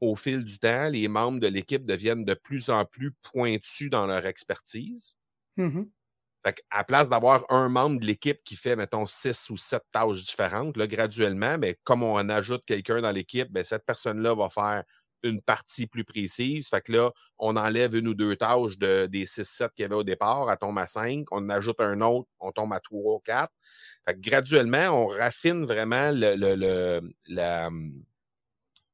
au 0.00 0.16
fil 0.16 0.44
du 0.44 0.58
temps, 0.58 0.88
les 0.90 1.08
membres 1.08 1.40
de 1.40 1.48
l'équipe 1.48 1.86
deviennent 1.86 2.24
de 2.24 2.34
plus 2.34 2.70
en 2.70 2.84
plus 2.84 3.12
pointus 3.22 3.90
dans 3.90 4.06
leur 4.06 4.26
expertise. 4.26 5.16
Mmh 5.56 5.82
à 6.70 6.84
place 6.84 7.08
d'avoir 7.08 7.44
un 7.50 7.68
membre 7.68 8.00
de 8.00 8.06
l'équipe 8.06 8.42
qui 8.44 8.56
fait, 8.56 8.76
mettons, 8.76 9.06
six 9.06 9.50
ou 9.50 9.56
sept 9.56 9.82
tâches 9.92 10.24
différentes, 10.24 10.76
là, 10.76 10.86
graduellement, 10.86 11.58
ben, 11.58 11.74
comme 11.84 12.02
on 12.02 12.28
ajoute 12.28 12.64
quelqu'un 12.64 13.00
dans 13.00 13.12
l'équipe, 13.12 13.50
ben, 13.50 13.64
cette 13.64 13.84
personne-là 13.84 14.34
va 14.34 14.48
faire 14.48 14.84
une 15.22 15.42
partie 15.42 15.86
plus 15.86 16.04
précise. 16.04 16.68
Fait 16.68 16.80
que 16.80 16.92
là, 16.92 17.12
on 17.38 17.56
enlève 17.56 17.94
une 17.94 18.08
ou 18.08 18.14
deux 18.14 18.36
tâches 18.36 18.78
de, 18.78 19.04
des 19.06 19.26
6-7 19.26 19.68
qu'il 19.74 19.82
y 19.82 19.84
avait 19.84 19.94
au 19.94 20.02
départ, 20.02 20.50
elle 20.50 20.56
tombe 20.56 20.78
à 20.78 20.86
5. 20.86 21.26
On 21.30 21.50
ajoute 21.50 21.80
un 21.80 22.00
autre, 22.00 22.28
on 22.40 22.52
tombe 22.52 22.72
à 22.72 22.80
3 22.80 23.16
ou 23.16 23.18
4. 23.18 23.52
Fait 24.06 24.14
que 24.14 24.20
graduellement, 24.20 24.88
on 25.02 25.06
raffine 25.08 25.66
vraiment 25.66 26.10
le, 26.10 26.36
le, 26.36 27.02
la, 27.28 27.68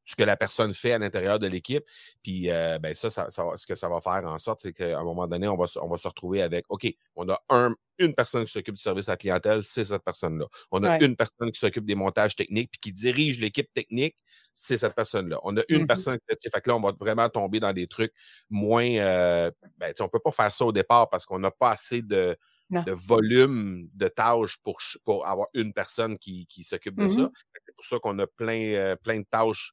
ce 0.07 0.15
que 0.15 0.23
la 0.23 0.37
personne 0.37 0.73
fait 0.73 0.93
à 0.93 0.99
l'intérieur 0.99 1.39
de 1.39 1.47
l'équipe. 1.47 1.85
Puis 2.23 2.51
euh, 2.51 2.79
ben 2.79 2.95
ça, 2.95 3.11
ça, 3.11 3.27
ce 3.29 3.67
que 3.67 3.75
ça 3.75 3.89
va 3.89 4.01
faire 4.01 4.23
en 4.25 4.39
sorte, 4.39 4.61
c'est 4.63 4.73
qu'à 4.73 4.99
un 4.99 5.05
moment 5.05 5.27
donné, 5.27 5.49
on 5.49 5.57
va, 5.57 5.67
on 5.83 5.89
va 5.89 5.97
se 5.97 6.09
retrouver 6.09 6.41
avec 6.43 6.65
OK, 6.69 6.87
on 7.17 7.29
a 7.29 7.43
un, 7.51 7.75
une 7.99 8.15
personne 8.15 8.45
qui 8.45 8.53
s'occupe 8.53 8.77
du 8.77 8.83
service 8.83 9.09
à 9.09 9.13
la 9.13 9.17
clientèle, 9.17 9.65
c'est 9.65 9.85
cette 9.85 10.05
personne-là. 10.05 10.47
On 10.71 10.83
a 10.85 11.03
une 11.03 11.17
personne 11.17 11.51
qui 11.51 11.59
s'occupe 11.59 11.85
des 11.85 11.97
montages 11.97 12.37
techniques 12.37 12.71
puis 12.71 12.81
qui 12.81 12.93
dirige 12.93 13.41
l'équipe 13.41 13.73
technique, 13.75 14.17
c'est 14.55 14.77
cette 14.77 14.95
personne-là. 14.95 15.41
On 15.43 15.57
a 15.57 15.63
une 15.69 15.83
mmh 15.83 15.87
personne 15.87 16.19
qui 16.41 16.51
fait 16.51 16.61
que 16.61 16.71
là, 16.71 16.77
on 16.77 16.81
va 16.81 16.93
vraiment 16.93 17.29
tomber 17.29 17.59
dans 17.59 17.73
des 17.73 17.89
trucs 17.89 18.13
moins. 18.49 18.87
Euh, 18.87 19.51
ben, 19.77 19.93
on 20.01 20.05
ne 20.05 20.09
peut 20.09 20.21
pas 20.21 20.31
faire 20.31 20.55
ça 20.55 20.65
au 20.65 20.73
départ 20.73 21.11
parce 21.11 21.27
qu'on 21.27 21.39
n'a 21.41 21.51
pas 21.51 21.71
assez 21.71 22.03
de. 22.03 22.37
de 22.71 22.93
volume 22.93 23.89
de 23.95 24.09
tâches 24.09 24.59
pour, 24.63 24.81
pour 25.05 25.27
avoir 25.27 25.49
une 25.55 25.73
personne 25.73 26.19
qui, 26.19 26.47
qui 26.47 26.65
s'occupe 26.65 26.97
de 26.97 27.09
ça. 27.09 27.23
Mmh 27.23 27.31
c'est 27.65 27.75
pour 27.75 27.85
ça 27.85 27.99
qu'on 27.99 28.19
a 28.21 28.27
plein, 28.27 28.75
euh, 28.75 28.97
plein 28.97 29.19
de 29.19 29.27
tâches 29.31 29.73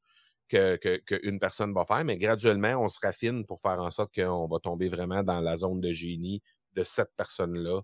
qu'une 0.54 1.39
personne 1.39 1.74
va 1.74 1.86
faire, 1.86 2.04
mais 2.06 2.18
graduellement, 2.18 2.76
on 2.84 2.89
se 2.89 3.00
raffine 3.02 3.46
pour 3.46 3.60
faire 3.60 3.80
en 3.82 3.92
sorte 3.92 4.13
qu'on 4.13 4.48
va 4.48 4.60
tomber 4.60 4.89
vraiment 4.89 5.24
dans 5.24 5.42
la 5.42 5.58
zone 5.58 5.82
de 5.82 5.92
génie 5.92 6.42
de 6.74 6.84
cette 6.84 7.12
personne-là. 7.16 7.82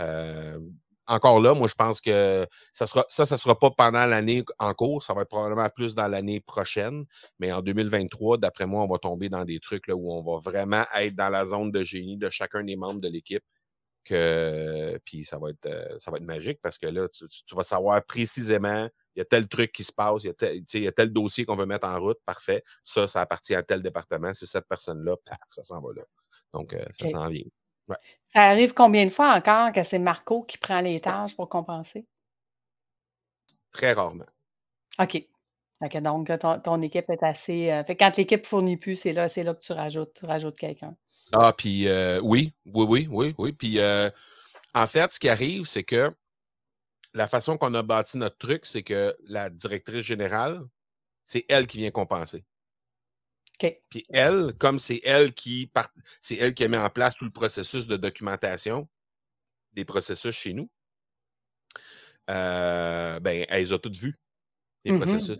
Euh, 0.00 0.58
encore 1.06 1.40
là, 1.40 1.52
moi, 1.54 1.66
je 1.68 1.74
pense 1.74 2.00
que 2.00 2.46
ça, 2.72 2.86
sera, 2.86 3.04
ça, 3.08 3.26
ça 3.26 3.36
sera 3.36 3.58
pas 3.58 3.70
pendant 3.70 4.06
l'année 4.06 4.44
en 4.58 4.72
cours, 4.72 5.02
ça 5.02 5.14
va 5.14 5.22
être 5.22 5.28
probablement 5.28 5.68
plus 5.68 5.94
dans 5.94 6.08
l'année 6.08 6.40
prochaine, 6.40 7.04
mais 7.38 7.52
en 7.52 7.60
2023, 7.60 8.38
d'après 8.38 8.66
moi, 8.66 8.82
on 8.82 8.88
va 8.88 8.98
tomber 8.98 9.28
dans 9.28 9.44
des 9.44 9.58
trucs 9.58 9.88
là, 9.88 9.96
où 9.96 10.12
on 10.12 10.22
va 10.22 10.38
vraiment 10.38 10.84
être 10.94 11.16
dans 11.16 11.28
la 11.28 11.44
zone 11.44 11.70
de 11.72 11.82
génie 11.82 12.16
de 12.16 12.30
chacun 12.30 12.62
des 12.62 12.76
membres 12.76 13.00
de 13.00 13.08
l'équipe. 13.08 13.42
Que, 14.04 14.98
puis 15.04 15.24
ça 15.24 15.38
va, 15.38 15.50
être, 15.50 15.66
euh, 15.66 15.96
ça 16.00 16.10
va 16.10 16.16
être 16.16 16.24
magique 16.24 16.58
parce 16.60 16.76
que 16.76 16.88
là, 16.88 17.06
tu 17.08 17.54
vas 17.54 17.62
savoir 17.62 18.04
précisément 18.04 18.88
il 19.14 19.18
y 19.18 19.22
a 19.22 19.24
tel 19.24 19.46
truc 19.46 19.72
qui 19.72 19.84
se 19.84 19.92
passe, 19.92 20.24
il 20.24 20.28
y 20.28 20.30
a 20.30 20.34
tel, 20.34 20.62
il 20.72 20.82
y 20.82 20.88
a 20.88 20.92
tel 20.92 21.12
dossier 21.12 21.44
qu'on 21.44 21.56
veut 21.56 21.66
mettre 21.66 21.86
en 21.86 21.98
route, 22.00 22.18
parfait. 22.24 22.62
Ça, 22.82 23.06
ça 23.06 23.20
appartient 23.20 23.54
à 23.54 23.62
tel 23.62 23.82
département. 23.82 24.32
C'est 24.32 24.46
cette 24.46 24.66
personne-là, 24.66 25.16
paf, 25.24 25.38
ça 25.48 25.64
s'en 25.64 25.80
va 25.80 25.90
là. 25.94 26.02
Donc, 26.52 26.72
euh, 26.72 26.84
ça 26.98 27.06
s'en 27.08 27.28
vient. 27.28 27.44
Ça 28.32 28.42
arrive 28.44 28.72
combien 28.72 29.04
de 29.04 29.10
fois 29.10 29.34
encore 29.34 29.72
que 29.72 29.82
c'est 29.82 29.98
Marco 29.98 30.42
qui 30.44 30.56
prend 30.56 30.80
les 30.80 31.00
tâches 31.00 31.36
pour 31.36 31.48
compenser? 31.48 32.06
Très 33.72 33.92
rarement. 33.92 34.26
OK. 34.98 35.26
donc, 36.00 36.30
ton, 36.64 36.82
équipe 36.82 37.10
est 37.10 37.22
assez. 37.22 37.70
Euh, 37.70 37.84
fait 37.84 37.96
quand 37.96 38.16
l'équipe 38.16 38.42
ne 38.42 38.46
fournit 38.46 38.76
plus, 38.76 38.96
c'est 38.96 39.12
là, 39.12 39.28
là 39.34 39.54
que 39.54 39.60
tu 39.60 39.72
rajoutes, 39.72 40.14
tu 40.14 40.24
rajoutes 40.24 40.56
quelqu'un. 40.56 40.96
Ah, 41.32 41.52
puis 41.56 41.88
euh, 41.88 42.20
oui, 42.22 42.52
oui, 42.66 42.86
oui, 42.88 43.08
oui, 43.10 43.34
oui. 43.38 43.52
Puis 43.52 43.78
en 43.80 44.86
fait, 44.86 45.12
ce 45.12 45.20
qui 45.20 45.28
arrive, 45.28 45.66
c'est 45.66 45.84
que 45.84 46.12
la 47.14 47.28
façon 47.28 47.58
qu'on 47.58 47.74
a 47.74 47.82
bâti 47.82 48.16
notre 48.16 48.38
truc, 48.38 48.66
c'est 48.66 48.82
que 48.82 49.16
la 49.24 49.50
directrice 49.50 50.04
générale, 50.04 50.62
c'est 51.24 51.44
elle 51.48 51.66
qui 51.66 51.78
vient 51.78 51.90
compenser. 51.90 52.44
OK. 53.62 53.80
Puis 53.90 54.06
elle, 54.08 54.54
comme 54.58 54.78
c'est 54.78 55.00
elle 55.04 55.34
qui 55.34 55.70
c'est 56.20 56.36
elle 56.36 56.54
qui 56.54 56.64
a 56.64 56.68
mis 56.68 56.76
en 56.76 56.90
place 56.90 57.14
tout 57.14 57.24
le 57.24 57.30
processus 57.30 57.86
de 57.86 57.96
documentation 57.96 58.88
des 59.74 59.84
processus 59.84 60.34
chez 60.34 60.52
nous, 60.52 60.70
euh, 62.30 63.20
ben, 63.20 63.44
elle 63.48 63.62
les 63.62 63.72
a 63.72 63.78
toutes 63.78 63.96
vues, 63.96 64.16
les 64.84 64.92
mmh 64.92 64.98
processus. 65.00 65.38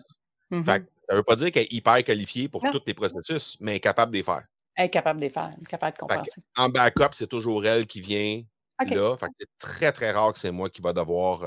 Mmh 0.51 0.63
ça 0.65 0.79
ne 1.15 1.17
veut 1.17 1.23
pas 1.23 1.35
dire 1.35 1.51
qu'elle 1.51 1.63
est 1.63 1.73
hyper 1.73 2.03
qualifiée 2.03 2.47
pour 2.47 2.61
tous 2.71 2.81
les 2.85 2.93
processus, 2.93 3.57
mais 3.59 3.71
elle 3.71 3.77
est 3.77 3.81
capable 3.81 4.11
de 4.11 4.17
les 4.17 4.23
faire. 4.23 4.45
Elle 4.75 4.85
est 4.85 4.89
capable 4.89 5.19
de 5.19 5.25
les 5.25 5.31
faire, 5.31 5.51
elle 5.55 5.63
est 5.63 5.67
capable 5.67 5.93
de 5.95 5.99
compenser. 5.99 6.41
En 6.57 6.69
backup, 6.69 7.09
c'est 7.13 7.27
toujours 7.27 7.65
elle 7.65 7.85
qui 7.85 8.01
vient 8.01 8.43
c'est 9.39 9.47
très, 9.59 9.91
très 9.91 10.11
rare 10.11 10.33
que 10.33 10.39
c'est 10.39 10.51
moi 10.51 10.69
qui 10.69 10.81
va 10.81 10.93
devoir 10.93 11.43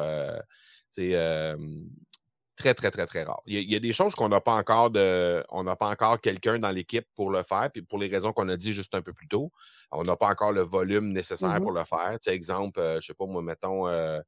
très, 2.56 2.74
très, 2.74 2.90
très, 2.90 3.06
très 3.06 3.22
rare. 3.24 3.42
Il 3.46 3.54
y 3.54 3.58
a, 3.58 3.60
il 3.60 3.70
y 3.70 3.76
a 3.76 3.80
des 3.80 3.92
choses 3.92 4.14
qu'on 4.14 4.28
n'a 4.28 4.40
pas 4.40 4.54
encore 4.54 4.90
de. 4.90 5.44
On 5.50 5.62
n'a 5.64 5.76
pas 5.76 5.90
encore 5.90 6.20
quelqu'un 6.20 6.58
dans 6.58 6.70
l'équipe 6.70 7.06
pour 7.14 7.30
le 7.30 7.42
faire, 7.42 7.70
puis 7.70 7.82
pour 7.82 7.98
les 7.98 8.08
raisons 8.08 8.32
qu'on 8.32 8.48
a 8.48 8.56
dit 8.56 8.72
juste 8.72 8.94
un 8.94 9.02
peu 9.02 9.12
plus 9.12 9.28
tôt, 9.28 9.52
on 9.90 10.02
n'a 10.02 10.16
pas 10.16 10.28
encore 10.30 10.52
le 10.52 10.62
volume 10.62 11.12
nécessaire 11.12 11.50
Mhm. 11.50 11.60
pour 11.60 11.72
le 11.72 11.84
faire. 11.84 12.12
Tu 12.20 12.30
sais, 12.30 12.34
exemple, 12.34 12.80
euh, 12.80 13.00
je 13.00 13.06
sais 13.06 13.14
pas, 13.14 13.26
moi, 13.26 13.42
mettons. 13.42 13.86
euh, 13.88 14.20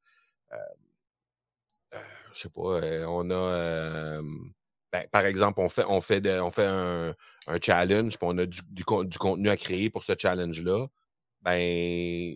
euh, 0.53 0.57
euh, 1.95 1.99
je 2.33 2.41
sais 2.41 2.49
pas, 2.51 2.81
euh, 2.83 3.05
on 3.09 3.31
a. 3.31 4.21
ben, 4.93 5.07
par 5.11 5.25
exemple, 5.27 5.61
on 5.61 5.69
fait, 5.69 5.85
on 5.87 6.01
fait, 6.01 6.41
on 6.41 6.51
fait 6.51 6.67
un, 6.67 7.15
challenge, 7.63 8.19
puis 8.19 8.27
on 8.29 8.39
a 8.39 8.47
du, 8.47 8.61
du 8.71 8.85
con- 8.85 9.05
du 9.05 9.19
contenu 9.19 9.49
à 9.49 9.57
créer 9.57 9.91
pour 9.91 10.03
ce 10.05 10.15
challenge-là. 10.19 10.87
Ben, 11.43 12.35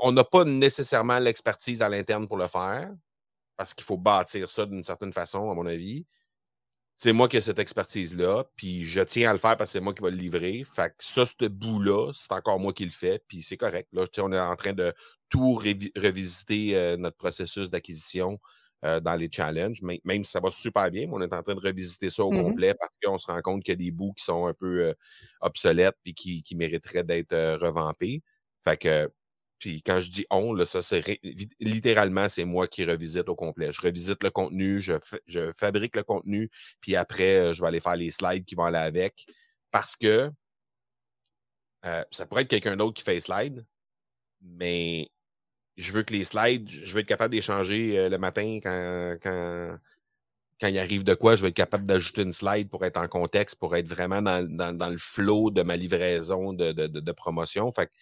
on 0.00 0.12
n'a 0.12 0.24
pas 0.24 0.44
nécessairement 0.44 1.18
l'expertise 1.18 1.82
à 1.82 1.88
l'interne 1.88 2.26
pour 2.26 2.36
le 2.36 2.48
faire, 2.48 2.90
parce 3.56 3.74
qu'il 3.74 3.84
faut 3.84 3.96
bâtir 3.96 4.50
ça 4.50 4.66
d'une 4.66 4.84
certaine 4.84 5.12
façon, 5.12 5.50
à 5.50 5.54
mon 5.54 5.66
avis. 5.66 6.06
C'est 6.96 7.12
moi 7.12 7.28
qui 7.28 7.36
ai 7.36 7.40
cette 7.40 7.60
expertise-là, 7.60 8.44
puis 8.56 8.84
je 8.84 9.00
tiens 9.00 9.30
à 9.30 9.32
le 9.32 9.38
faire 9.38 9.56
parce 9.56 9.70
que 9.70 9.78
c'est 9.78 9.80
moi 9.80 9.94
qui 9.94 10.02
vais 10.02 10.10
le 10.10 10.16
livrer. 10.16 10.64
Fait 10.74 10.90
que 10.90 10.96
ça, 10.98 11.24
ce 11.24 11.46
bout-là, 11.46 12.10
c'est 12.12 12.32
encore 12.32 12.58
moi 12.58 12.72
qui 12.72 12.84
le 12.84 12.90
fais, 12.90 13.22
puis 13.28 13.42
c'est 13.42 13.56
correct. 13.56 13.88
Là, 13.92 14.04
on 14.18 14.32
est 14.32 14.40
en 14.40 14.56
train 14.56 14.72
de 14.72 14.92
tout 15.28 15.54
revisiter 15.54 16.76
euh, 16.76 16.96
notre 16.96 17.16
processus 17.16 17.70
d'acquisition 17.70 18.40
euh, 18.84 19.00
dans 19.00 19.16
les 19.16 19.28
challenges, 19.30 19.82
même 19.82 20.24
si 20.24 20.30
ça 20.30 20.40
va 20.40 20.50
super 20.50 20.90
bien, 20.90 21.06
mais 21.06 21.12
on 21.14 21.20
est 21.20 21.32
en 21.34 21.42
train 21.42 21.54
de 21.54 21.60
revisiter 21.60 22.10
ça 22.10 22.24
au 22.24 22.30
Mhm. 22.30 22.42
complet 22.44 22.74
parce 22.78 22.96
qu'on 23.02 23.18
se 23.18 23.26
rend 23.26 23.40
compte 23.42 23.62
qu'il 23.64 23.72
y 23.72 23.74
a 23.74 23.76
des 23.76 23.90
bouts 23.90 24.12
qui 24.12 24.24
sont 24.24 24.46
un 24.46 24.54
peu 24.54 24.86
euh, 24.88 24.94
obsolètes 25.40 25.96
puis 26.04 26.14
qui, 26.14 26.42
qui 26.42 26.54
mériteraient 26.56 27.04
d'être 27.04 27.32
euh, 27.32 27.56
revampés. 27.58 28.22
Fait 28.64 28.76
que, 28.76 29.10
puis 29.58 29.82
quand 29.82 30.00
je 30.00 30.10
dis 30.10 30.26
on, 30.30 30.52
là, 30.52 30.64
ça 30.66 30.80
vi- 31.00 31.48
littéralement, 31.60 32.28
c'est 32.28 32.44
moi 32.44 32.68
qui 32.68 32.84
revisite 32.84 33.28
au 33.28 33.34
complet. 33.36 33.72
Je 33.72 33.80
revisite 33.80 34.22
le 34.22 34.30
contenu, 34.30 34.80
je, 34.80 34.94
je 35.26 35.52
fabrique 35.52 35.96
le 35.96 36.04
contenu, 36.04 36.48
puis 36.80 36.94
après, 36.96 37.54
je 37.54 37.60
vais 37.60 37.68
aller 37.68 37.80
faire 37.80 37.96
les 37.96 38.10
slides 38.12 38.44
qui 38.44 38.54
vont 38.54 38.64
aller 38.64 38.78
avec. 38.78 39.26
Parce 39.72 39.96
que 39.96 40.30
ça 42.10 42.26
pourrait 42.26 42.42
être 42.42 42.48
quelqu'un 42.48 42.76
d'autre 42.76 42.94
qui 42.94 43.02
fait 43.02 43.14
les 43.14 43.20
slides, 43.20 43.66
mais 44.42 45.08
je 45.78 45.92
veux 45.92 46.02
que 46.02 46.12
les 46.12 46.24
slides, 46.24 46.68
je 46.68 46.92
veux 46.94 47.00
être 47.00 47.06
capable 47.06 47.32
d'échanger 47.32 47.98
euh, 47.98 48.08
le 48.10 48.18
matin 48.18 48.58
quand, 48.62 49.16
quand, 49.22 49.78
quand 50.60 50.68
il 50.68 50.78
arrive 50.78 51.04
de 51.04 51.14
quoi, 51.14 51.36
je 51.36 51.42
vais 51.42 51.48
être 51.48 51.54
capable 51.56 51.84
d'ajouter 51.86 52.22
une 52.22 52.32
slide 52.32 52.68
pour 52.68 52.84
être 52.84 52.98
en 52.98 53.08
contexte, 53.08 53.58
pour 53.58 53.76
être 53.76 53.86
vraiment 53.88 54.20
dans, 54.22 54.46
dans- 54.76 54.90
le 54.90 54.96
flow 54.98 55.50
de 55.50 55.62
ma 55.62 55.76
livraison 55.76 56.52
de, 56.52 56.72
de- 56.72 57.12
promotion. 57.12 57.70
Fait, 57.72 57.86
que- 57.86 57.92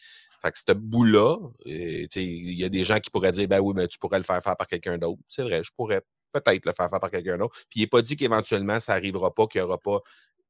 fait 0.43 0.53
que 0.53 0.59
ce 0.69 0.73
bout-là, 0.75 1.37
euh, 1.67 2.07
il 2.17 2.53
y 2.55 2.65
a 2.65 2.69
des 2.71 2.85
gens 2.85 2.99
qui 3.01 3.11
pourraient 3.11 3.33
dire 3.33 3.49
Ben 3.49 3.61
oui, 3.61 3.75
mais 3.77 3.89
tu 3.89 3.99
pourrais 3.99 4.19
le 4.19 4.25
faire 4.25 4.43
faire 4.43 4.57
par 4.57 4.67
quelqu'un 4.67 4.99
d'autre. 4.99 5.21
C'est 5.29 5.43
vrai, 5.43 5.63
je 5.63 5.71
pourrais 5.77 6.03
peut-être 6.33 6.65
le 6.67 6.73
faire 6.73 6.89
faire 6.91 7.01
par 7.01 7.11
quelqu'un 7.11 7.39
d'autre. 7.39 7.55
Puis 7.71 7.81
il 7.81 7.83
n'est 7.83 7.87
pas 7.89 8.03
dit 8.03 8.17
qu'éventuellement, 8.17 8.81
ça 8.81 8.95
n'arrivera 8.95 9.35
pas, 9.35 9.47
qu'il 9.47 9.61
n'y 9.61 9.65
aura 9.67 9.79
pas 9.79 10.01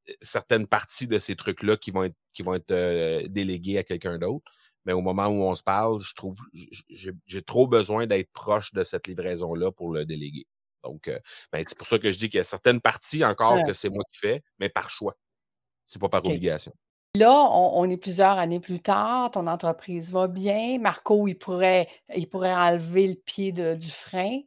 euh, 0.09 0.13
certaines 0.23 0.67
parties 0.67 1.09
de 1.09 1.19
ces 1.19 1.37
trucs-là 1.37 1.77
qui 1.77 1.91
vont 1.91 2.05
être, 2.05 2.17
qui 2.35 2.43
vont 2.43 2.55
être 2.55 3.27
déléguées 3.29 3.79
à 3.79 3.85
quelqu'un 3.85 4.19
d'autre. 4.19 4.45
Mais 4.87 4.93
au 4.93 5.03
moment 5.03 5.27
où 5.27 5.43
on 5.43 5.55
se 5.55 5.63
parle, 5.63 6.01
je 6.03 6.15
trouve 6.15 6.37
j'ai 6.87 7.43
trop 7.43 7.67
besoin 7.67 8.07
d'être 8.07 8.31
proche 8.33 8.73
de 8.73 8.85
cette 8.85 9.07
livraison-là 9.09 9.73
pour 9.73 9.93
le 9.93 10.07
déléguer. 10.07 10.47
Donc, 10.85 11.09
euh, 11.09 11.19
ben, 11.53 11.65
c'est 11.67 11.77
pour 11.77 11.87
ça 11.89 11.99
que 11.99 12.11
je 12.13 12.17
dis 12.17 12.31
qu'il 12.31 12.39
y 12.39 12.41
a 12.41 12.45
certaines 12.45 12.81
parties 12.81 13.25
encore 13.25 13.55
Ouais. 13.57 13.65
que 13.65 13.73
c'est 13.75 13.89
moi 13.91 14.03
qui 14.11 14.19
fais, 14.19 14.43
mais 14.61 14.69
par 14.69 14.89
choix. 14.89 15.15
C'est 15.85 16.01
pas 16.01 16.09
par 16.09 16.25
obligation. 16.25 16.73
Là, 17.17 17.33
on, 17.33 17.81
on 17.81 17.91
est 17.91 17.97
plusieurs 17.97 18.39
années 18.39 18.61
plus 18.61 18.79
tard, 18.81 19.31
ton 19.33 19.47
entreprise 19.49 20.11
va 20.11 20.29
bien. 20.29 20.79
Marco, 20.79 21.27
il 21.27 21.35
pourrait, 21.35 21.89
il 22.15 22.29
pourrait 22.29 22.55
enlever 22.55 23.09
le 23.09 23.15
pied 23.15 23.51
de- 23.53 23.75
du 23.75 23.89
frein, 23.91 24.41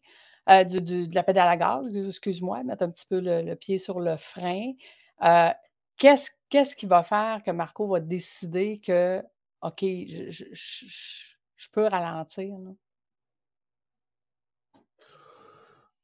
euh, 0.49 0.63
du- 0.63 0.81
du- 0.81 1.07
de 1.07 1.15
la 1.15 1.23
pédale 1.23 1.47
à 1.49 1.57
gaz, 1.57 1.85
excuse-moi, 1.93 2.63
mettre 2.63 2.83
un 2.83 2.91
petit 2.91 3.07
peu 3.07 3.19
le, 3.19 3.41
le 3.41 3.55
pied 3.55 3.77
sur 3.79 3.99
le 3.99 4.15
frein. 4.17 4.71
Euh, 5.23 5.49
qu'est-ce, 5.97 6.29
qu'est-ce 6.49 6.75
qui 6.75 6.85
va 6.85 7.03
faire 7.03 7.41
que 7.43 7.51
Marco 7.51 7.87
va 7.87 7.99
décider 7.99 8.77
que, 8.79 9.21
OK, 9.61 9.81
je, 9.81 10.29
je- 10.29 10.45
je- 10.53 10.85
je- 11.57 11.69
peux 11.71 11.85
ralentir? 11.87 12.55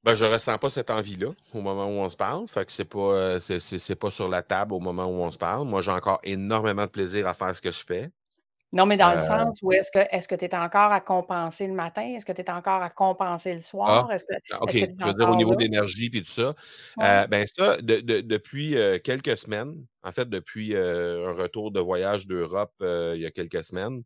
Ben, 0.04 0.16
je 0.16 0.26
ressens 0.26 0.58
pas 0.60 0.70
cette 0.70 0.92
envie-là 0.92 1.30
au 1.54 1.62
moment 1.62 1.86
où 1.86 2.00
on 2.02 2.10
se 2.10 2.18
parle. 2.18 2.48
Fait 2.48 2.66
que 2.66 2.72
c'est 2.72 2.86
pas, 2.86 3.00
euh, 3.00 3.40
c'est 3.40 3.96
pas 3.96 4.12
sur 4.12 4.30
la 4.30 4.44
table 4.44 4.74
au 4.74 4.80
moment 4.80 5.06
où 5.06 5.24
on 5.24 5.32
se 5.32 5.38
parle. 5.38 5.68
Moi, 5.68 5.82
j'ai 5.82 5.92
encore 5.92 6.20
énormément 6.24 6.84
de 6.84 6.92
plaisir 6.92 7.28
à 7.28 7.34
faire 7.34 7.56
ce 7.56 7.62
que 7.62 7.72
je 7.72 7.84
fais. 7.84 8.12
Non, 8.76 8.86
mais 8.86 8.98
dans 8.98 9.14
le 9.14 9.20
Euh, 9.20 9.26
sens 9.26 9.60
où 9.62 9.72
est-ce 9.72 9.90
que 9.90 10.00
est-ce 10.12 10.28
que 10.28 10.36
tu 10.36 10.44
es 10.46 10.54
encore 10.54 10.92
à 10.92 11.00
compenser 11.00 11.66
le 11.66 11.74
matin? 11.74 12.02
Est-ce 12.02 12.26
que 12.26 12.34
tu 12.34 12.42
es 12.42 12.50
encore 12.50 12.84
à 12.84 12.90
compenser 12.90 13.52
le 13.54 13.60
ah, 13.60 13.62
soir? 13.62 14.12
Est-ce 14.12 14.26
que 14.26 14.34
ah, 14.52 14.62
OK. 14.64 14.76
est-ce 14.76 14.86
que 14.86 14.92
es 14.92 15.06
veux 15.08 15.14
dire 15.14 15.30
au 15.30 15.36
niveau 15.38 15.56
d'énergie 15.56 16.10
puis 16.10 16.22
tout 16.22 16.30
ça. 16.32 16.54
Ouais. 16.98 17.06
Euh, 17.06 17.28
ben 17.28 17.48
ça, 17.48 17.78
de- 17.82 18.02
de- 18.02 18.20
depuis 18.20 18.76
euh, 18.78 19.00
quelques 19.00 19.38
semaines, 19.38 19.74
en 20.04 20.12
fait, 20.12 20.30
depuis 20.30 20.76
un 20.76 21.32
retour 21.32 21.72
de 21.72 21.80
voyage 21.80 22.28
d'Europe 22.28 22.74
il 22.82 23.22
y 23.22 23.26
a 23.26 23.32
quelques 23.32 23.64
semaines, 23.64 24.04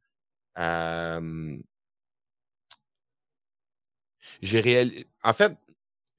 j'ai 4.42 4.62
réalisé. 4.62 5.08
En 5.24 5.34
fait, 5.34 5.54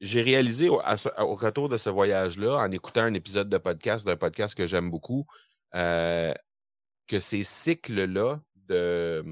j'ai 0.01 0.23
réalisé 0.23 0.69
au, 0.69 0.81
à 0.83 0.97
ce- 0.97 1.09
au 1.21 1.35
retour 1.35 1.69
de 1.69 1.77
ce 1.77 1.91
voyage-là, 1.91 2.57
en 2.59 2.71
écoutant 2.73 3.03
un 3.03 3.15
épisode 3.15 3.49
de 3.49 3.59
podcast, 3.59 4.07
d'un 4.07 4.17
podcast 4.17 4.55
que 4.57 4.67
j'aime 4.67 4.91
beaucoup, 4.91 5.27
euh, 5.75 6.33
que 7.11 7.19
ces 7.19 7.43
cycles-là 7.43 8.41
de 8.69 9.25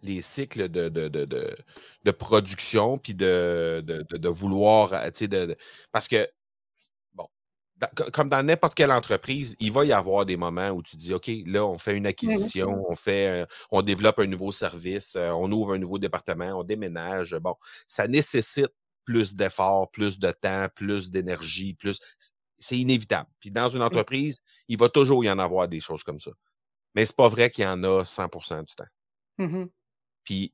les 0.00 0.22
cycles 0.22 0.70
de, 0.70 0.88
de, 0.88 1.08
de, 1.08 1.26
de, 1.26 1.54
de 2.04 2.10
production 2.10 2.96
puis 2.98 3.14
de, 3.14 3.82
de, 3.86 4.28
vouloir, 4.28 4.92
euh, 4.94 5.54
parce 5.92 6.08
que, 6.08 6.26
bon, 7.14 7.26
dans- 7.76 8.10
comme 8.10 8.30
dans 8.30 8.42
n'importe 8.42 8.74
quelle 8.74 8.92
entreprise, 8.92 9.54
il 9.60 9.70
va 9.72 9.84
y 9.84 9.92
avoir 9.92 10.24
des 10.24 10.36
moments 10.38 10.70
où 10.70 10.82
tu 10.82 10.96
dis, 10.96 11.12
OK, 11.12 11.30
là, 11.46 11.66
on 11.66 11.76
fait 11.78 11.96
une 11.96 12.06
acquisition, 12.06 12.84
on 12.88 12.94
fait, 12.94 13.46
on 13.70 13.82
développe 13.82 14.18
un 14.18 14.26
nouveau 14.26 14.52
service, 14.52 15.16
euh, 15.16 15.30
on 15.30 15.50
ouvre 15.52 15.74
un 15.74 15.78
nouveau 15.78 15.98
département, 15.98 16.58
on 16.58 16.64
déménage. 16.64 17.34
Bon, 17.36 17.56
ça 17.86 18.08
nécessite 18.08 18.72
plus 19.04 19.34
d'efforts, 19.34 19.90
plus 19.90 20.18
de 20.18 20.32
temps, 20.32 20.68
plus 20.74 21.10
d'énergie, 21.10 21.74
plus. 21.74 21.98
C'est 22.64 22.78
inévitable. 22.78 23.28
Puis 23.40 23.50
dans 23.50 23.68
une 23.68 23.82
entreprise, 23.82 24.40
il 24.68 24.78
va 24.78 24.88
toujours 24.88 25.22
y 25.24 25.30
en 25.30 25.38
avoir 25.38 25.68
des 25.68 25.80
choses 25.80 26.02
comme 26.02 26.18
ça. 26.20 26.30
Mais 26.94 27.06
c'est 27.06 27.16
pas 27.16 27.28
vrai 27.28 27.50
qu'il 27.50 27.64
y 27.64 27.66
en 27.68 27.82
a 27.84 28.04
100% 28.04 28.62
du 28.62 28.74
temps. 28.74 28.86
Mhm. 29.38 29.68
Puis 30.24 30.52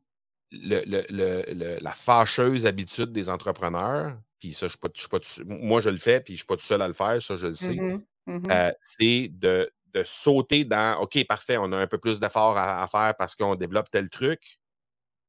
le, 0.53 0.83
le- 0.87 1.07
le- 1.11 1.45
le- 1.55 1.79
la 1.81 1.93
fâcheuse 1.93 2.67
habitude 2.67 3.13
des 3.13 3.29
entrepreneurs, 3.31 4.19
puis 4.41 4.55
ça, 4.55 4.67
je 4.67 4.71
suis 4.71 4.79
pas, 4.79 4.89
je 4.95 5.01
suis 5.01 5.09
pas 5.09 5.21
tout 5.21 5.29
seul- 5.29 5.47
moi 5.47 5.81
je 5.81 5.91
le 5.91 5.99
fais, 5.99 6.21
puis 6.21 6.35
je 6.35 6.37
ne 6.37 6.39
suis 6.39 6.47
pas 6.47 6.57
tout 6.57 6.65
seul 6.65 6.83
à 6.83 6.89
le 6.89 6.95
faire, 6.95 7.23
ça 7.23 7.37
je 7.37 7.47
le 7.49 7.55
sais, 7.55 7.75
Mhm. 7.77 8.05
Mhm. 8.27 8.51
euh, 8.51 8.73
c'est 8.83 9.29
de, 9.33 9.71
de 9.95 10.03
sauter 10.05 10.65
dans 10.65 11.01
OK, 11.03 11.25
parfait, 11.29 11.59
on 11.59 11.73
a 11.73 11.79
un 11.79 11.87
peu 11.87 11.99
plus 11.99 12.21
d'efforts 12.21 12.57
à, 12.59 12.83
à 12.83 12.89
faire 12.89 13.15
parce 13.19 13.37
qu'on 13.37 13.55
développe 13.57 13.91
tel 13.91 14.09
truc. 14.11 14.59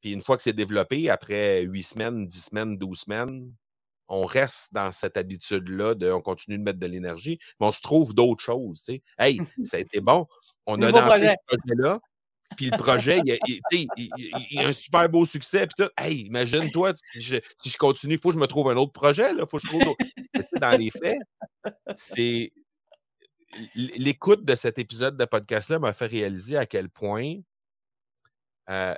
Puis 0.01 0.13
une 0.13 0.21
fois 0.21 0.37
que 0.37 0.43
c'est 0.43 0.53
développé, 0.53 1.09
après 1.09 1.61
8 1.63 1.83
semaines, 1.83 2.27
10 2.27 2.45
semaines, 2.45 2.77
12 2.77 3.01
semaines, 3.01 3.53
on 4.13 4.25
reste 4.25 4.67
dans 4.73 4.91
cette 4.91 5.15
habitude-là 5.17 5.95
de 5.95 6.11
on 6.11 6.21
continue 6.21 6.57
de 6.57 6.63
mettre 6.63 6.79
de 6.79 6.85
l'énergie, 6.85 7.39
mais 7.59 7.67
on 7.67 7.71
se 7.71 7.79
trouve 7.81 8.13
d'autres 8.13 8.43
choses. 8.43 8.85
Hey, 9.17 9.39
ça 9.63 9.77
a 9.77 9.79
été 9.79 10.01
bon. 10.01 10.27
On 10.65 10.81
a 10.81 10.91
lancé 10.91 11.07
projet. 11.07 11.35
ce 11.49 11.57
projet-là. 11.57 11.99
Puis 12.57 12.65
le 12.69 12.77
projet, 12.77 13.21
il, 13.25 13.31
a- 13.31 13.37
il- 13.47 13.61
il- 13.71 14.09
il- 14.51 14.59
a 14.59 14.67
un 14.67 14.73
super 14.73 15.07
beau 15.07 15.25
succès. 15.25 15.65
Puis. 15.67 15.87
Hey, 15.97 16.25
imagine-toi, 16.25 16.91
si 17.13 17.21
je, 17.21 17.35
si 17.57 17.69
je 17.69 17.77
continue, 17.77 18.15
il 18.15 18.19
faut 18.21 18.27
que 18.29 18.35
je 18.35 18.39
me 18.39 18.47
trouve 18.47 18.69
un 18.69 18.75
autre 18.75 18.91
projet. 18.91 19.31
Il 19.31 19.45
faut 19.49 19.57
que 19.57 19.63
je 19.63 19.67
trouve 19.67 19.95
Dans 20.59 20.77
les 20.77 20.89
faits, 20.91 21.17
c'est. 21.95 22.51
L'écoute 23.75 24.43
de 24.45 24.55
cet 24.55 24.79
épisode 24.79 25.15
de 25.17 25.23
podcast-là 25.25 25.79
m'a 25.79 25.93
fait 25.93 26.07
réaliser 26.07 26.57
à 26.57 26.65
quel 26.65 26.89
point, 26.89 27.35
euh, 28.69 28.95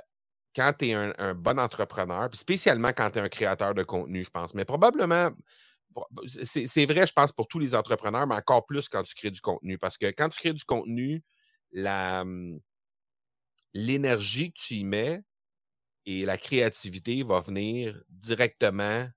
quand 0.54 0.72
tu 0.78 0.88
es 0.88 0.94
un, 0.94 1.34
bon 1.34 1.58
entrepreneur, 1.58 2.28
spécialement 2.32 2.92
quand 2.92 3.10
tu 3.10 3.18
es 3.18 3.22
un 3.22 3.28
créateur 3.28 3.74
de 3.74 3.82
contenu, 3.82 4.24
je 4.24 4.30
pense, 4.30 4.54
mais 4.54 4.64
probablement, 4.64 5.30
pro- 5.94 6.06
c'est 6.26 6.86
vrai, 6.86 7.06
je 7.06 7.12
pense, 7.12 7.32
pour 7.32 7.48
tous 7.48 7.58
les 7.58 7.74
entrepreneurs, 7.74 8.26
mais 8.26 8.36
encore 8.36 8.66
plus 8.66 8.88
quand 8.88 9.02
tu 9.02 9.14
crées 9.14 9.30
du 9.30 9.40
contenu. 9.40 9.78
Parce 9.78 9.98
que 9.98 10.06
quand 10.06 10.28
tu 10.28 10.38
crées 10.38 10.52
du 10.52 10.64
contenu, 10.64 11.22
hum, 11.76 12.60
l'énergie 13.74 14.52
que 14.52 14.58
tu 14.58 14.74
y 14.74 14.84
mets 14.84 15.22
et 16.06 16.24
la 16.24 16.36
créativité 16.36 17.22
va 17.22 17.40
venir 17.40 18.02
directement 18.08 19.08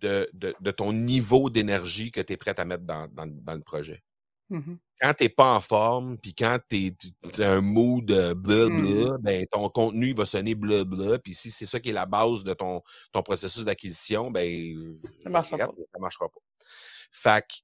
de, 0.00 0.70
ton 0.72 0.92
niveau 0.92 1.50
d'énergie 1.50 2.10
que 2.10 2.20
tu 2.20 2.32
es 2.34 2.36
prêt 2.36 2.58
à 2.58 2.64
mettre 2.64 2.84
dans 2.84 3.08
le 3.54 3.60
projet. 3.60 4.02
Mhm. 4.48 4.78
Quand 5.00 5.12
tu 5.14 5.24
n'es 5.24 5.28
pas 5.28 5.54
en 5.54 5.60
forme, 5.60 6.18
puis 6.18 6.34
quand 6.34 6.58
tu 6.68 6.86
es 6.86 7.42
un 7.44 7.60
mood 7.60 8.10
euh, 8.12 8.34
blabla, 8.34 9.18
ben, 9.20 9.44
ton 9.50 9.68
contenu 9.68 10.14
va 10.14 10.24
sonner 10.24 10.54
blabla. 10.54 11.18
Puis 11.18 11.34
si 11.34 11.50
c'est 11.50 11.66
ça 11.66 11.80
qui 11.80 11.90
est 11.90 11.92
la 11.92 12.06
base 12.06 12.44
de 12.44 12.54
ton, 12.54 12.82
ton 13.12 13.22
processus 13.22 13.64
d'acquisition, 13.64 14.30
ben, 14.30 14.98
Ça 15.24 15.30
marchera 15.30 15.56
regrette, 15.56 15.70
pas. 15.70 15.74
mais 15.78 15.84
ça 15.92 15.98
ne 15.98 16.02
marchera 16.02 16.28
pas. 16.28 16.40
Fait 17.12 17.42
que 17.42 17.54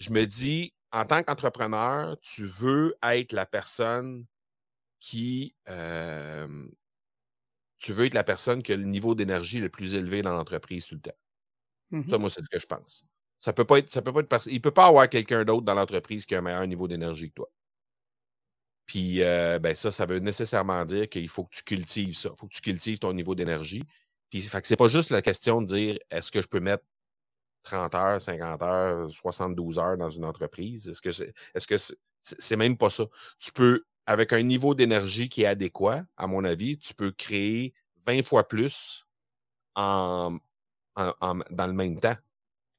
je 0.00 0.10
me 0.10 0.24
dis, 0.26 0.74
en 0.92 1.04
tant 1.06 1.22
qu'entrepreneur, 1.22 2.18
tu 2.20 2.44
veux 2.44 2.94
être 3.02 3.32
la 3.32 3.46
personne 3.46 4.26
qui. 5.00 5.56
euh, 5.68 6.68
tu 7.78 7.92
veux 7.92 8.06
être 8.06 8.14
la 8.14 8.24
personne 8.24 8.62
qui 8.62 8.72
a 8.72 8.76
le 8.76 8.84
niveau 8.84 9.14
d'énergie 9.14 9.60
le 9.60 9.68
plus 9.68 9.94
élevé 9.94 10.22
dans 10.22 10.32
l'entreprise 10.34 10.86
tout 10.86 10.94
le 10.94 11.00
temps. 11.00 11.16
Ça, 12.08 12.18
moi, 12.18 12.30
c'est 12.30 12.42
ce 12.42 12.48
que 12.48 12.60
je 12.60 12.66
pense. 12.66 13.04
Ça 13.40 13.52
peut 13.52 13.64
pas 13.64 13.78
être, 13.78 13.90
ça 13.90 14.02
peut 14.02 14.12
pas 14.12 14.20
être, 14.20 14.48
il 14.48 14.54
ne 14.54 14.58
peut 14.58 14.70
pas 14.70 14.86
avoir 14.86 15.08
quelqu'un 15.08 15.44
d'autre 15.44 15.64
dans 15.64 15.74
l'entreprise 15.74 16.26
qui 16.26 16.34
a 16.34 16.38
un 16.38 16.42
meilleur 16.42 16.66
niveau 16.66 16.88
d'énergie 16.88 17.28
que 17.28 17.34
toi. 17.34 17.50
Puis, 18.86 19.22
euh, 19.22 19.58
ben 19.58 19.74
ça, 19.74 19.90
ça 19.90 20.06
veut 20.06 20.20
nécessairement 20.20 20.84
dire 20.84 21.08
qu'il 21.08 21.28
faut 21.28 21.44
que 21.44 21.56
tu 21.56 21.64
cultives 21.64 22.16
ça. 22.16 22.30
Il 22.32 22.38
faut 22.38 22.46
que 22.46 22.54
tu 22.54 22.62
cultives 22.62 22.98
ton 22.98 23.12
niveau 23.12 23.34
d'énergie. 23.34 23.84
Puis, 24.30 24.42
fait 24.42 24.76
pas 24.76 24.88
juste 24.88 25.10
la 25.10 25.22
question 25.22 25.60
de 25.60 25.66
dire 25.66 25.98
est-ce 26.10 26.30
que 26.30 26.40
je 26.40 26.46
peux 26.46 26.60
mettre 26.60 26.84
30 27.64 27.94
heures, 27.96 28.22
50 28.22 28.62
heures, 28.62 29.10
72 29.10 29.78
heures 29.78 29.96
dans 29.96 30.10
une 30.10 30.24
entreprise? 30.24 30.86
Est-ce 30.88 31.02
que 31.02 31.12
c'est, 31.12 31.34
est-ce 31.54 31.66
que 31.66 31.76
c'est, 32.20 32.56
même 32.56 32.76
pas 32.76 32.90
ça? 32.90 33.06
Tu 33.38 33.52
peux, 33.52 33.84
avec 34.06 34.32
un 34.32 34.42
niveau 34.42 34.74
d'énergie 34.74 35.28
qui 35.28 35.42
est 35.42 35.46
adéquat, 35.46 36.04
à 36.16 36.26
mon 36.28 36.44
avis, 36.44 36.78
tu 36.78 36.94
peux 36.94 37.10
créer 37.10 37.74
20 38.06 38.22
fois 38.24 38.46
plus 38.46 39.04
en, 39.74 40.38
dans 40.96 41.66
le 41.66 41.72
même 41.72 42.00
temps 42.00 42.16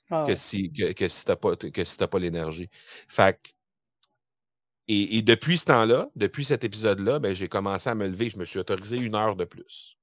Ah 0.10 0.24
que 0.26 0.32
ouais. 0.32 0.36
si, 0.36 0.72
que, 0.72 0.94
que 0.94 1.08
si 1.08 1.24
tu 1.26 1.32
n'as 1.32 1.36
pas, 1.36 1.54
si 1.86 1.98
t'as 1.98 2.08
pas 2.08 2.20
l'énergie. 2.20 2.70
Fait 3.08 3.40
et, 4.88 5.18
et 5.18 5.22
depuis 5.22 5.58
ce 5.58 5.66
temps-là, 5.66 6.10
depuis 6.16 6.46
cet 6.46 6.64
épisode-là, 6.64 7.20
ben, 7.20 7.34
j'ai 7.34 7.50
commencé 7.50 7.90
à 7.90 7.96
me 7.96 8.08
lever. 8.08 8.30
Je 8.30 8.38
me 8.38 8.46
suis 8.46 8.60
autorisé 8.60 8.98
une 8.98 9.16
heure 9.16 9.36
de 9.36 9.44
plus. 9.46 9.98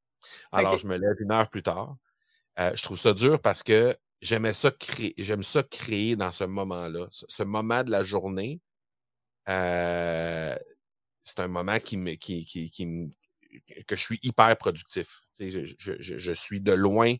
Alors, 0.52 0.76
je 0.78 0.86
me 0.86 0.96
lève 0.96 1.16
une 1.20 1.32
heure 1.32 1.48
plus 1.48 1.62
tard. 1.62 1.96
Euh, 2.58 2.72
je 2.74 2.82
trouve 2.82 2.98
ça 2.98 3.12
dur 3.14 3.40
parce 3.40 3.62
que 3.62 3.96
j'aimais 4.20 4.52
ça 4.52 4.70
créer, 4.70 5.14
j'aime 5.18 5.42
ça 5.42 5.62
créer 5.62 6.16
dans 6.16 6.32
ce 6.32 6.44
moment-là. 6.44 7.08
Ce, 7.10 7.24
ce 7.28 7.42
moment 7.42 7.82
de 7.82 7.90
la 7.90 8.04
journée, 8.04 8.60
euh, 9.48 10.56
c'est 11.22 11.40
un 11.40 11.48
moment 11.48 11.78
qui 11.80 11.96
me, 11.96 12.14
qui, 12.14 12.44
qui, 12.46 12.70
qui 12.70 12.86
me- 12.86 13.10
que 13.86 13.96
je 13.96 14.02
suis 14.02 14.18
hyper 14.22 14.56
productif. 14.56 15.20
Je- 15.40 15.64
je- 15.78 16.18
je 16.18 16.32
suis 16.32 16.60
de 16.60 16.72
loin 16.72 17.14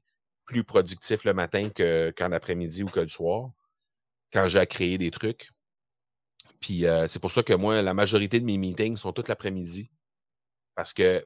plus 0.47 0.65
productif 0.65 1.25
le 1.25 1.35
matin 1.35 1.71
que, 1.71 2.13
qu'en 2.17 2.33
après-midi 2.33 2.83
ou 2.85 2.89
que 2.89 3.01
le 3.01 3.09
soir, 3.09 3.51
quand 4.33 4.49
j'ai 4.49 4.61
à 4.61 4.67
créer 4.67 4.99
des 4.99 5.11
trucs. 5.13 5.51
Puis 6.61 6.87
euh, 6.87 7.07
c'est 7.09 7.21
pour 7.21 7.31
ça 7.31 7.43
que 7.43 7.53
moi, 7.53 7.81
la 7.83 7.95
majorité 7.95 8.41
de 8.41 8.45
mes 8.45 8.59
meetings 8.59 8.97
sont 8.97 9.13
tout 9.13 9.25
l'après-midi. 9.29 9.91
Parce 10.75 10.95
que 10.95 11.25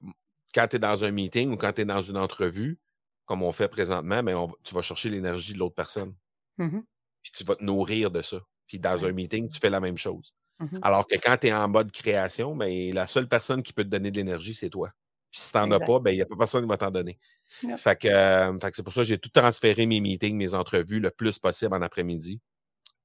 quand 0.55 0.69
tu 0.69 0.77
es 0.77 0.81
dans 0.81 1.05
un 1.05 1.13
meeting 1.13 1.53
ou 1.53 1.57
quand 1.57 1.73
tu 1.75 1.83
es 1.83 1.87
dans 1.87 2.03
une 2.03 2.19
entrevue, 2.19 2.81
comme 3.27 3.43
on 3.43 3.53
fait 3.53 3.69
présentement, 3.69 4.23
ben, 4.25 4.37
on 4.37 4.47
va- 4.49 4.55
tu 4.65 4.75
vas 4.75 4.83
chercher 4.83 5.11
l'énergie 5.11 5.55
de 5.55 5.59
l'autre 5.59 5.77
personne. 5.77 6.17
Mmh 6.59 6.83
Puis 7.23 7.33
tu 7.33 7.45
vas 7.45 7.57
te 7.57 7.65
nourrir 7.65 8.11
de 8.11 8.23
ça. 8.23 8.41
Puis 8.67 8.79
dans 8.79 9.05
un 9.05 9.13
meeting, 9.13 9.49
tu 9.49 9.59
fais 9.61 9.71
la 9.71 9.81
même 9.81 9.97
chose. 9.99 10.33
Mmh 10.61 10.83
Alors 10.83 11.07
que 11.07 11.17
quand 11.17 11.37
tu 11.39 11.49
es 11.49 11.53
en 11.53 11.69
mode 11.69 11.91
création, 11.93 12.57
ben, 12.57 12.95
la 12.95 13.07
seule 13.07 13.29
personne 13.29 13.63
qui 13.63 13.73
peut 13.73 13.85
te 13.85 13.89
donner 13.89 14.11
de 14.11 14.17
l'énergie, 14.17 14.55
c'est 14.55 14.71
toi. 14.71 14.91
Puis 15.31 15.41
si 15.41 15.53
tu 15.53 15.59
n'en 15.59 15.71
as 15.73 15.81
pas, 15.81 15.99
ben, 16.01 16.11
il 16.11 16.17
n'y 16.17 16.23
a 16.23 16.27
pas 16.27 16.37
personne 16.37 16.63
qui 16.63 16.69
va 16.69 16.77
t'en 16.77 16.91
donner. 16.91 17.19
Non. 17.63 17.77
Fait 17.77 17.97
que, 17.97 18.09
euh, 18.09 18.59
fait 18.59 18.71
que 18.71 18.77
c'est 18.77 18.83
pour 18.83 18.93
ça 18.93 19.01
que 19.03 19.07
j'ai 19.07 19.19
tout 19.19 19.29
transféré 19.31 19.87
mes 19.87 20.01
meetings, 20.01 20.37
mes 20.37 20.55
entrevues 20.55 21.01
le 21.01 21.11
plus 21.11 21.39
possible 21.39 21.75
en 21.75 21.83
après-midi 21.83 22.41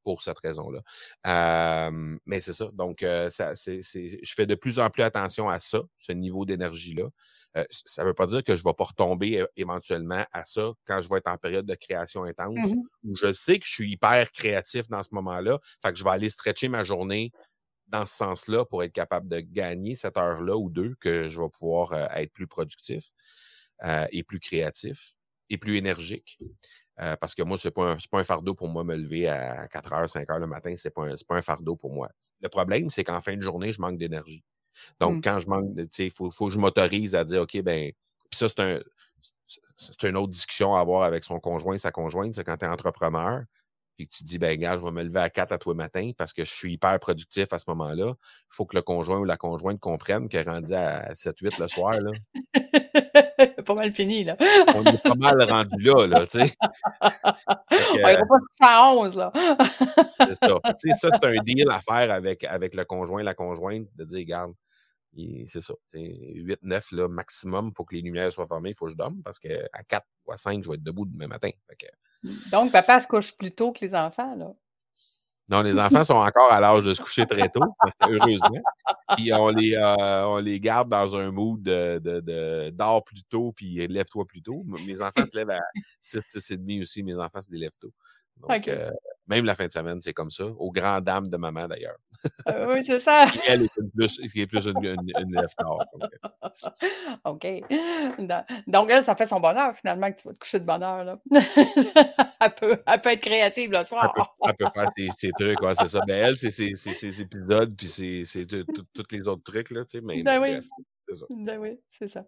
pour 0.03 0.21
cette 0.21 0.39
raison-là. 0.39 0.81
Euh, 1.27 2.17
mais 2.25 2.41
c'est 2.41 2.51
ça. 2.53 2.69
Donc, 2.73 3.03
euh, 3.03 3.29
ça, 3.29 3.55
c'est, 3.55 3.81
c'est- 3.81 4.19
je 4.21 4.33
fais 4.33 4.45
de 4.45 4.55
plus 4.55 4.79
en 4.79 4.89
plus 4.89 5.01
attention 5.03 5.49
à 5.49 5.59
ça, 5.61 5.81
ce 5.97 6.11
niveau 6.11 6.43
d'énergie-là. 6.45 7.05
Euh, 7.55 7.63
ça 7.69 8.01
ne 8.03 8.07
veut 8.07 8.13
pas 8.13 8.25
dire 8.25 8.43
que 8.43 8.55
je 8.55 8.63
ne 8.63 8.67
vais 8.69 8.73
pas 8.73 8.83
retomber 8.83 9.45
éventuellement 9.55 10.25
à 10.33 10.43
ça 10.45 10.71
quand 10.85 10.99
je 11.01 11.07
vais 11.09 11.17
être 11.19 11.29
en 11.29 11.37
période 11.37 11.65
de 11.65 11.75
création 11.75 12.23
intense, 12.23 12.57
Mmh 12.57 12.81
où 13.05 13.15
je 13.15 13.31
sais 13.33 13.59
que 13.59 13.65
je 13.65 13.71
suis 13.73 13.91
hyper 13.91 14.31
créatif 14.31 14.87
dans 14.89 15.03
ce 15.03 15.09
moment-là. 15.13 15.59
Fait 15.81 15.91
que 15.91 15.97
je 15.97 16.03
vais 16.03 16.09
aller 16.09 16.29
stretcher 16.29 16.67
ma 16.69 16.83
journée 16.83 17.31
dans 17.87 18.05
ce 18.05 18.15
sens-là 18.15 18.65
pour 18.65 18.83
être 18.83 18.93
capable 18.93 19.27
de 19.27 19.39
gagner 19.39 19.95
cette 19.95 20.17
heure-là 20.17 20.57
ou 20.57 20.69
deux 20.69 20.95
que 20.95 21.29
je 21.29 21.41
vais 21.41 21.49
pouvoir 21.49 21.93
euh, 21.93 22.07
être 22.15 22.31
plus 22.33 22.47
productif 22.47 23.11
euh, 23.83 24.05
et 24.11 24.23
plus 24.23 24.39
créatif 24.39 25.13
et 25.49 25.57
plus 25.57 25.75
énergique. 25.77 26.39
Euh, 27.01 27.15
parce 27.17 27.35
que 27.35 27.41
moi, 27.43 27.57
ce 27.57 27.67
n'est 27.67 27.71
pas, 27.71 27.97
pas 28.11 28.19
un 28.19 28.23
fardeau 28.23 28.53
pour 28.55 28.67
moi 28.69 28.83
me 28.83 28.95
lever 28.95 29.27
à 29.27 29.67
4 29.67 29.93
heures, 29.93 30.09
5 30.09 30.29
heures 30.29 30.39
le 30.39 30.47
matin. 30.47 30.75
Ce 30.75 30.87
n'est 30.87 30.91
pas, 30.91 31.03
un- 31.03 31.17
c'est 31.17 31.27
pas 31.27 31.35
un 31.37 31.41
fardeau 31.41 31.75
pour 31.75 31.91
moi. 31.93 32.09
Le 32.41 32.49
problème, 32.49 32.89
c'est 32.89 33.03
qu'en 33.03 33.21
fin 33.21 33.35
de 33.35 33.41
journée, 33.41 33.71
je 33.71 33.81
manque 33.81 33.97
d'énergie. 33.97 34.43
Donc, 34.99 35.17
Mmh. 35.17 35.21
quand 35.23 35.39
je 35.39 35.47
manque, 35.49 35.75
tu 35.77 35.87
sais, 35.91 36.05
il 36.07 36.11
faut, 36.11 36.31
faut 36.31 36.47
que 36.47 36.53
je 36.53 36.59
m'autorise 36.59 37.15
à 37.15 37.23
dire, 37.25 37.43
OK, 37.43 37.61
ben, 37.63 37.91
puis 38.29 38.37
ça, 38.39 38.49
c'est 38.49 38.59
un, 38.61 38.81
c'est 39.77 40.03
une 40.03 40.17
autre 40.17 40.29
discussion 40.29 40.75
à 40.75 40.79
avoir 40.79 41.03
avec 41.03 41.23
son 41.23 41.39
conjoint, 41.39 41.77
sa 41.77 41.91
conjointe. 41.91 42.33
C'est 42.35 42.43
quand 42.43 42.57
tu 42.57 42.65
es 42.65 42.67
entrepreneur, 42.67 43.43
puis 43.95 44.07
que 44.07 44.13
tu 44.13 44.23
dis, 44.23 44.39
ben, 44.39 44.57
gars, 44.59 44.77
je 44.77 44.83
vais 44.83 44.91
me 44.91 45.03
lever 45.03 45.19
à 45.19 45.29
4 45.29 45.51
à 45.51 45.57
tous 45.57 45.69
les 45.71 45.75
matins 45.75 46.11
parce 46.17 46.33
que 46.33 46.43
je 46.45 46.51
suis 46.51 46.73
hyper 46.73 46.99
productif 46.99 47.51
à 47.51 47.59
ce 47.59 47.65
moment-là. 47.69 48.13
Il 48.17 48.45
faut 48.49 48.65
que 48.65 48.75
le 48.75 48.81
conjoint 48.81 49.19
ou 49.19 49.23
la 49.23 49.37
conjointe 49.37 49.79
comprenne 49.79 50.27
qu'elle 50.27 50.47
est 50.47 50.51
rendue 50.51 50.73
à 50.73 51.13
7-8 51.13 51.59
le 51.59 51.67
soir, 51.67 51.99
là. 51.99 52.11
pas 53.65 53.75
mal 53.75 53.93
fini, 53.93 54.23
là. 54.23 54.35
On 54.75 54.83
est 54.83 55.01
pas 55.01 55.15
mal 55.15 55.41
rendu 55.43 55.81
là, 55.81 56.07
là, 56.07 56.27
tu 56.27 56.39
sais. 56.39 56.53
On 57.01 57.97
ira 58.09 58.25
pas 58.25 58.39
se 58.39 58.65
faire 58.65 58.83
11, 58.97 59.15
là. 59.15 59.31
C'est 60.19 60.35
ça. 60.35 60.59
Tu 60.79 60.91
sais, 60.91 60.93
ça, 60.93 61.09
c'est 61.11 61.25
un 61.27 61.43
deal 61.43 61.69
à 61.69 61.81
faire 61.81 62.11
avec, 62.11 62.43
avec 62.43 62.73
le 62.75 62.85
conjoint, 62.85 63.23
la 63.23 63.33
conjointe, 63.33 63.87
de 63.95 64.03
dire, 64.05 64.19
regarde, 64.19 64.53
c'est 65.45 65.61
ça. 65.61 65.73
8-9 65.93 66.95
là, 66.95 67.07
maximum 67.07 67.73
pour 67.73 67.85
que 67.85 67.95
les 67.95 68.01
lumières 68.01 68.31
soient 68.33 68.47
fermées, 68.47 68.71
il 68.71 68.75
faut 68.75 68.85
que 68.85 68.91
je 68.91 68.97
dorme 68.97 69.21
parce 69.23 69.39
qu'à 69.39 69.83
4 69.87 70.05
ou 70.25 70.31
à 70.31 70.37
5, 70.37 70.63
je 70.63 70.69
vais 70.69 70.75
être 70.75 70.83
debout 70.83 71.05
demain 71.05 71.27
matin. 71.27 71.49
Fait 71.69 71.75
que- 71.75 71.93
Donc, 72.51 72.71
papa 72.71 72.99
se 72.99 73.07
couche 73.07 73.35
plus 73.35 73.51
tôt 73.51 73.71
que 73.71 73.83
les 73.83 73.93
enfants, 73.95 74.35
là. 74.35 74.53
non, 75.49 75.61
les 75.61 75.77
enfants 75.77 76.03
sont 76.03 76.13
encore 76.15 76.51
à 76.51 76.59
l'âge 76.59 76.83
de 76.85 76.93
se 76.93 77.01
coucher 77.01 77.25
très 77.25 77.49
tôt, 77.49 77.75
heureusement. 78.01 78.61
Puis 79.17 79.33
on 79.33 79.49
les, 79.49 79.75
euh, 79.75 80.25
on 80.25 80.37
les 80.37 80.59
garde 80.59 80.89
dans 80.89 81.15
un 81.15 81.31
mood 81.31 81.61
de, 81.61 81.99
de, 81.99 82.19
de- 82.21 82.69
dors 82.73 83.03
plus 83.03 83.23
tôt, 83.23 83.51
puis 83.53 83.85
lève-toi 83.87 84.25
plus 84.25 84.41
tôt. 84.41 84.63
Mes 84.65 85.01
enfants 85.01 85.23
se 85.31 85.37
lèvent 85.37 85.49
à 85.49 85.59
6, 85.99 86.19
6 86.27 86.51
et 86.51 86.57
demi 86.57 86.81
aussi. 86.81 87.03
Mes 87.03 87.15
enfants, 87.15 87.41
c'est 87.41 87.51
des 87.51 87.57
lève 87.57 87.77
tôt. 87.79 87.91
Donc, 88.37 88.51
OK. 88.51 88.67
euh, 88.69 88.89
même 89.27 89.45
la 89.45 89.55
fin 89.55 89.67
de 89.67 89.71
semaine, 89.71 89.99
c'est 90.01 90.13
comme 90.13 90.29
ça. 90.29 90.45
Aux 90.45 90.71
grandes 90.71 91.03
dames 91.05 91.29
de 91.29 91.37
maman, 91.37 91.67
d'ailleurs. 91.67 91.97
Euh, 92.49 92.73
oui, 92.73 92.83
c'est 92.85 92.99
ça. 92.99 93.25
Elle, 93.47 93.63
est 93.63 93.69
plus, 93.95 94.17
qui 94.31 94.41
est 94.41 94.47
plus 94.47 94.65
une, 94.65 94.77
une, 94.85 95.11
une 95.19 95.37
euh, 95.37 95.45
OK. 97.25 97.45
Do- 98.19 98.53
Donc, 98.67 98.89
elle, 98.89 99.03
ça 99.03 99.15
fait 99.15 99.27
son 99.27 99.39
bonheur, 99.39 99.75
finalement, 99.75 100.11
que 100.11 100.19
tu 100.19 100.27
vas 100.27 100.33
te 100.33 100.39
coucher 100.39 100.59
de 100.59 100.65
bonne 100.65 100.83
heure, 100.83 101.03
là. 101.03 101.19
elle, 102.39 102.55
peut, 102.55 102.77
elle 102.85 103.01
peut 103.01 103.09
être 103.11 103.21
créative 103.21 103.71
le 103.71 103.77
Elle 103.77 103.81
peut, 103.83 103.87
soir. 103.87 104.35
elle 104.45 104.55
peut 104.55 104.65
faire 104.73 104.87
ses, 104.97 105.09
ses 105.17 105.31
trucs, 105.31 105.61
ouais, 105.61 105.75
c'est 105.75 105.87
ça. 105.87 106.01
Ben, 106.07 106.25
elle, 106.27 106.37
c'est 106.37 106.51
ses, 106.51 106.75
ses- 106.75 106.93
ses 106.93 107.21
épisodes, 107.21 107.75
puis 107.75 107.87
c'est 107.87 108.45
tous 108.93 109.03
les 109.11 109.27
autres 109.27 109.43
trucs, 109.43 109.71
là, 109.71 109.83
tu 109.85 109.97
sais. 109.97 110.01
Mais, 110.03 110.23
Ben 110.23 110.39
mais 110.39 110.57
oui. 110.59 110.69
c'est 111.07 111.15
ça. 111.15 111.25
Ben 111.29 111.57
oui, 111.59 111.79
c'est 111.99 112.07
ça. 112.07 112.25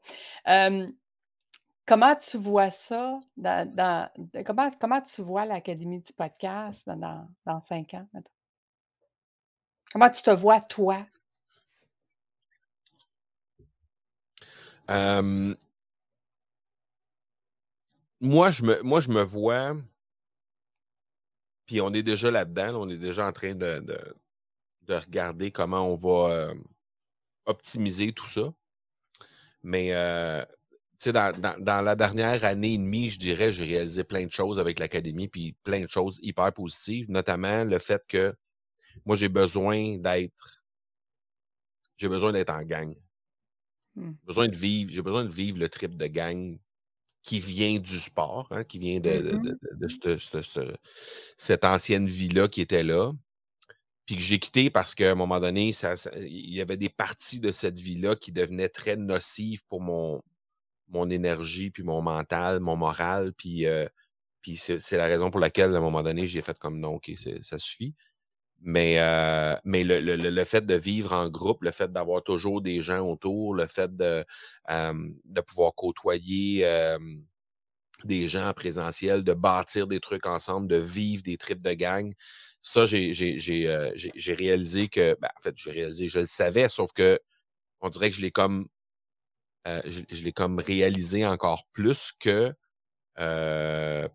Comment 1.86 2.16
tu 2.16 2.38
vois 2.38 2.72
ça 2.72 3.20
dans 3.38 4.10
comment 4.46 4.72
comment 4.80 5.02
tu 5.02 5.22
vois 5.22 5.46
l'Académie 5.46 6.02
du 6.02 6.14
podcast 6.14 6.82
dans 6.88 7.28
dans 7.46 7.62
5 7.66 7.94
ans? 7.96 8.08
Comment 9.92 10.10
tu 10.10 10.22
te 10.22 10.32
vois, 10.32 10.62
toi? 10.62 11.06
Moi, 18.22 18.52
je 18.52 18.64
me, 18.64 18.82
moi, 18.82 19.02
je 19.02 19.10
me 19.10 19.22
vois, 19.24 19.76
puis 21.66 21.82
on 21.82 21.94
est 21.94 22.04
déjà 22.04 22.32
là-dedans, 22.32 22.72
là, 22.74 22.80
on 22.80 22.90
est 22.90 22.98
déjà 22.98 23.28
en 23.28 23.32
train 23.32 23.56
de, 23.56 23.80
de- 23.80 24.16
de 24.84 24.96
regarder 24.96 25.52
comment 25.52 25.82
on 25.88 25.96
va 25.96 26.32
euh, 26.34 26.56
optimiser 27.46 28.14
tout 28.14 28.28
ça. 28.28 28.54
Mais, 29.64 29.94
euh, 29.94 30.46
dans, 31.08 31.38
dans- 31.40 31.60
dans 31.60 31.82
la 31.82 31.96
dernière 31.96 32.44
année 32.44 32.74
et 32.74 32.78
demie, 32.78 33.10
je 33.10 33.20
dirais, 33.20 33.52
j'ai 33.54 33.66
réalisé 33.66 34.04
plein 34.04 34.26
de 34.26 34.32
choses 34.32 34.60
avec 34.60 34.80
l'Académie, 34.80 35.28
puis 35.28 35.54
plein 35.64 35.82
de 35.82 35.90
choses 35.90 36.20
hyper 36.22 36.52
positives, 36.54 37.10
notamment 37.10 37.64
le 37.64 37.80
fait 37.80 38.02
que 38.08 38.34
moi, 39.06 39.16
j'ai 39.16 39.30
besoin 39.30 39.98
d'être, 39.98 40.64
j'ai 41.98 42.08
besoin 42.08 42.32
d'être 42.32 42.50
en 42.52 42.64
gang. 42.64 42.96
Mmh. 43.96 44.12
besoin 44.26 44.48
de 44.50 44.56
vivre, 44.58 44.92
j'ai 44.92 45.02
besoin 45.02 45.24
de 45.24 45.32
vivre 45.32 45.58
le 45.58 45.70
trip 45.70 45.96
de 45.96 46.08
gang 46.08 46.58
qui 47.24 47.40
vient 47.40 47.80
du 47.80 47.98
sport, 48.00 48.48
hein, 48.52 48.64
qui 48.66 48.78
vient 48.78 49.00
de, 49.00 49.10
de- 49.10 49.32
Mmh 49.32 49.44
de- 49.44 49.50
de- 49.52 49.76
de 49.80 49.88
cette, 49.88 50.18
cette- 50.20 50.42
ce- 50.42 50.76
cette 51.38 51.64
ancienne 51.66 52.06
vie-là 52.06 52.48
qui 52.50 52.62
était 52.62 52.84
là. 52.84 53.12
Puis 54.06 54.16
que 54.18 54.22
j'ai 54.22 54.38
quitté 54.38 54.70
parce 54.70 54.94
qu'à 54.94 55.12
un 55.12 55.16
moment 55.16 55.40
donné, 55.40 55.72
ça- 55.74 55.96
ça- 55.98 56.12
il 56.18 56.54
y 56.54 56.62
avait 56.62 56.78
des 56.78 56.90
parties 56.90 57.40
de 57.40 57.52
cette 57.52 57.80
vie-là 57.80 58.16
qui 58.16 58.32
devenaient 58.32 58.70
très 58.70 58.98
nocives 58.98 59.64
pour 59.68 59.82
mon, 59.82 60.22
mon 60.90 61.10
énergie, 61.10 61.72
puis 61.72 61.84
mon 61.84 62.02
mental, 62.02 62.60
mon 62.60 62.76
moral. 62.76 63.34
Puis, 63.34 63.66
euh, 63.66 63.88
c'est 64.58 64.98
la 64.98 65.06
raison 65.06 65.32
pour 65.32 65.40
laquelle, 65.40 65.74
à 65.74 65.78
un 65.78 65.82
moment 65.82 66.04
donné, 66.04 66.26
j'ai 66.26 66.42
fait 66.42 66.58
comme 66.60 66.80
non, 66.80 66.96
OK, 66.96 67.12
ça 67.42 67.58
suffit. 67.58 67.96
Mais, 68.62 69.00
euh, 69.00 69.56
le, 69.66 70.44
fait 70.44 70.66
de 70.66 70.76
vivre 70.76 71.14
en 71.14 71.30
groupe, 71.30 71.64
le 71.64 71.72
fait 71.72 71.92
d'avoir 71.92 72.24
toujours 72.24 72.62
des 72.62 72.82
gens 72.82 73.08
autour, 73.08 73.56
le 73.56 73.68
fait 73.68 73.96
de, 73.96 74.24
pouvoir 75.48 75.74
côtoyer 75.76 76.66
des 78.04 78.28
gens 78.28 78.48
en 78.48 78.54
présentiel, 78.54 79.24
de 79.24 79.34
bâtir 79.34 79.88
des 79.88 80.00
trucs 80.00 80.28
ensemble, 80.28 80.68
de 80.68 80.76
vivre 80.76 81.24
des 81.24 81.38
trips 81.38 81.64
de 81.64 81.74
gang, 81.74 82.14
ça, 82.66 82.82
euh, 82.82 83.92
j'ai 83.96 84.34
réalisé 84.34 84.88
que, 84.88 85.16
ben, 85.22 85.30
en 85.38 85.42
fait, 85.42 85.54
j'ai 85.56 85.70
réalisé, 85.72 86.08
je 86.08 86.20
le 86.20 86.26
savais, 86.26 86.68
sauf 86.68 86.92
que 86.94 87.20
on 87.82 87.90
dirait 87.90 88.10
que 88.10 88.16
je 88.16 88.22
l'ai 88.22 88.32
comme, 88.32 88.68
euh, 89.68 89.82
je, 89.86 90.02
je 90.12 90.24
l'ai 90.24 90.32
comme 90.34 90.60
réalisé 90.60 91.26
encore 91.26 91.66
plus 91.74 92.12
que 92.20 92.54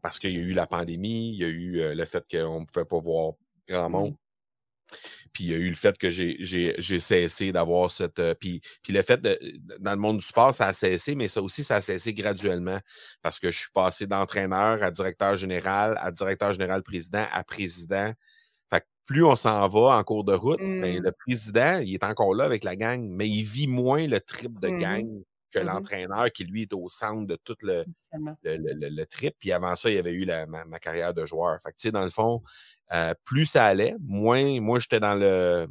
parce 0.03 0.19
qu'il 0.19 0.33
y 0.33 0.39
a 0.39 0.41
eu 0.41 0.53
la 0.55 0.67
pandémie, 0.67 1.31
il 1.33 1.37
y 1.39 1.45
a 1.45 1.49
eu 1.49 1.95
le 1.95 2.05
fait 2.05 2.25
qu'on 2.31 2.61
ne 2.61 2.65
pouvait 2.67 2.85
pas 2.87 3.01
voir 3.01 3.35
grand 3.69 3.89
Mmh. 3.89 3.93
monde. 3.93 4.17
Puis 5.33 5.45
il 5.45 5.51
y 5.51 5.55
a 5.55 5.59
eu 5.59 5.69
le 5.69 5.77
fait 5.77 5.97
que 5.97 6.11
j'ai 6.11 7.01
cessé 7.01 7.53
d'avoir 7.53 7.91
cette. 7.93 8.21
puis, 8.41 8.61
puis 8.83 8.93
le 8.93 9.03
fait 9.03 9.21
de. 9.21 9.39
Dans 9.79 9.93
le 9.93 9.97
monde 9.99 10.19
du 10.19 10.25
sport, 10.27 10.53
ça 10.53 10.67
a 10.67 10.73
cessé, 10.73 11.15
mais 11.15 11.29
ça 11.29 11.43
aussi, 11.43 11.63
ça 11.65 11.77
a 11.77 11.81
cessé 11.81 12.13
graduellement 12.15 12.81
parce 13.23 13.39
que 13.39 13.51
je 13.51 13.59
suis 13.61 13.71
passé 13.73 14.07
d'entraîneur 14.07 14.83
à 14.83 14.91
directeur 14.91 15.37
général, 15.37 15.97
à 16.01 16.11
directeur 16.11 16.53
général 16.53 16.83
président, 16.83 17.27
à 17.33 17.45
président. 17.45 18.13
Fait 18.71 18.81
que 18.81 18.87
plus 19.07 19.25
on 19.25 19.37
s'en 19.37 19.67
va 19.69 19.97
en 19.99 20.05
cours 20.05 20.25
de 20.25 20.33
route, 20.35 20.63
ben, 20.81 20.99
Mmh. 20.99 21.03
le 21.03 21.13
président, 21.27 21.79
il 21.81 21.95
est 21.95 22.05
encore 22.05 22.35
là 22.35 22.45
avec 22.45 22.65
la 22.65 22.77
gang, 22.77 23.09
mais 23.11 23.29
il 23.29 23.45
vit 23.45 23.69
moins 23.69 24.07
le 24.07 24.21
trip 24.21 24.59
de 24.61 24.69
Mmh 24.69 24.77
mh. 24.77 24.81
gang 24.81 25.23
que 25.51 25.59
Mmh 25.59 25.63
mh. 25.63 25.67
l'entraîneur 25.67 26.31
qui, 26.33 26.45
lui, 26.45 26.63
est 26.63 26.73
au 26.75 26.89
centre 26.91 27.27
de 27.27 27.37
tout 27.37 27.57
le, 27.63 27.87
Absolument. 27.87 28.39
le, 28.45 28.57
le- 28.57 28.75
le- 28.75 28.89
le 28.91 29.07
trip. 29.07 29.35
Puis 29.39 29.53
avant 29.53 29.77
ça, 29.77 29.91
il 29.91 29.97
y 29.97 29.99
avait 29.99 30.13
eu 30.15 30.25
la- 30.25 30.47
ma, 30.47 30.65
ma 30.67 30.79
carrière 30.81 31.15
de 31.15 31.27
joueur. 31.27 31.61
Fait 31.63 31.71
que, 31.73 31.77
tu 31.77 31.89
sais, 31.89 31.93
dans 31.93 32.05
le 32.05 32.11
fond, 32.11 32.43
euh, 32.93 33.15
plus 33.25 33.47
ça 33.47 33.67
allait, 33.67 33.97
moins 34.01 34.61
moi, 34.61 34.81
j'étais 34.81 35.01
dans 35.01 35.15
le, 35.15 35.69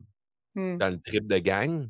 Mmh. 0.56 0.78
dans 0.80 0.90
le 0.90 1.00
trip 1.02 1.28
de 1.28 1.38
gang. 1.40 1.88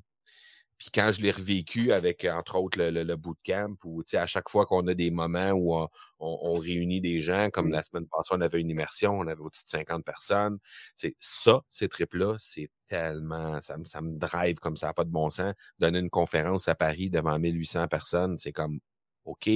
Puis 0.80 0.90
quand 0.94 1.12
je 1.12 1.22
l'ai 1.22 1.32
revécu 1.32 1.92
avec, 1.92 2.26
entre 2.26 2.56
autres, 2.58 2.80
le, 2.80 2.90
le, 2.90 3.04
le 3.04 3.16
bootcamp, 3.18 3.76
où 3.84 4.02
tu 4.04 4.12
sais, 4.12 4.18
à 4.18 4.26
chaque 4.26 4.50
fois 4.50 4.66
qu'on 4.66 4.88
a 4.88 4.94
des 4.96 5.12
moments 5.12 5.52
où 5.52 5.76
on, 5.76 5.90
on- 6.20 6.40
on 6.42 6.54
réunit 6.56 7.02
des 7.02 7.22
gens, 7.22 7.50
comme 7.52 7.70
la 7.72 7.84
semaine 7.84 8.08
passée, 8.08 8.34
on 8.34 8.42
avait 8.42 8.62
une 8.62 8.70
immersion, 8.70 9.12
on 9.20 9.28
avait 9.28 9.42
au-dessus 9.42 9.66
de 9.66 9.70
50 9.70 10.06
personnes. 10.06 10.58
Tu 10.98 11.10
sais, 11.10 11.16
ça, 11.20 11.62
ces 11.70 11.90
trips-là, 11.90 12.36
c'est 12.38 12.70
tellement. 12.88 13.60
Ça, 13.62 13.78
me- 13.78 13.84
ça 13.86 14.02
me 14.02 14.18
drive 14.18 14.58
comme 14.60 14.78
ça, 14.78 14.94
pas 14.94 15.04
de 15.04 15.12
bon 15.12 15.30
sens. 15.30 15.54
Donner 15.80 16.00
une 16.00 16.10
conférence 16.10 16.68
à 16.70 16.76
Paris 16.76 17.10
devant 17.10 17.38
1800 17.40 17.88
personnes, 17.88 18.38
c'est 18.38 18.54
comme 18.54 18.80
OK. 19.26 19.50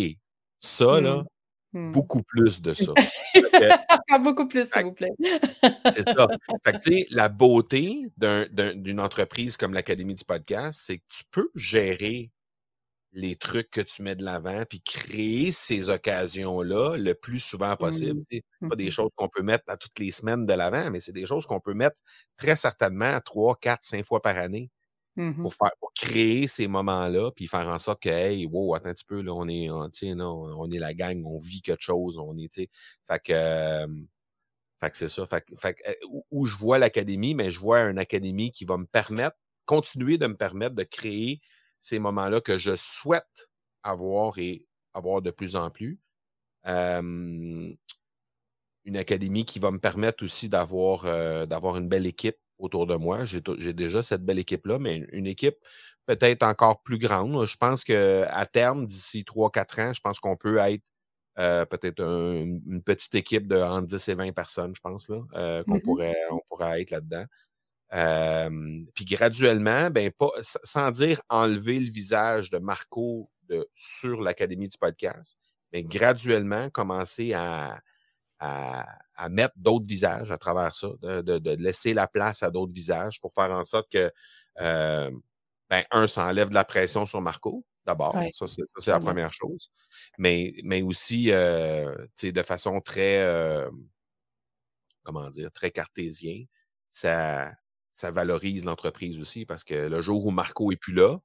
Ça, 0.59 1.01
là, 1.01 1.23
Mmh. 1.73 1.91
Beaucoup 1.91 2.21
plus 2.23 2.61
de 2.61 2.73
ça. 2.73 2.93
Encore 3.89 4.19
beaucoup 4.23 4.47
plus, 4.47 4.69
s'il 4.71 4.83
vous 4.83 4.93
plaît. 4.93 5.09
c'est 5.93 6.03
ça. 6.07 6.27
Fait 6.63 6.71
que, 6.73 6.77
tu 6.77 6.93
sais, 6.93 7.07
la 7.09 7.29
beauté 7.29 8.11
d'un- 8.17 8.45
d'un- 8.51 8.75
d'une 8.75 8.99
entreprise 8.99 9.57
comme 9.57 9.73
l'Académie 9.73 10.15
du 10.15 10.23
podcast, 10.23 10.81
c'est 10.85 10.97
que 10.99 11.03
tu 11.09 11.23
peux 11.31 11.49
gérer 11.55 12.31
les 13.15 13.35
trucs 13.35 13.69
que 13.69 13.81
tu 13.81 14.01
mets 14.01 14.15
de 14.15 14.23
l'avant, 14.23 14.63
puis 14.67 14.81
créer 14.81 15.51
ces 15.51 15.89
occasions-là 15.89 16.97
le 16.97 17.13
plus 17.13 17.39
souvent 17.39 17.75
possible. 17.75 18.19
Mmh. 18.19 18.23
C'est 18.31 18.43
pas 18.69 18.75
des 18.75 18.87
Mmh 18.87 18.91
choses 18.91 19.11
qu'on 19.15 19.29
peut 19.29 19.43
mettre 19.43 19.65
à 19.67 19.77
toutes 19.77 19.97
les 19.99 20.11
semaines 20.11 20.45
de 20.45 20.53
l'avant, 20.53 20.89
mais 20.91 20.99
c'est 20.99 21.11
des 21.11 21.25
choses 21.27 21.45
qu'on 21.45 21.59
peut 21.59 21.73
mettre 21.75 21.97
très 22.37 22.55
certainement 22.55 23.19
trois, 23.21 23.55
quatre, 23.59 23.83
cinq 23.83 24.03
fois 24.05 24.21
par 24.21 24.37
année 24.37 24.69
Mmh 25.15 25.43
pour, 25.79 25.93
créer 25.95 26.47
ces 26.47 26.67
moments-là, 26.67 27.31
puis 27.35 27.47
faire 27.47 27.67
en 27.67 27.77
sorte 27.77 28.01
que, 28.01 28.09
hey, 28.09 28.47
wow, 28.47 28.73
attends 28.75 28.89
un 28.89 28.93
petit 28.93 29.05
peu, 29.05 29.21
là, 29.21 29.31
on 29.33 29.47
est, 29.47 29.69
on, 29.69 29.87
non, 30.15 30.43
on 30.59 30.71
est 30.71 30.79
la 30.79 30.93
gang, 30.95 31.23
on 31.25 31.37
vit 31.37 31.61
quelque 31.61 31.83
chose, 31.83 32.17
on 32.17 32.35
est, 32.37 32.51
tu. 32.51 32.67
Fait 33.07 33.19
que, 33.19 33.85
fait 34.79 34.91
que 34.91 34.97
c'est 34.97 35.09
ça. 35.09 35.25
Fait, 35.27 35.45
fait 35.57 35.75
que, 35.75 35.89
euh, 35.89 35.93
où, 36.09 36.25
où 36.31 36.45
je 36.45 36.55
vois 36.57 36.77
l'académie, 36.79 37.35
mais 37.35 37.51
je 37.51 37.59
vois 37.59 37.81
une 37.81 37.99
académie 37.99 38.51
qui 38.51 38.65
va 38.65 38.77
me 38.77 38.85
permettre, 38.85 39.37
continuer 39.65 40.17
de 40.17 40.27
me 40.27 40.35
permettre 40.35 40.75
de 40.75 40.83
créer 40.83 41.41
ces 41.79 41.99
moments-là 41.99 42.41
que 42.41 42.57
je 42.57 42.75
souhaite 42.75 43.51
avoir 43.83 44.37
et 44.39 44.65
avoir 44.93 45.21
de 45.21 45.31
plus 45.31 45.55
en 45.55 45.69
plus. 45.69 45.99
Une 48.85 48.97
académie 48.97 49.45
qui 49.45 49.59
va 49.59 49.71
me 49.71 49.79
permettre 49.79 50.23
aussi 50.25 50.49
d'avoir 50.49 51.05
euh, 51.05 51.45
d'avoir 51.45 51.77
une 51.77 51.87
belle 51.87 52.05
équipe 52.05 52.37
autour 52.59 52.87
de 52.87 52.95
moi. 52.95 53.25
J'ai 53.25 53.41
déjà 53.73 54.03
cette 54.03 54.23
belle 54.25 54.39
équipe-là, 54.39 54.79
mais 54.79 55.05
une- 55.11 55.27
équipe 55.27 55.57
peut-être 56.05 56.43
encore 56.43 56.81
plus 56.83 56.97
grande. 56.97 57.45
Je 57.47 57.57
pense 57.57 57.83
qu'à 57.83 58.45
terme, 58.51 58.85
d'ici 58.87 59.23
3-4 59.25 59.79
ans, 59.79 59.93
je 59.93 60.01
pense 60.01 60.19
qu'on 60.19 60.35
peut 60.37 60.57
être 60.57 60.83
euh, 61.39 61.65
peut-être 61.65 62.01
un- 62.03 62.35
une 62.67 62.83
petite 62.83 63.15
équipe 63.15 63.47
de 63.47 63.55
entre 63.57 63.87
10 63.87 64.07
et 64.09 64.13
20 64.15 64.33
personnes, 64.33 64.75
je 64.75 64.81
pense, 64.81 65.09
là, 65.09 65.21
euh, 65.35 65.63
qu'on 65.65 65.77
Mmh 65.77 65.81
pourrait, 65.81 66.15
on 66.31 66.39
pourrait 66.47 66.81
être 66.81 66.91
là-dedans. 66.91 67.25
Euh, 67.93 68.49
puis 68.95 69.05
graduellement, 69.05 69.89
ben 69.91 70.11
pas, 70.11 70.31
sans 70.41 70.91
dire 70.91 71.21
enlever 71.29 71.79
le 71.79 71.89
visage 71.91 72.49
de 72.49 72.57
Marco 72.57 73.29
de, 73.49 73.67
sur 73.75 74.21
l'Académie 74.21 74.67
du 74.67 74.77
podcast, 74.79 75.37
mais 75.71 75.83
graduellement 75.83 76.69
commencer 76.69 77.33
à, 77.33 77.79
à, 78.43 78.99
à 79.15 79.29
mettre 79.29 79.53
d'autres 79.57 79.87
visages 79.87 80.31
à 80.31 80.37
travers 80.37 80.75
ça, 80.75 80.89
de, 81.01 81.21
de- 81.21 81.39
de 81.39 81.51
laisser 81.51 81.93
la 81.93 82.07
place 82.07 82.43
à 82.43 82.51
d'autres 82.51 82.73
visages 82.73 83.19
pour 83.21 83.33
faire 83.33 83.51
en 83.51 83.63
sorte 83.65 83.89
que, 83.91 84.11
euh, 84.61 85.11
ben, 85.69 85.83
un, 85.91 86.07
ça 86.07 86.25
enlève 86.27 86.49
de 86.49 86.53
la 86.55 86.65
pression 86.65 87.05
sur 87.05 87.21
Marco, 87.21 87.65
d'abord. 87.85 88.15
Ouais, 88.15 88.31
Ça, 88.33 88.45
c'est 88.47 88.91
la 88.91 88.99
première 88.99 89.33
chose. 89.33 89.69
Mais, 90.17 90.53
mais 90.63 90.81
aussi, 90.81 91.31
euh, 91.31 91.95
tu 92.17 92.27
sais, 92.27 92.31
de 92.31 92.43
façon 92.43 92.79
très, 92.81 93.21
euh, 93.21 93.69
comment 95.03 95.29
dire, 95.29 95.51
très 95.51 95.71
cartésien, 95.71 96.45
ça, 96.89 97.51
ça 97.91 98.11
valorise 98.11 98.65
l'entreprise 98.65 99.19
aussi 99.19 99.45
parce 99.45 99.63
que 99.63 99.73
le 99.87 100.01
jour 100.01 100.25
où 100.25 100.31
Marco 100.31 100.71
est 100.71 100.75
plus 100.77 100.93
là, 100.93 101.19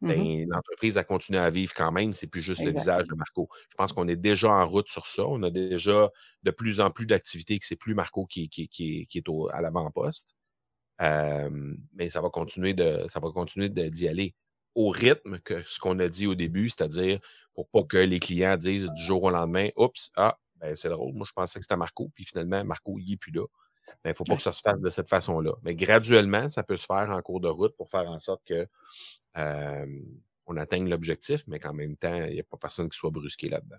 Mmh 0.00 0.06
ben, 0.14 0.48
l'entreprise 0.48 0.96
a 0.96 1.04
continué 1.04 1.38
à 1.40 1.50
vivre 1.50 1.72
quand 1.74 1.92
même. 1.92 2.12
C'est 2.12 2.28
plus 2.28 2.40
juste 2.40 2.64
le 2.64 2.70
visage 2.72 3.06
de 3.08 3.14
Marco. 3.14 3.48
Je 3.70 3.74
pense 3.76 3.92
qu'on 3.92 4.08
est 4.08 4.16
déjà 4.16 4.50
en 4.52 4.66
route 4.66 4.88
sur 4.88 5.06
ça. 5.06 5.26
On 5.26 5.42
a 5.42 5.50
déjà 5.50 6.10
de 6.44 6.50
plus 6.52 6.80
en 6.80 6.90
plus 6.90 7.06
d'activités 7.06 7.58
que 7.58 7.66
c'est 7.66 7.76
plus 7.76 7.94
Marco 7.94 8.24
qui, 8.26 8.48
qui, 8.48 8.68
qui, 8.68 9.06
qui 9.08 9.18
est 9.18 9.28
au- 9.28 9.48
à 9.52 9.60
l'avant-poste. 9.60 10.36
Euh, 11.00 11.50
mais 11.94 12.10
ça 12.10 12.20
va 12.20 12.30
continuer 12.30 12.74
de, 12.74 13.06
ça 13.08 13.20
va 13.20 13.30
continuer 13.30 13.68
d'y 13.68 14.08
aller 14.08 14.34
au 14.74 14.90
rythme 14.90 15.38
que 15.40 15.62
ce 15.64 15.78
qu'on 15.78 15.98
a 16.00 16.08
dit 16.08 16.26
au 16.26 16.34
début, 16.34 16.68
c'est-à-dire 16.70 17.20
pour 17.54 17.68
pas 17.68 17.82
que 17.84 17.96
les 17.98 18.18
clients 18.20 18.56
disent 18.56 18.90
du 18.92 19.02
jour 19.02 19.22
au 19.24 19.30
lendemain, 19.30 19.68
oups, 19.76 20.10
ah, 20.16 20.38
ben 20.56 20.74
c'est 20.76 20.88
drôle, 20.88 21.14
moi 21.14 21.26
je 21.28 21.32
pensais 21.32 21.58
que 21.60 21.64
c'était 21.64 21.76
Marco, 21.76 22.10
puis 22.14 22.24
finalement, 22.24 22.64
Marco, 22.64 22.98
il 22.98 23.10
n'est 23.10 23.16
plus 23.16 23.32
là. 23.32 23.44
Mais 24.04 24.10
il 24.10 24.12
ne 24.12 24.16
faut 24.16 24.24
pas 24.24 24.36
que 24.36 24.42
ça 24.42 24.52
se 24.52 24.60
fasse 24.60 24.80
de 24.80 24.90
cette 24.90 25.08
façon-là. 25.08 25.52
Mais 25.62 25.74
graduellement, 25.74 26.48
ça 26.48 26.62
peut 26.62 26.76
se 26.76 26.86
faire 26.86 27.10
en 27.10 27.20
cours 27.22 27.40
de 27.40 27.48
route 27.48 27.76
pour 27.76 27.88
faire 27.88 28.08
en 28.08 28.20
sorte 28.20 28.42
que 28.44 28.66
euh, 29.36 29.86
on 30.46 30.56
atteigne 30.56 30.88
l'objectif, 30.88 31.44
mais 31.46 31.58
qu'en 31.58 31.74
même 31.74 31.96
temps, 31.96 32.24
il 32.24 32.34
n'y 32.34 32.40
a 32.40 32.44
pas 32.44 32.56
personne 32.56 32.88
qui 32.88 32.96
soit 32.96 33.10
brusqué 33.10 33.48
là-dedans. 33.48 33.76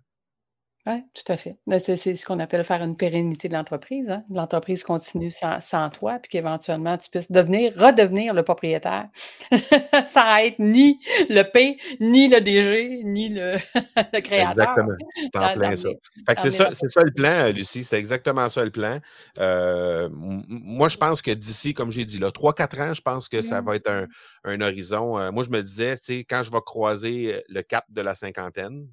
Oui, 0.88 1.04
tout 1.14 1.30
à 1.32 1.36
fait. 1.38 1.58
Ben, 1.68 1.78
c'est 1.78 1.98
c'est 1.98 2.16
ce 2.16 2.26
qu'on 2.26 2.40
appelle 2.40 2.64
faire 2.64 2.82
une 2.82 2.96
pérennité 2.96 3.48
de 3.50 3.54
l'entreprise. 3.54 4.10
Hein. 4.10 4.24
L'entreprise 4.30 4.82
continue 4.84 5.30
sans, 5.30 5.60
sans 5.60 5.90
toi, 5.90 6.20
puis 6.20 6.30
qu'éventuellement, 6.30 6.98
tu 6.98 7.10
puisses 7.10 7.30
devenir, 7.30 7.74
redevenir 7.76 8.34
le 8.34 8.44
propriétaire 8.44 9.08
sans 10.08 10.38
être 10.38 10.58
ni 10.58 10.98
le 11.30 11.44
P, 11.52 11.78
ni 12.00 12.28
le 12.30 12.40
DG, 12.40 13.02
ni 13.04 13.30
le, 13.30 13.56
le 14.14 14.22
créateur. 14.22 14.50
Exactement. 14.52 14.96
C'est 15.16 15.38
en 15.38 15.42
D'en- 15.42 15.54
plein 15.54 15.76
ça. 15.76 15.90
d'emmener- 15.90 16.00
Fait 16.28 16.36
que 16.36 16.42
c'est 16.42 16.48
d'emmener 16.50 16.58
ça, 16.58 16.64
la 16.70 16.74
c'est 16.76 16.90
ça 16.90 17.02
le 17.04 17.12
plan, 17.12 17.30
euh, 17.30 17.52
Lucie. 17.52 17.84
C'est 17.84 18.00
exactement 18.00 18.50
ça 18.50 18.64
le 18.64 18.72
plan. 18.72 19.00
Euh, 19.38 20.06
m- 20.08 20.14
m- 20.14 20.44
moi, 20.50 20.88
je 20.90 20.98
pense 20.98 21.22
que 21.22 21.32
d'ici, 21.32 21.74
comme 21.74 21.92
j'ai 21.92 22.06
dit, 22.06 22.20
là, 22.20 22.32
3-4 22.32 22.80
ans, 22.82 22.94
je 22.94 23.02
pense 23.02 23.28
que 23.28 23.42
ça 23.42 23.62
Mm. 23.62 23.66
va 23.66 23.76
être 23.76 23.90
un, 23.92 24.08
un 24.46 24.62
horizon. 24.62 25.20
Euh, 25.20 25.32
moi, 25.32 25.44
je 25.44 25.50
me 25.52 25.62
disais, 25.62 25.98
tu 25.98 26.04
sais, 26.16 26.24
quand 26.24 26.42
je 26.44 26.52
vais 26.52 26.62
croiser 26.66 27.44
le 27.50 27.62
cap 27.62 27.84
de 27.90 28.02
la 28.02 28.16
cinquantaine, 28.16 28.88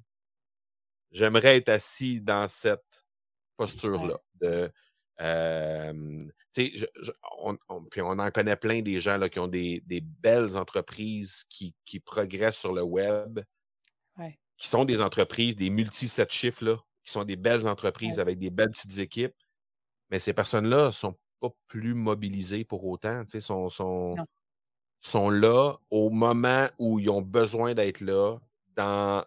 j'aimerais 1.11 1.57
être 1.57 1.69
assis 1.69 2.21
dans 2.21 2.47
cette 2.47 3.05
posture-là. 3.57 4.17
De, 4.41 4.71
euh, 5.21 6.19
tu 6.53 6.67
sais, 6.67 6.71
je- 6.75 6.85
je- 7.01 7.11
on, 7.41 7.57
on- 7.69 7.83
puis 7.85 8.01
on 8.01 8.19
en 8.19 8.29
connaît 8.31 8.55
plein 8.55 8.81
des 8.81 8.99
gens 8.99 9.17
là, 9.17 9.29
qui 9.29 9.39
ont 9.39 9.47
des, 9.47 9.81
des 9.85 10.01
belles 10.01 10.55
entreprises 10.57 11.43
qui, 11.49 11.73
qui 11.85 11.99
progressent 11.99 12.59
sur 12.59 12.73
le 12.73 12.83
web, 12.83 13.39
Ouais. 14.17 14.37
qui 14.57 14.67
sont 14.67 14.85
des 14.85 15.01
entreprises, 15.01 15.55
des 15.55 15.69
multi-sept 15.69 16.31
chiffres, 16.31 16.63
là, 16.65 16.77
qui 17.03 17.11
sont 17.11 17.23
des 17.23 17.35
belles 17.35 17.67
entreprises 17.67 18.15
Ouais. 18.15 18.21
avec 18.21 18.37
des 18.39 18.49
belles 18.51 18.71
petites 18.71 18.97
équipes. 18.99 19.35
Mais 20.09 20.19
ces 20.19 20.33
personnes-là 20.33 20.87
ne 20.87 20.91
sont 20.91 21.15
pas 21.39 21.49
plus 21.67 21.93
mobilisées 21.93 22.63
pour 22.65 22.85
autant. 22.85 23.23
sont, 23.39 23.69
sont, 23.69 24.15
sont 24.99 25.29
là 25.29 25.75
au 25.89 26.09
moment 26.09 26.67
où 26.79 26.99
ils 26.99 27.09
ont 27.09 27.21
besoin 27.21 27.73
d'être 27.75 28.01
là 28.01 28.37
dans 28.75 29.23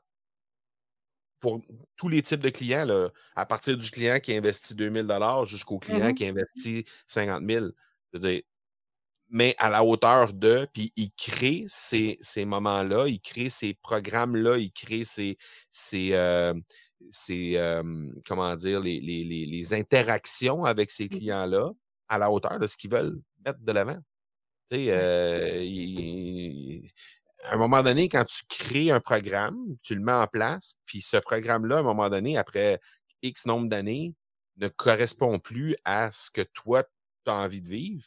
pour 1.40 1.62
tous 1.96 2.08
les 2.08 2.22
types 2.22 2.42
de 2.42 2.50
clients, 2.50 2.84
là, 2.84 3.10
à 3.36 3.46
partir 3.46 3.76
du 3.76 3.90
client 3.90 4.18
qui 4.20 4.34
investit 4.34 4.74
2000 4.74 5.06
jusqu'au 5.46 5.78
client 5.78 6.12
Mhm. 6.12 6.14
qui 6.14 6.26
investit 6.26 6.84
50 7.06 7.42
000. 7.44 7.72
Je 8.12 8.20
veux 8.20 8.28
dire, 8.30 8.42
mais 9.28 9.54
à 9.58 9.70
la 9.70 9.84
hauteur 9.84 10.32
de, 10.32 10.66
puis 10.72 10.92
il 10.96 11.10
crée 11.12 11.64
ces, 11.68 12.18
ces 12.20 12.44
moments-là, 12.44 13.06
il 13.08 13.20
crée 13.20 13.50
ces 13.50 13.74
programmes-là, 13.74 14.58
il 14.58 14.72
crée 14.72 15.04
ces, 15.04 15.36
ces, 15.70 16.10
euh, 16.14 16.54
ces, 17.10 17.56
euh, 17.56 17.82
comment 18.26 18.56
dire, 18.56 18.80
les, 18.80 19.00
les- 19.00 19.24
les- 19.24 19.46
les 19.46 19.74
interactions 19.74 20.64
avec 20.64 20.90
ces 20.90 21.08
Mhm. 21.10 21.20
clients-là 21.20 21.70
à 22.08 22.18
la 22.18 22.30
hauteur 22.30 22.58
de 22.58 22.66
ce 22.66 22.76
qu'ils 22.76 22.90
veulent 22.90 23.20
mettre 23.46 23.60
de 23.60 23.72
l'avant. 23.72 23.98
Tu 24.70 24.76
sais, 24.76 24.86
Ouais. 24.92 25.10
euh, 25.54 25.62
il- 25.64 26.90
à 27.44 27.54
un 27.54 27.58
moment 27.58 27.82
donné, 27.82 28.08
quand 28.08 28.24
tu 28.24 28.42
crées 28.48 28.90
un 28.90 29.00
programme, 29.00 29.56
tu 29.82 29.94
le 29.94 30.00
mets 30.02 30.12
en 30.12 30.26
place, 30.26 30.74
puis 30.86 31.00
ce 31.00 31.16
programme-là, 31.16 31.78
à 31.78 31.80
un 31.80 31.82
moment 31.84 32.08
donné, 32.10 32.36
après 32.38 32.80
X 33.22 33.46
nombre 33.46 33.68
d'années, 33.68 34.14
ne 34.58 34.68
correspond 34.68 35.38
plus 35.38 35.76
à 35.84 36.10
ce 36.10 36.30
que 36.30 36.42
toi, 36.42 36.82
tu 36.84 37.30
as 37.30 37.34
envie 37.34 37.62
de 37.62 37.68
vivre, 37.68 38.04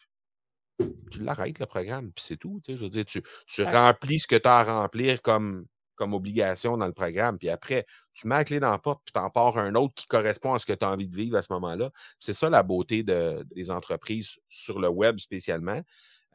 tu 1.12 1.22
l'arrêtes, 1.24 1.60
le 1.60 1.66
programme, 1.66 2.12
puis 2.12 2.24
c'est 2.26 2.38
tout. 2.38 2.60
Je 2.68 2.74
veux 2.74 2.90
dire, 2.90 3.06
tu, 3.06 3.22
tu 3.48 3.64
Ouais. 3.64 3.72
remplis 3.72 4.20
ce 4.20 4.28
que 4.28 4.36
tu 4.36 4.48
as 4.48 4.60
à 4.60 4.64
remplir 4.64 5.22
comme, 5.22 5.66
comme 5.96 6.14
obligation 6.14 6.78
dans 6.78 6.88
le 6.88 6.94
programme. 6.94 7.38
Puis 7.38 7.50
après, 7.50 7.86
tu 8.14 8.28
mets 8.28 8.36
la 8.36 8.44
clé 8.44 8.60
dans 8.60 8.72
la 8.72 8.80
porte, 8.80 9.02
puis 9.06 9.12
tu 9.14 9.20
en 9.20 9.30
pars 9.30 9.58
un 9.58 9.76
autre 9.76 9.94
qui 9.96 10.06
correspond 10.08 10.54
à 10.54 10.60
ce 10.60 10.66
que 10.66 10.74
tu 10.74 10.86
as 10.86 10.90
envie 10.90 11.08
de 11.08 11.16
vivre 11.16 11.38
à 11.38 11.42
ce 11.42 11.52
moment-là. 11.54 11.92
C'est 12.20 12.34
ça 12.34 12.50
la 12.50 12.64
beauté 12.64 13.04
des 13.04 13.72
entreprises 13.72 14.40
sur 14.50 14.80
le 14.80 14.90
web 14.90 15.20
spécialement. 15.20 15.82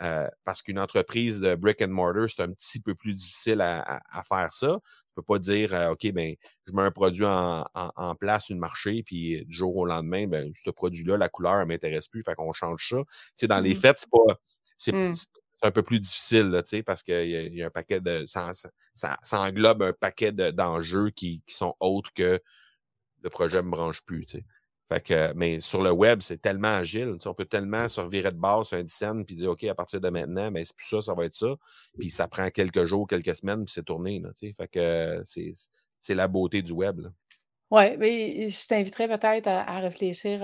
Euh, 0.00 0.28
parce 0.44 0.62
qu'une 0.62 0.78
entreprise 0.78 1.40
de 1.40 1.54
brick 1.56 1.82
and 1.82 1.88
mortar, 1.88 2.28
c'est 2.28 2.42
un 2.42 2.52
petit 2.52 2.78
peu 2.80 2.94
plus 2.94 3.14
difficile 3.14 3.60
à, 3.60 4.22
faire 4.22 4.52
ça. 4.52 4.68
Tu 4.68 4.72
ne 4.74 5.14
peux 5.16 5.22
pas 5.22 5.38
dire, 5.38 5.74
euh, 5.74 5.90
OK, 5.90 6.10
ben, 6.12 6.34
je 6.66 6.72
mets 6.72 6.82
un 6.82 6.90
produit 6.90 7.24
en, 7.24 8.14
place, 8.18 8.50
une 8.50 8.58
marché, 8.58 9.02
puis 9.02 9.44
du 9.44 9.52
jour 9.52 9.76
au 9.76 9.86
lendemain, 9.86 10.26
ben, 10.28 10.52
ce 10.54 10.70
produit-là, 10.70 11.16
la 11.16 11.28
couleur 11.28 11.58
ne 11.58 11.64
m'intéresse 11.64 12.06
plus, 12.06 12.22
fait 12.22 12.34
qu'on 12.34 12.52
change 12.52 12.88
ça. 12.88 12.98
Tu 12.98 13.32
sais, 13.36 13.46
dans 13.48 13.60
les 13.60 13.74
mmh 13.74 13.78
fêtes, 13.78 13.98
c'est 13.98 14.10
pas. 14.10 14.34
Mmh. 14.92 15.14
C'est 15.60 15.66
un 15.66 15.72
peu 15.72 15.82
plus 15.82 15.98
difficile, 15.98 16.50
là, 16.50 16.62
parce 16.86 17.02
qu'il 17.02 17.26
y, 17.26 17.56
y, 17.56 17.62
a 17.64 17.66
un 17.66 17.70
paquet 17.70 18.00
de. 18.00 18.24
Ça, 18.26 18.52
ça, 18.94 19.18
englobe 19.32 19.82
un 19.82 19.92
paquet 19.92 20.30
d'enjeux 20.30 21.10
qui, 21.10 21.42
qui, 21.44 21.54
sont 21.56 21.74
autres 21.80 22.12
que 22.14 22.40
le 23.22 23.30
projet 23.30 23.56
ne 23.56 23.62
me 23.62 23.70
branche 23.72 24.02
plus. 24.04 24.24
sais. 24.28 24.44
Fait 24.88 25.04
que, 25.04 25.32
mais 25.34 25.60
sur 25.60 25.82
le 25.82 25.90
web, 25.90 26.20
c'est 26.22 26.40
tellement 26.40 26.68
agile. 26.68 27.18
On 27.26 27.34
peut 27.34 27.44
tellement 27.44 27.88
se 27.88 28.00
revirer 28.00 28.32
de 28.32 28.38
base 28.38 28.68
sur 28.68 28.78
un 28.78 28.82
dizaine 28.82 29.24
puis 29.24 29.34
dire 29.34 29.50
OK, 29.50 29.64
à 29.64 29.74
partir 29.74 30.00
de 30.00 30.08
maintenant, 30.08 30.50
mais 30.50 30.64
c'est 30.64 30.76
plus 30.76 30.86
ça, 30.86 31.02
ça 31.02 31.14
va 31.14 31.26
être 31.26 31.34
ça. 31.34 31.56
Puis 31.98 32.10
ça 32.10 32.26
prend 32.26 32.48
quelques 32.48 32.84
jours, 32.84 33.06
quelques 33.06 33.36
semaines, 33.36 33.64
puis 33.64 33.72
c'est 33.74 33.84
tourné. 33.84 34.18
Là, 34.20 34.30
fait 34.38 34.68
que 34.68 35.22
c'est 35.24 36.14
la 36.14 36.26
beauté 36.26 36.62
du 36.62 36.72
web. 36.72 37.06
Oui, 37.70 37.98
mais 37.98 38.48
je 38.48 38.66
t'inviterais 38.66 39.08
peut-être 39.08 39.46
à, 39.46 39.78
réfléchir 39.80 40.40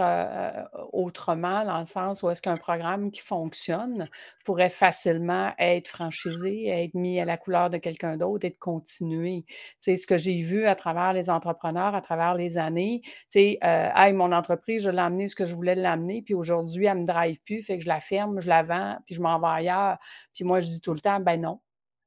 autrement, 0.93 1.65
dans 1.65 1.81
le 1.81 1.87
sens 1.87 2.23
où 2.23 2.29
est-ce 2.29 2.43
qu'un 2.43 2.59
programme 2.59 3.11
qui 3.11 3.23
fonctionne 3.23 4.07
pourrait 4.45 4.69
facilement 4.69 5.53
être 5.59 5.89
franchisé, 5.89 6.69
être 6.69 6.93
mis 6.93 7.19
à 7.21 7.25
la 7.25 7.39
couleur 7.39 7.71
de 7.71 7.79
quelqu'un 7.79 8.19
d'autre 8.19 8.45
et 8.45 8.51
de 8.51 8.59
continuer. 8.59 9.47
Tu 9.83 9.97
ce 9.97 10.07
que 10.07 10.19
j'ai 10.19 10.43
vu 10.43 10.67
à 10.67 10.75
travers 10.75 11.15
les 11.15 11.31
entrepreneurs, 11.31 11.95
à 11.95 12.03
travers 12.03 12.35
les 12.35 12.59
années, 12.59 13.01
tu 13.05 13.11
sais, 13.31 13.59
hey, 13.63 14.13
mon 14.13 14.31
entreprise, 14.31 14.83
je 14.85 14.91
l'ai 14.91 14.99
amené 14.99 15.29
ce 15.29 15.35
que 15.35 15.47
je 15.47 15.55
voulais 15.55 15.75
l'amener, 15.77 16.21
puis 16.21 16.35
aujourd'hui, 16.35 16.85
elle 16.87 16.99
ne 16.99 17.03
me 17.03 17.07
drive 17.07 17.41
plus, 17.43 17.63
fait 17.63 17.79
que 17.79 17.85
je 17.85 17.89
la 17.89 18.01
ferme, 18.01 18.41
je 18.41 18.49
la 18.49 18.63
vends, 18.63 18.99
puis 19.07 19.15
je 19.15 19.23
m'en 19.23 19.41
vais 19.41 19.47
ailleurs. 19.49 19.97
Puis 20.35 20.45
moi, 20.45 20.61
je 20.61 20.67
dis 20.67 20.81
tout 20.83 20.93
le 20.93 21.01
temps, 21.01 21.21
ben 21.21 21.41
non, 21.41 21.61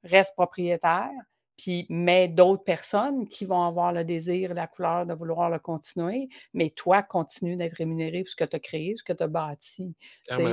reste 0.03 0.35
propriétaire 0.35 1.09
puis 1.57 1.85
mais 1.89 2.27
d'autres 2.27 2.63
personnes 2.63 3.27
qui 3.27 3.45
vont 3.45 3.63
avoir 3.63 3.93
le 3.93 4.03
désir, 4.03 4.53
la 4.53 4.67
couleur 4.67 5.05
de 5.05 5.13
vouloir 5.13 5.49
le 5.49 5.59
continuer, 5.59 6.29
mais 6.53 6.69
toi, 6.71 7.03
continue 7.03 7.55
d'être 7.57 7.73
rémunéré 7.73 8.23
pour 8.23 8.29
ce 8.31 8.35
que 8.35 8.45
tu 8.45 8.55
as 8.55 8.59
créé, 8.59 8.95
ce 8.97 9.03
que 9.03 9.13
tu 9.13 9.23
as 9.23 9.27
bâti. 9.27 9.95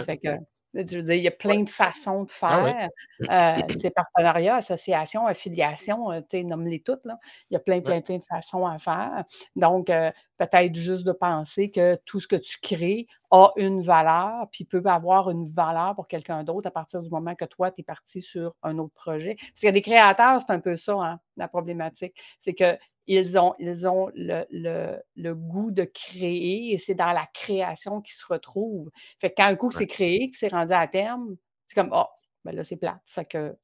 Fait 0.05 0.19
que, 0.19 0.29
je 0.75 0.97
veux 0.97 1.03
dire, 1.03 1.15
il 1.15 1.23
y 1.23 1.29
a 1.29 1.33
plein 1.33 1.63
de 1.63 1.69
façons 1.69 2.25
de 2.25 2.31
ah 2.43 2.65
faire. 2.65 2.89
Euh, 3.31 3.91
partenariats, 3.95 4.57
associations, 4.57 5.27
affiliations, 5.27 6.11
euh, 6.13 6.21
nomme-les 6.33 6.81
toutes. 6.81 7.05
Là. 7.05 7.19
Il 7.49 7.55
y 7.55 7.57
a 7.57 7.61
plein, 7.61 7.81
plein, 7.81 8.01
plein 8.01 8.19
de 8.19 8.25
façons 8.25 8.67
à 8.67 8.79
faire. 8.79 9.25
Donc, 9.57 9.89
euh, 9.89 10.11
peut-être 10.37 10.75
juste 10.75 11.05
de 11.05 11.13
penser 11.13 11.71
que 11.71 11.97
tout 12.05 12.21
ce 12.21 12.27
que 12.27 12.37
tu 12.37 12.59
crées 12.61 13.07
a 13.31 13.53
une 13.57 13.83
valeur, 13.83 14.49
puis 14.51 14.65
peut 14.65 14.83
avoir 14.85 15.31
une 15.31 15.47
valeur 15.47 15.95
pour 15.95 16.09
quelqu'un 16.09 16.45
d'autre 16.45 16.69
à 16.69 16.71
partir 16.71 17.03
du 17.03 17.09
moment 17.09 17.35
que 17.35 17.45
toi, 17.45 17.71
tu 17.71 17.81
es 17.81 17.85
parti 17.85 18.21
sur 18.21 18.55
un 18.63 18.79
autre 18.79 18.95
projet. 18.95 19.37
Parce 19.39 19.61
qu'il 19.61 19.67
y 19.67 19.69
a 19.69 19.73
des 19.73 19.83
créateurs, 19.83 20.41
c'est 20.41 20.53
un 20.53 20.61
peu 20.61 20.77
ça, 20.77 20.95
hein, 20.95 21.21
la 21.37 21.49
problématique. 21.49 22.15
C'est 22.41 22.55
que 22.55 22.77
ils 23.07 23.39
ont, 23.39 23.55
ils 23.59 23.87
ont 23.87 24.11
le, 24.15 25.33
goût 25.33 25.71
de 25.71 25.85
créer 25.85 26.73
et 26.73 26.79
c'est 26.79 26.95
dans 26.95 27.13
la 27.13 27.27
création 27.35 28.01
qu'ils 28.01 28.15
se 28.15 28.25
retrouvent. 28.27 28.91
Fait 29.19 29.31
que 29.31 29.35
quand 29.37 29.47
un 29.47 29.57
coup 29.57 29.69
que 29.69 29.75
c'est 29.75 29.87
créé, 29.87 30.31
que 30.31 30.37
c'est 30.37 30.49
rendu 30.49 30.73
à 30.73 30.87
terme, 30.87 31.37
c'est 31.67 31.75
comme, 31.75 31.91
oh, 31.93 32.07
ben 32.45 32.55
là, 32.55 32.65
c'est 32.65 32.77
plate. 32.77 33.01
Fait 33.05 33.25
que 33.25 33.55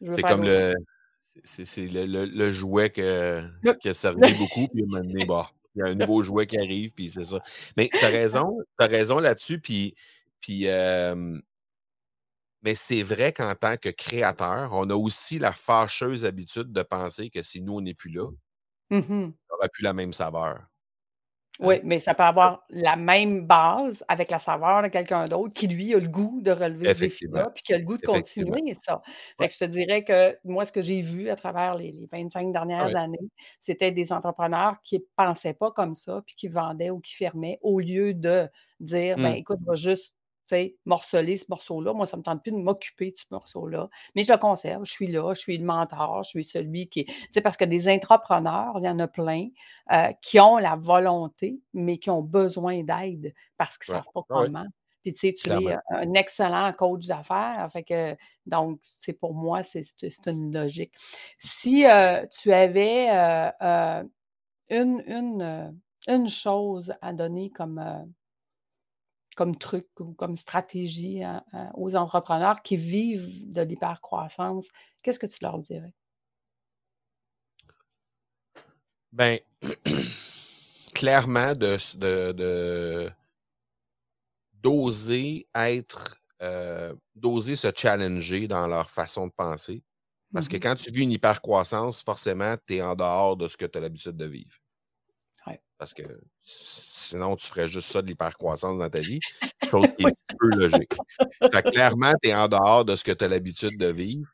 C'est 0.00 0.22
comme 0.22 0.42
le, 0.42 0.74
c'est, 1.44 1.88
le, 1.90 2.52
jouet 2.52 2.90
que, 2.90 3.42
qui 3.80 3.88
a 3.88 3.94
servi 3.94 4.18
beaucoup, 4.38 4.68
puis 4.68 4.84
bah, 5.26 5.50
il 5.74 5.80
y 5.80 5.82
a 5.82 5.86
un 5.86 5.94
nouveau 5.94 6.22
jouet 6.22 6.46
qui 6.46 6.58
arrive, 6.58 6.92
puis 6.92 7.10
c'est 7.10 7.24
ça. 7.24 7.40
Mais 7.76 7.88
tu 7.92 8.04
as 8.04 8.08
raison, 8.08 8.58
tu 8.78 8.86
raison 8.86 9.18
là-dessus, 9.20 9.60
puis, 9.60 9.94
puis 10.40 10.66
mais 12.62 12.74
c'est 12.74 13.02
vrai 13.02 13.32
qu'en 13.32 13.54
tant 13.54 13.76
que 13.76 13.88
créateur, 13.88 14.70
on 14.72 14.90
a 14.90 14.94
aussi 14.94 15.38
la 15.38 15.52
fâcheuse 15.52 16.24
habitude 16.24 16.72
de 16.72 16.82
penser 16.82 17.30
que 17.30 17.42
si 17.42 17.60
nous, 17.60 17.74
on 17.74 17.80
n'est 17.80 17.94
plus 17.94 18.10
là, 18.10 18.28
Mmh 18.90 19.00
ça 19.00 19.54
n'aurait 19.54 19.68
plus 19.72 19.82
la 19.82 19.92
même 19.92 20.12
saveur. 20.12 20.60
Oui, 21.60 21.74
hein? 21.74 21.80
mais 21.84 21.98
ça 21.98 22.14
peut 22.14 22.22
avoir 22.22 22.64
la 22.70 22.96
même 22.96 23.46
base 23.46 24.04
avec 24.06 24.30
la 24.30 24.38
saveur 24.38 24.82
de 24.82 24.88
quelqu'un 24.88 25.26
d'autre 25.26 25.52
qui, 25.52 25.66
lui, 25.66 25.92
a 25.94 25.98
le 25.98 26.06
goût 26.06 26.40
de 26.40 26.52
relever 26.52 26.94
ce 26.94 27.00
défi-là, 27.00 27.50
puis 27.52 27.62
qui 27.64 27.74
a 27.74 27.78
le 27.78 27.84
goût 27.84 27.96
de 27.96 28.06
continuer 28.06 28.76
ça. 28.80 29.02
Fait 29.40 29.48
que 29.48 29.54
je 29.54 29.58
te 29.58 29.64
dirais 29.64 30.04
que 30.04 30.38
moi, 30.44 30.64
ce 30.64 30.72
que 30.72 30.82
j'ai 30.82 31.00
vu 31.00 31.28
à 31.30 31.36
travers 31.36 31.74
les, 31.74 31.94
25 32.12 32.52
dernières 32.52 32.94
années, 32.94 33.18
c'était 33.60 33.90
des 33.90 34.12
entrepreneurs 34.12 34.76
qui 34.84 34.96
ne 34.96 35.04
pensaient 35.16 35.54
pas 35.54 35.72
comme 35.72 35.94
ça, 35.94 36.22
puis 36.24 36.36
qui 36.36 36.48
vendaient 36.48 36.90
ou 36.90 37.00
qui 37.00 37.14
fermaient, 37.14 37.58
au 37.62 37.80
lieu 37.80 38.14
de 38.14 38.48
dire, 38.78 39.16
ben 39.16 39.32
mmh. 39.32 39.36
écoute, 39.36 39.58
va 39.66 39.74
juste 39.74 40.14
sais, 40.14 40.17
morceler 40.84 41.36
ce 41.36 41.46
morceau-là. 41.48 41.92
Moi, 41.92 42.06
ça 42.06 42.16
ne 42.16 42.20
me 42.20 42.24
tente 42.24 42.42
plus 42.42 42.52
de 42.52 42.58
m'occuper 42.58 43.10
de 43.10 43.16
ce 43.16 43.24
morceau-là. 43.30 43.88
Mais 44.14 44.24
je 44.24 44.32
le 44.32 44.38
conserve, 44.38 44.84
je 44.84 44.90
suis 44.90 45.06
là, 45.06 45.34
je 45.34 45.40
suis 45.40 45.58
le 45.58 45.64
mentor, 45.64 46.22
je 46.22 46.30
suis 46.30 46.44
celui 46.44 46.88
qui. 46.88 47.04
Tu 47.04 47.14
sais, 47.30 47.40
parce 47.40 47.56
que 47.56 47.64
des 47.64 47.88
entrepreneurs, 47.88 48.74
il 48.78 48.84
y 48.84 48.88
en 48.88 48.98
a 48.98 49.08
plein 49.08 49.48
euh, 49.92 50.12
qui 50.22 50.40
ont 50.40 50.58
la 50.58 50.76
volonté, 50.76 51.60
mais 51.72 51.98
qui 51.98 52.10
ont 52.10 52.22
besoin 52.22 52.82
d'aide 52.82 53.34
parce 53.56 53.78
qu'ils 53.78 53.94
ne 53.94 53.98
savent 53.98 54.12
pas 54.12 54.22
comment. 54.28 54.66
Puis, 55.02 55.12
tu 55.12 55.28
sais, 55.28 55.32
tu 55.32 55.50
es 55.50 55.76
un 55.90 56.14
excellent 56.14 56.72
coach 56.72 57.06
d'affaires. 57.06 57.68
Fait 57.72 57.84
que, 57.84 58.16
donc, 58.46 58.80
c'est 58.82 59.12
pour 59.12 59.34
moi, 59.34 59.62
c'est 59.62 59.84
une 60.26 60.52
logique. 60.52 60.92
Si 61.38 61.86
euh, 61.86 62.26
tu 62.26 62.52
avais 62.52 63.08
euh, 63.12 64.02
une, 64.70 65.02
une, 65.06 65.80
une, 66.08 66.28
chose 66.28 66.92
à 67.00 67.12
donner 67.12 67.50
comme 67.50 68.12
comme 69.38 69.56
truc 69.56 69.86
ou 70.00 70.14
comme 70.14 70.36
stratégie 70.36 71.22
aux 71.74 71.94
entrepreneurs 71.94 72.60
qui 72.60 72.76
vivent 72.76 73.48
de 73.52 73.62
l'hypercroissance, 73.62 74.66
qu'est-ce 75.00 75.20
que 75.20 75.28
tu 75.28 75.38
leur 75.42 75.58
dirais? 75.58 75.94
Bien, 79.12 79.38
clairement, 80.92 81.52
de, 81.54 83.08
d'oser 84.54 85.46
être, 85.54 86.20
euh, 86.42 86.92
d'oser 87.14 87.54
se 87.54 87.68
challenger 87.72 88.48
dans 88.48 88.66
leur 88.66 88.90
façon 88.90 89.28
de 89.28 89.32
penser. 89.32 89.84
Parce 90.32 90.48
que 90.48 90.56
mmh 90.56 90.60
quand 90.60 90.74
tu 90.74 90.90
vis 90.90 91.02
une 91.04 91.12
hypercroissance, 91.12 92.02
forcément, 92.02 92.56
tu 92.66 92.74
es 92.74 92.82
en 92.82 92.96
dehors 92.96 93.36
de 93.36 93.46
ce 93.46 93.56
que 93.56 93.66
tu 93.66 93.78
as 93.78 93.80
l'habitude 93.80 94.16
de 94.16 94.26
vivre. 94.26 94.58
Parce 95.78 95.94
que 95.94 96.02
sinon, 97.08 97.36
tu 97.36 97.46
ferais 97.46 97.68
juste 97.68 97.90
ça 97.90 98.02
de 98.02 98.06
l'hypercroissance 98.06 98.78
dans 98.78 98.90
ta 98.90 99.00
vie. 99.00 99.20
Chose 99.70 99.86
qui 99.98 100.04
est 100.04 100.08
un 100.08 100.36
peu 100.38 100.48
logique. 100.50 100.94
clairement, 101.72 102.12
tu 102.22 102.30
es 102.30 102.34
en 102.34 102.48
dehors 102.48 102.84
de 102.84 102.96
ce 102.96 103.04
que 103.04 103.12
tu 103.12 103.24
as 103.24 103.28
l'habitude 103.28 103.78
de 103.78 103.88
vivre. 103.88 104.28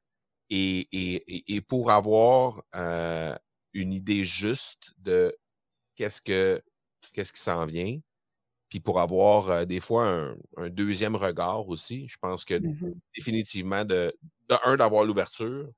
Et, 0.50 1.60
pour 1.66 1.90
avoir 1.90 2.62
euh, 2.74 3.34
une 3.72 3.92
idée 3.92 4.24
juste 4.24 4.92
de 4.98 5.36
qu'est-ce 5.96 6.20
que 6.20 6.62
qu'est-ce 7.12 7.32
qui 7.32 7.40
s'en 7.40 7.64
vient, 7.64 7.98
puis 8.68 8.80
pour 8.80 9.00
avoir 9.00 9.50
euh, 9.50 9.64
des 9.64 9.80
fois 9.80 10.34
un, 10.56 10.68
deuxième 10.68 11.16
regard 11.16 11.68
aussi, 11.68 12.08
je 12.08 12.16
pense 12.20 12.44
que 12.44 12.54
mmh 12.54 12.94
définitivement, 13.16 13.84
de, 13.84 14.16
de 14.48 14.56
un, 14.64 14.76
d'avoir 14.76 15.04
l'ouverture, 15.04 15.70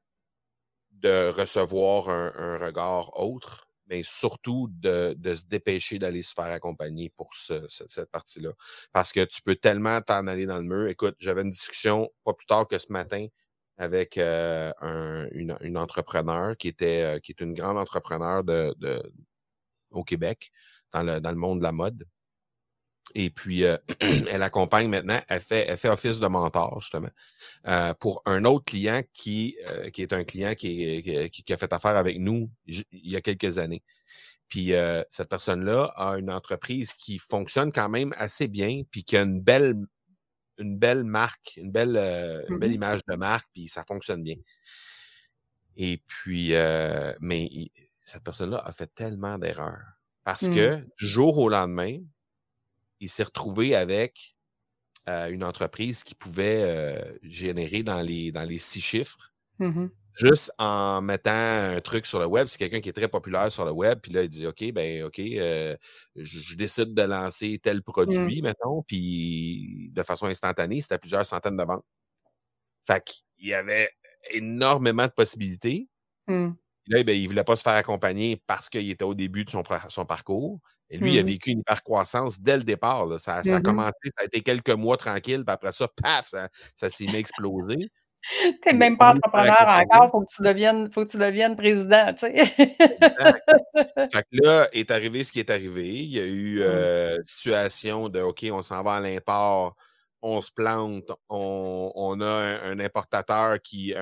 de 0.93 1.31
recevoir 1.31 2.09
un 2.09 2.59
regard 2.59 3.19
autre, 3.19 3.66
mais 3.87 4.03
surtout 4.03 4.69
de, 4.71 5.17
se 5.23 5.45
dépêcher 5.45 5.99
d'aller 5.99 6.23
se 6.23 6.33
faire 6.35 6.47
accompagner 6.47 7.11
pour 7.11 7.35
cette, 7.35 8.11
partie-là. 8.11 8.51
Parce 8.93 9.13
que 9.13 9.25
tu 9.25 9.43
peux 9.43 9.57
tellement 9.57 10.01
t'en 10.01 10.27
aller 10.27 10.47
dans 10.47 10.59
le 10.59 10.65
mur. 10.65 10.89
Écoute, 10.89 11.17
j'avais 11.19 11.43
une 11.43 11.51
discussion 11.51 12.11
pas 12.25 12.35
plus 12.35 12.47
tard 12.47 12.67
que 12.67 12.79
ce 12.79 12.93
matin 12.93 13.27
avec 13.79 14.17
euh, 14.19 14.73
une, 15.33 15.77
entrepreneur 15.77 16.57
qui 16.57 16.69
était 16.69 17.03
euh, 17.03 17.19
qui 17.21 17.33
est 17.33 17.41
une 17.41 17.53
grande 17.53 17.77
entrepreneur 17.77 18.43
de, 18.43 18.75
au 19.91 20.03
Québec 20.05 20.51
dans 20.93 21.03
le, 21.03 21.21
dans 21.21 21.31
le 21.31 21.37
monde 21.37 21.59
de 21.59 21.65
la 21.65 21.73
mode. 21.73 22.05
Et 23.15 23.31
puis, 23.31 23.65
euh, 23.65 23.77
elle 24.01 24.43
accompagne 24.43 24.89
maintenant, 24.89 25.21
elle 25.29 25.41
fait, 25.41 25.67
elle 25.69 25.77
fait 25.77 25.89
office 25.89 26.19
de 26.19 26.27
mentor, 26.27 26.81
justement, 26.81 27.11
euh, 27.67 27.95
pour 27.95 28.23
un 28.27 28.45
autre 28.45 28.65
client 28.65 29.03
qui, 29.13 29.57
euh, 29.69 29.91
qui 29.91 30.03
est 30.03 30.13
un 30.13 30.25
client 30.25 30.55
qui, 30.55 31.31
qui, 31.31 31.53
a 31.53 31.57
fait 31.57 31.73
affaire 31.73 31.97
avec 31.97 32.19
nous 32.19 32.51
il 32.67 32.85
y 32.93 33.17
a 33.17 33.21
quelques 33.21 33.59
années. 33.59 33.83
Puis, 34.49 34.73
cette 35.11 35.29
personne-là 35.29 35.93
a 35.97 36.19
une 36.19 36.31
entreprise 36.31 36.93
qui 36.93 37.19
fonctionne 37.19 37.73
quand 37.73 37.89
même 37.89 38.15
assez 38.17 38.47
bien, 38.47 38.83
puis 38.91 39.03
qui 39.03 39.17
a 39.17 39.23
une 39.23 39.41
belle, 39.41 39.75
une 40.59 40.79
belle 40.79 41.03
marque, 41.03 41.57
une 41.57 41.73
belle, 41.73 41.97
une 42.49 42.59
belle 42.59 42.71
mmh 42.71 42.75
image 42.75 43.01
de 43.09 43.17
marque, 43.17 43.49
puis 43.53 43.67
ça 43.67 43.83
fonctionne 43.85 44.23
bien. 44.23 44.37
Et 45.77 46.01
puis, 46.07 46.53
mais 47.21 47.51
cette 48.03 48.23
personne-là 48.23 48.63
a 48.65 48.71
fait 48.71 48.93
tellement 48.95 49.37
d'erreurs. 49.37 49.83
Parce 50.23 50.43
mmh. 50.43 50.55
que 50.55 50.77
du 50.77 51.07
jour 51.07 51.39
au 51.39 51.49
lendemain, 51.49 51.99
il 53.01 53.09
s'est 53.09 53.25
retrouvé 53.25 53.75
avec 53.75 54.35
une 55.07 55.45
entreprise 55.45 56.03
qui 56.03 56.17
pouvait 56.17 57.19
générer 57.23 57.83
dans 57.83 58.03
les, 58.03 58.33
dans 58.33 58.43
les 58.43 58.59
six 58.59 58.81
chiffres. 58.81 59.33
Mmh 59.59 59.87
juste 60.17 60.51
en 60.59 61.03
mettant 61.03 61.31
un 61.31 61.81
truc 61.81 62.07
sur 62.07 62.19
le 62.19 62.27
web. 62.27 62.47
C'est 62.47 62.59
quelqu'un 62.59 62.81
qui 62.81 62.89
est 62.89 62.95
très 62.95 63.09
populaire 63.09 63.53
sur 63.53 63.65
le 63.65 63.71
web. 63.71 64.01
Puis 64.01 64.13
là, 64.13 64.23
il 64.23 64.29
dit 64.29 64.47
OK, 64.47 64.73
ben 64.73 65.05
OK, 65.05 65.19
euh, 65.19 65.77
je, 66.17 66.57
décide 66.57 66.95
de 66.95 67.03
lancer 67.03 67.61
tel 67.63 67.83
produit, 67.83 68.43
mettons. 68.43 68.83
Puis 68.83 69.91
de 69.93 70.03
façon 70.03 70.27
instantanée, 70.27 70.81
c'était 70.81 70.99
plusieurs 70.99 71.27
centaines 71.27 71.57
de 71.57 71.65
ventes. 71.65 71.85
Fait 72.87 73.03
qu'il 73.05 73.49
y 73.49 73.55
avait 73.55 73.91
énormément 74.31 75.07
de 75.07 75.13
possibilités. 75.13 75.89
Mmh. 76.29 76.51
Là, 76.89 77.03
ben, 77.03 77.17
il 77.17 77.25
ne 77.25 77.29
voulait 77.29 77.45
pas 77.45 77.57
se 77.57 77.63
faire 77.63 77.75
accompagner 77.75 78.43
parce 78.47 78.69
qu'il 78.69 78.89
était 78.89 79.05
au 79.05 79.15
début 79.15 79.45
de 79.45 79.51
son, 79.51 79.63
son 79.89 80.07
parcours. 80.07 80.61
Et 80.89 80.99
lui, 80.99 81.15
il 81.15 81.19
a 81.19 81.23
mmh 81.23 81.27
vécu 81.27 81.51
une 81.51 81.61
hypercroissance 81.61 82.41
dès 82.41 82.57
le 82.57 82.63
départ. 82.63 83.09
Ça, 83.19 83.37
a 83.37 83.61
commencé, 83.61 83.93
ça 84.17 84.23
a 84.23 84.25
été 84.25 84.41
quelques 84.41 84.71
mois 84.71 84.97
tranquille, 84.97 85.45
puis 85.45 85.53
après 85.53 85.73
ça, 85.73 85.89
paf, 86.01 86.29
ça, 86.29 86.49
ça 86.75 86.91
s'est 86.91 87.07
mis 87.07 87.17
explosé. 87.17 87.91
Tu 88.43 88.55
n'es 88.67 88.73
même 88.73 88.97
pas 88.97 89.13
entrepreneur 89.13 89.67
encore, 89.69 90.07
il 90.07 90.11
faut, 90.11 90.21
que 90.21 90.35
tu 90.35 90.43
deviennes, 90.43 90.91
faut 90.91 91.05
que 91.05 91.11
tu 91.11 91.17
deviennes 91.17 91.57
président, 91.57 92.13
tu 92.13 92.27
sais. 92.27 92.45
fait 92.57 94.23
que 94.33 94.43
là, 94.43 94.69
est 94.73 94.91
arrivé 94.91 95.23
ce 95.23 95.31
qui 95.31 95.39
est 95.39 95.51
arrivé. 95.51 95.87
Il 95.87 96.11
y 96.11 96.21
a 96.21 96.27
eu 96.27 96.59
mmh. 96.59 96.63
euh, 96.63 97.17
situation 97.25 98.09
de 98.09 98.21
OK, 98.21 98.47
on 98.51 98.63
s'en 98.63 98.83
va 98.83 98.95
à 98.95 99.01
l'import, 99.01 99.77
on 100.23 100.41
se 100.41 100.51
plante, 100.51 101.11
on, 101.29 102.21
a 102.21 102.59
un, 102.65 102.81
importateur 102.81 103.61
qui, 103.63 103.95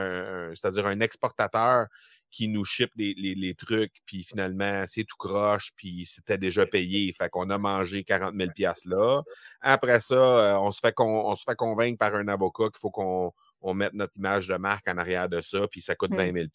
c'est-à-dire 0.54 0.86
un 0.86 1.00
exportateur 1.00 1.86
qui 2.34 2.48
nous 2.48 2.64
ship 2.64 2.90
les, 2.96 3.54
trucs, 3.54 3.94
puis 4.06 4.24
finalement, 4.24 4.84
c'est 4.88 5.04
tout 5.04 5.16
croche, 5.16 5.70
puis 5.76 6.04
c'était 6.04 6.36
déjà 6.36 6.66
payé. 6.66 7.12
Fait 7.12 7.28
qu'on 7.28 7.48
a 7.48 7.58
mangé 7.58 8.02
40 8.02 8.34
000 8.36 8.50
là. 8.86 9.22
Après 9.60 10.00
ça, 10.00 10.14
euh, 10.14 10.58
on 10.58 10.72
se, 10.72 10.80
fait 10.80 10.94
on 10.98 11.36
se 11.36 11.44
fait 11.44 11.54
convaincre 11.54 11.96
par 11.96 12.16
un 12.16 12.26
avocat 12.26 12.64
qu'il 12.70 12.80
faut 12.80 12.90
qu'on 12.90 13.74
mette 13.74 13.92
notre 13.92 14.16
image 14.16 14.48
de 14.48 14.56
marque 14.56 14.88
en 14.88 14.98
arrière 14.98 15.28
de 15.28 15.40
ça, 15.42 15.68
puis 15.68 15.80
ça 15.80 15.94
coûte 15.94 16.12
20 16.12 16.34
000 16.34 16.46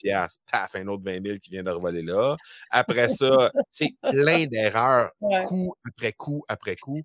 Paf, 0.51 0.75
un 0.75 0.87
autre 0.87 1.03
20 1.05 1.25
000 1.25 1.37
qui 1.37 1.49
vient 1.49 1.63
de 1.63 1.71
revoler 1.71 2.01
là. 2.01 2.35
Après 2.71 3.07
ça, 3.07 3.49
c'est 3.71 3.95
plein 4.01 4.47
d'erreurs, 4.47 5.11
coup 5.45 5.73
après 5.87 6.11
coup 6.11 6.43
après 6.49 6.75
coup. 6.75 7.03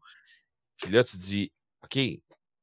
Puis 0.79 0.91
là, 0.91 1.05
tu 1.05 1.17
dis, 1.17 1.49
OK, 1.85 1.97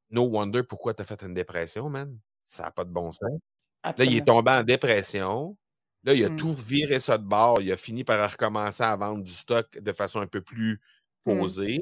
no 0.10 0.24
wonder 0.24 0.64
pourquoi 0.64 0.94
tu 0.94 1.04
as 1.04 1.06
fait 1.06 1.24
une 1.24 1.34
dépression, 1.34 1.90
man. 1.90 2.20
Ça 2.44 2.64
n'a 2.64 2.72
pas 2.72 2.84
de 2.84 2.92
bon 2.92 3.14
sens. 3.14 3.40
Là, 3.86 3.94
il 4.00 4.18
est 4.18 4.28
tombé 4.28 4.52
en 4.52 4.64
dépression. 4.64 5.56
Là, 6.04 6.14
il 6.16 6.24
a 6.26 6.30
mmh. 6.30 6.38
tout 6.38 6.54
viré 6.54 7.00
ça 7.00 7.18
de 7.18 7.24
bord. 7.24 7.62
Il 7.62 7.72
a 7.72 7.78
fini 7.78 8.04
par 8.04 8.32
recommencer 8.32 8.84
à 8.84 8.96
vendre 8.96 9.24
du 9.24 9.32
stock 9.32 9.78
de 9.78 9.92
façon 9.92 10.20
un 10.20 10.28
peu 10.28 10.42
plus 10.42 10.80
mmh. 11.26 11.40
posée. 11.40 11.82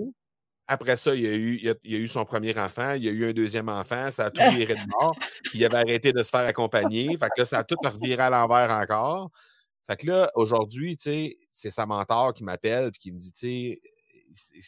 Après 0.67 0.97
ça, 0.97 1.15
il 1.15 1.25
a, 1.25 1.33
eu, 1.33 1.59
il, 1.83 1.95
a, 1.95 1.97
eu 1.97 2.07
son 2.07 2.25
premier 2.25 2.57
enfant, 2.59 2.93
il 2.93 3.07
a 3.07 3.11
eu 3.11 3.29
un 3.29 3.33
deuxième 3.33 3.69
enfant, 3.69 4.11
ça 4.11 4.25
a 4.25 4.31
tout 4.31 4.41
viré 4.55 4.75
de 4.75 4.87
bord. 4.91 5.17
il 5.55 5.65
avait 5.65 5.77
arrêté 5.77 6.13
de 6.13 6.21
se 6.21 6.29
faire 6.29 6.45
accompagner. 6.45 7.07
Fait 7.17 7.29
que 7.29 7.41
là, 7.41 7.45
ça 7.45 7.59
a 7.59 7.63
tout 7.63 7.77
reviré 7.83 8.21
à 8.21 8.29
l'envers 8.29 8.69
encore. 8.69 9.31
Fait 9.89 9.95
que 9.95 10.05
là, 10.05 10.29
aujourd'hui, 10.35 10.95
c'est 10.99 11.71
sa 11.71 11.87
mentor 11.87 12.33
qui 12.33 12.43
m'appelle 12.43 12.89
et 12.89 12.91
qui 12.91 13.11
me 13.11 13.17
dit, 13.17 13.31
tu 13.31 13.39
sais, 13.47 13.81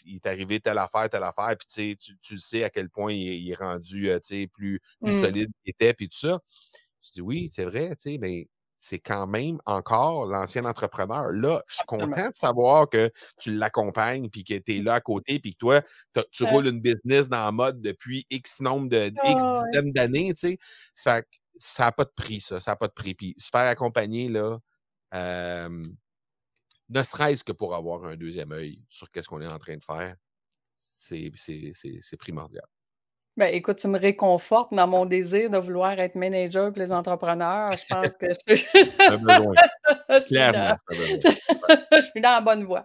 il 0.06 0.16
est 0.16 0.26
arrivé 0.26 0.60
telle 0.60 0.80
affaire, 0.80 1.08
telle 1.08 1.24
affaire, 1.24 1.56
puis 1.56 1.96
tu, 1.96 2.18
tu 2.18 2.40
sais 2.40 2.64
à 2.64 2.72
quel 2.72 2.90
point 2.90 3.14
il, 3.14 3.52
est 3.52 3.56
rendu, 3.56 4.10
sais, 4.24 4.48
plus, 4.48 4.80
plus 5.04 5.14
mmh. 5.14 5.22
solide 5.22 5.52
qu'il 5.64 5.70
était, 5.70 5.94
puis 5.94 6.10
tout 6.10 6.18
ça. 6.18 6.40
Je 7.04 7.12
dis, 7.12 7.22
oui, 7.22 7.50
c'est 7.52 7.66
vrai, 7.66 7.90
tu 7.90 8.12
sais, 8.12 8.18
mais 8.20 8.48
c'est 8.84 8.98
quand 8.98 9.28
même 9.28 9.62
encore 9.68 10.26
l'ancien 10.26 10.66
entrepreneur. 10.66 11.32
Là, 11.32 11.62
je 11.68 11.76
suis 11.76 11.86
content 11.86 12.30
de 12.30 12.36
savoir 12.36 12.90
que 12.90 13.12
tu 13.38 13.54
l'accompagnes, 13.54 14.28
puis 14.32 14.44
que 14.44 14.58
tu 14.58 14.78
es 14.78 14.82
là 14.82 14.96
à 14.96 15.02
côté, 15.02 15.40
puis 15.40 15.54
que 15.54 15.60
toi, 15.60 15.82
tu 16.32 16.44
roules 16.46 16.66
une 16.66 16.82
business 16.82 17.30
dans 17.30 17.46
le 17.46 17.52
mode 17.52 17.80
depuis 17.80 18.26
X 18.32 18.60
nombre 18.60 18.90
de 18.90 19.14
X 19.24 19.44
dizaines 19.44 19.92
d'années, 19.92 20.34
tu 20.34 20.48
sais. 20.48 20.58
Fait 20.96 21.22
que 21.22 21.28
ça 21.58 21.84
n'a 21.84 21.92
pas 21.92 22.06
de 22.06 22.12
prix, 22.16 22.42
ça. 22.42 22.60
Ça 22.60 22.72
n'a 22.72 22.76
pas 22.76 22.88
de 22.88 22.94
prix. 22.94 23.14
Puis 23.14 23.36
se 23.38 23.50
faire 23.50 23.70
accompagner, 23.70 24.30
là, 24.30 24.58
ne 26.90 27.04
serait-ce 27.04 27.44
que 27.44 27.52
pour 27.52 27.76
avoir 27.76 28.04
un 28.06 28.16
deuxième 28.16 28.52
œil 28.52 28.82
sur 28.90 29.12
qu'est-ce 29.12 29.28
qu'on 29.28 29.42
est 29.42 29.48
en 29.48 29.60
train 29.60 29.78
de 29.78 29.84
faire, 29.84 30.16
c'est 30.98 31.32
primordial. 32.18 32.66
Ben, 33.38 33.54
écoute, 33.54 33.78
tu 33.78 33.88
me 33.88 33.98
réconfortes 33.98 34.74
dans 34.74 34.88
mon 34.88 35.06
désir 35.06 35.50
de 35.50 35.58
vouloir 35.58 35.98
être 36.00 36.16
manager 36.16 36.70
pour 36.72 36.82
les 36.82 36.92
entrepreneurs. 36.92 37.72
Je 37.72 37.86
pense 37.88 38.10
que 38.10 38.28
je, 38.28 38.56
suis, 38.56 38.64
je 41.92 42.02
suis 42.02 42.22
dans 42.22 42.32
la 42.32 42.42
bonne 42.42 42.66
voie. 42.66 42.84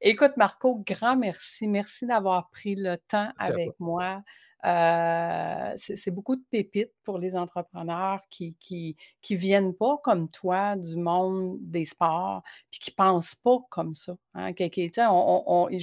Écoute, 0.00 0.36
Marco, 0.36 0.80
grand 0.86 1.16
merci. 1.16 1.66
Merci 1.66 2.06
d'avoir 2.06 2.50
pris 2.50 2.76
le 2.76 2.96
temps 3.08 3.32
avec 3.38 3.70
moi. 3.80 4.22
Euh, 4.64 5.72
c'est 5.76 6.10
beaucoup 6.10 6.36
de 6.36 6.44
pépites 6.50 6.92
pour 7.04 7.18
les 7.18 7.36
entrepreneurs 7.36 8.20
qui 8.30 8.56
qui, 8.60 8.96
qui 9.20 9.36
viennent 9.36 9.74
pas 9.74 9.98
comme 10.02 10.28
toi 10.28 10.76
du 10.76 10.96
monde 10.96 11.58
des 11.60 11.84
sports, 11.84 12.42
puis 12.70 12.80
qui 12.80 12.90
pensent 12.90 13.34
pas 13.34 13.58
comme 13.70 13.94
ça. 13.94 14.16
Hein, 14.34 14.52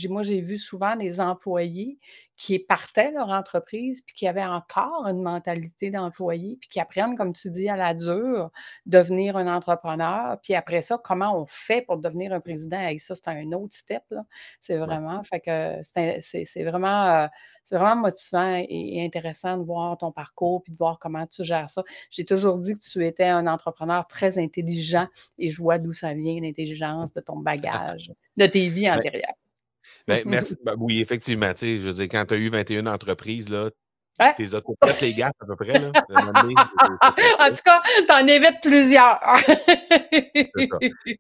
moi, 0.10 0.24
j'ai 0.24 0.42
vu 0.42 0.58
souvent 0.58 0.96
des 0.96 1.20
employés 1.22 2.00
qui 2.42 2.58
partaient 2.58 3.12
leur 3.12 3.30
entreprise, 3.30 4.02
puis 4.02 4.16
qui 4.16 4.28
avaient 4.28 4.44
encore 4.44 5.06
une 5.06 5.22
mentalité 5.22 5.92
d'employé, 5.92 6.58
puis 6.60 6.70
qui 6.70 6.80
apprennent, 6.80 7.16
comme 7.16 7.34
tu 7.34 7.52
dis, 7.52 7.70
à 7.70 7.76
la 7.78 7.94
dure, 7.94 8.50
devenir 8.88 9.38
un 9.38 9.48
entrepreneur. 9.54 10.40
Puis 10.42 10.56
après 10.56 10.82
ça, 10.82 11.00
comment 11.04 11.40
on 11.40 11.46
fait 11.48 11.84
pour 11.84 11.98
devenir 11.98 12.34
un 12.34 12.40
président? 12.40 12.82
Et 12.88 12.98
ça, 12.98 13.14
c'est 13.16 13.28
un 13.28 13.52
autre 13.52 13.76
step. 13.76 14.04
C'est 14.60 14.78
vraiment, 14.78 15.22
fait 15.24 15.40
que 15.40 15.80
c'est 15.84 16.64
vraiment, 16.64 17.06
euh, 17.06 17.28
c'est 17.64 17.78
vraiment 17.78 18.02
motivant 18.02 18.64
et, 18.68 19.04
intéressant 19.04 19.58
de 19.58 19.64
voir 19.64 19.98
ton 19.98 20.12
parcours, 20.12 20.64
puis 20.64 20.74
de 20.74 20.78
voir 20.78 21.00
comment 21.00 21.26
tu 21.28 21.44
gères 21.44 21.70
ça. 21.70 21.84
J'ai 22.10 22.26
toujours 22.26 22.58
dit 22.58 22.74
que 22.74 22.80
tu 22.80 23.06
étais 23.06 23.26
un 23.26 23.48
entrepreneur 23.48 24.06
très 24.08 24.38
intelligent 24.38 25.08
et 25.38 25.52
je 25.52 25.62
vois 25.62 25.78
d'où 25.78 25.94
ça 25.94 26.14
vient, 26.14 26.40
l'intelligence 26.42 27.14
de 27.14 27.22
ton 27.22 27.38
bagage, 27.38 28.12
de 28.38 28.46
tes 28.46 28.70
vies 28.70 28.90
antérieures. 28.92 29.36
Ben, 30.08 30.24
merci. 30.26 30.56
Ben, 30.64 30.76
oui, 30.80 31.00
effectivement. 31.02 31.52
Je 31.58 31.78
veux 31.78 31.94
dire, 31.94 32.08
quand 32.10 32.26
tu 32.26 32.34
as 32.34 32.38
eu 32.38 32.50
21 32.50 32.88
entreprises, 32.88 33.50
là, 33.50 33.70
Hein? 34.22 34.34
T'es 34.38 34.48
toutes 34.48 35.02
les 35.02 35.14
gars 35.16 35.32
à 35.40 35.46
peu 35.46 35.56
près. 35.56 35.80
Là. 35.80 35.92
en 37.40 37.50
tout 37.50 37.62
cas, 37.66 37.82
t'en 38.08 38.28
évites 38.28 38.62
plusieurs. 38.62 39.20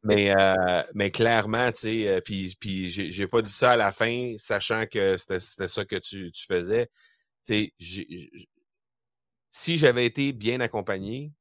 mais, 0.04 0.32
euh, 0.40 0.84
mais 0.94 1.10
clairement, 1.10 1.72
tu 1.72 1.80
sais, 1.80 2.08
euh, 2.08 2.22
puis, 2.22 2.56
puis 2.60 2.90
j'ai 2.90 3.28
pas 3.28 3.42
dit 3.42 3.52
ça 3.52 3.72
à 3.72 3.76
la 3.76 3.92
fin, 3.92 4.36
sachant 4.38 4.86
que 4.86 5.18
c'était 5.18 5.68
ça 5.68 5.84
que 5.84 5.96
tu, 5.96 6.32
tu 6.32 6.46
faisais. 6.46 6.90
Tu 7.44 7.74
sais, 7.80 8.30
si 9.50 9.78
j'avais 9.78 10.06
été 10.06 10.32
bien 10.32 10.60
accompagné, 10.60 11.34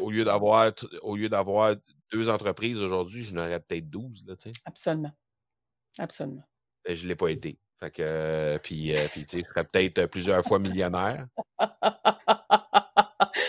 au 0.00 0.10
lieu 0.10 0.24
d'avoir 0.24 0.72
au 1.02 1.16
lieu 1.16 1.28
d'avoir 1.28 1.76
deux 2.10 2.30
entreprises 2.30 2.80
aujourd'hui, 2.80 3.22
je 3.22 3.34
n'aurais 3.34 3.60
peut-être 3.60 3.90
12. 3.90 4.24
Là, 4.26 4.34
Absolument. 4.64 5.12
Absolument. 5.98 6.44
Je 6.88 7.02
ne 7.02 7.08
l'ai 7.08 7.16
pas 7.16 7.28
été. 7.28 7.58
Fait 7.82 7.90
que, 7.90 8.02
euh, 8.02 8.58
puis, 8.62 8.96
euh, 8.96 9.08
puis 9.10 9.24
tu 9.24 9.38
sais, 9.38 9.44
je 9.44 9.48
serais 9.52 9.64
peut-être 9.64 10.06
plusieurs 10.06 10.44
fois 10.44 10.60
millionnaire. 10.60 11.26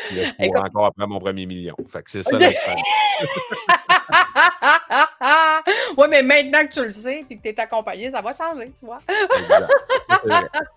Puis 0.08 0.18
là, 0.18 0.26
je 0.26 0.34
cours 0.48 0.56
encore 0.58 0.86
après 0.86 1.06
mon 1.06 1.20
premier 1.20 1.46
million. 1.46 1.76
Fait 1.88 2.02
que 2.02 2.10
c'est 2.10 2.24
ça 2.24 2.40
la 2.40 2.50
oui, 5.97 6.08
mais 6.10 6.22
maintenant 6.22 6.66
que 6.66 6.74
tu 6.74 6.86
le 6.86 6.91
sais 6.91 7.26
et 7.30 7.38
que 7.38 7.41
tu 7.41 7.49
es 7.49 7.60
accompagné, 7.60 8.10
ça 8.10 8.22
va 8.22 8.34
changer, 8.34 8.72
tu 8.78 8.86
vois. 8.86 8.99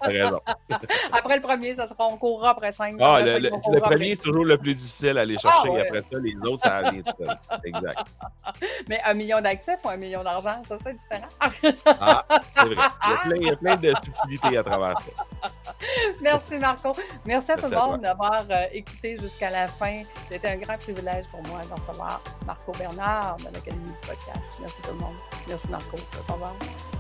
raison. 0.01 0.41
après 1.13 1.37
le 1.37 1.43
premier, 1.43 1.75
ça 1.75 1.87
sera, 1.87 2.07
on 2.07 2.17
courra 2.17 2.51
après 2.51 2.73
cinq. 2.73 2.97
Ah, 3.01 3.21
le, 3.21 3.39
le, 3.39 3.81
premier, 3.81 4.11
c'est 4.15 4.23
toujours 4.23 4.45
le 4.45 4.57
plus 4.57 4.75
difficile 4.75 5.19
à 5.19 5.23
aller 5.23 5.39
chercher. 5.39 5.71
Ah, 5.77 5.83
après 5.87 6.01
ça, 6.01 6.19
les 6.21 6.37
autres, 6.49 6.63
ça 6.63 6.91
vient 6.91 7.03
tout 7.03 7.13
seul. 7.19 7.39
Exact. 7.65 7.99
Mais 8.89 9.01
un 9.05 9.15
million 9.15 9.41
d'actifs 9.41 9.79
ou 9.85 9.89
un 9.89 9.97
million 9.97 10.23
d'argent, 10.23 10.63
ça, 10.69 10.77
c'est 10.83 10.95
différent. 10.95 11.29
ah, 12.01 12.25
c'est 12.51 12.65
vrai. 12.65 12.77
Il 13.37 13.43
y, 13.43 13.51
a 13.51 13.57
plein, 13.57 13.77
de 13.77 13.93
subtilités 14.03 14.59
à 14.59 14.63
travers 14.63 15.01
ça. 15.01 15.51
Merci, 16.21 16.59
Marco. 16.59 16.93
Merci 17.25 17.53
à 17.53 17.57
tout 17.57 17.71
le 17.71 17.77
monde 17.77 18.01
d'avoir 18.01 18.45
euh, 18.51 18.67
écouté 18.73 19.17
jusqu'à 19.21 19.51
la 19.51 19.69
fin. 19.69 20.03
C'était 20.31 20.49
un 20.49 20.57
grand 20.57 20.79
privilège 20.79 21.25
pour 21.31 21.43
moi 21.49 21.61
d'en 21.69 21.85
savoir 21.85 22.21
Marco 22.47 22.73
Bernard 22.79 23.16
Ah, 23.19 23.39
det 23.39 23.47
er 23.47 23.53
like 23.53 23.71
a 23.71 23.75
news 23.75 24.01
podcast. 24.01 24.59
Vi 24.59 24.63
har 24.65 24.71
snakket 24.71 25.03
om, 25.03 25.17
vi 25.47 26.96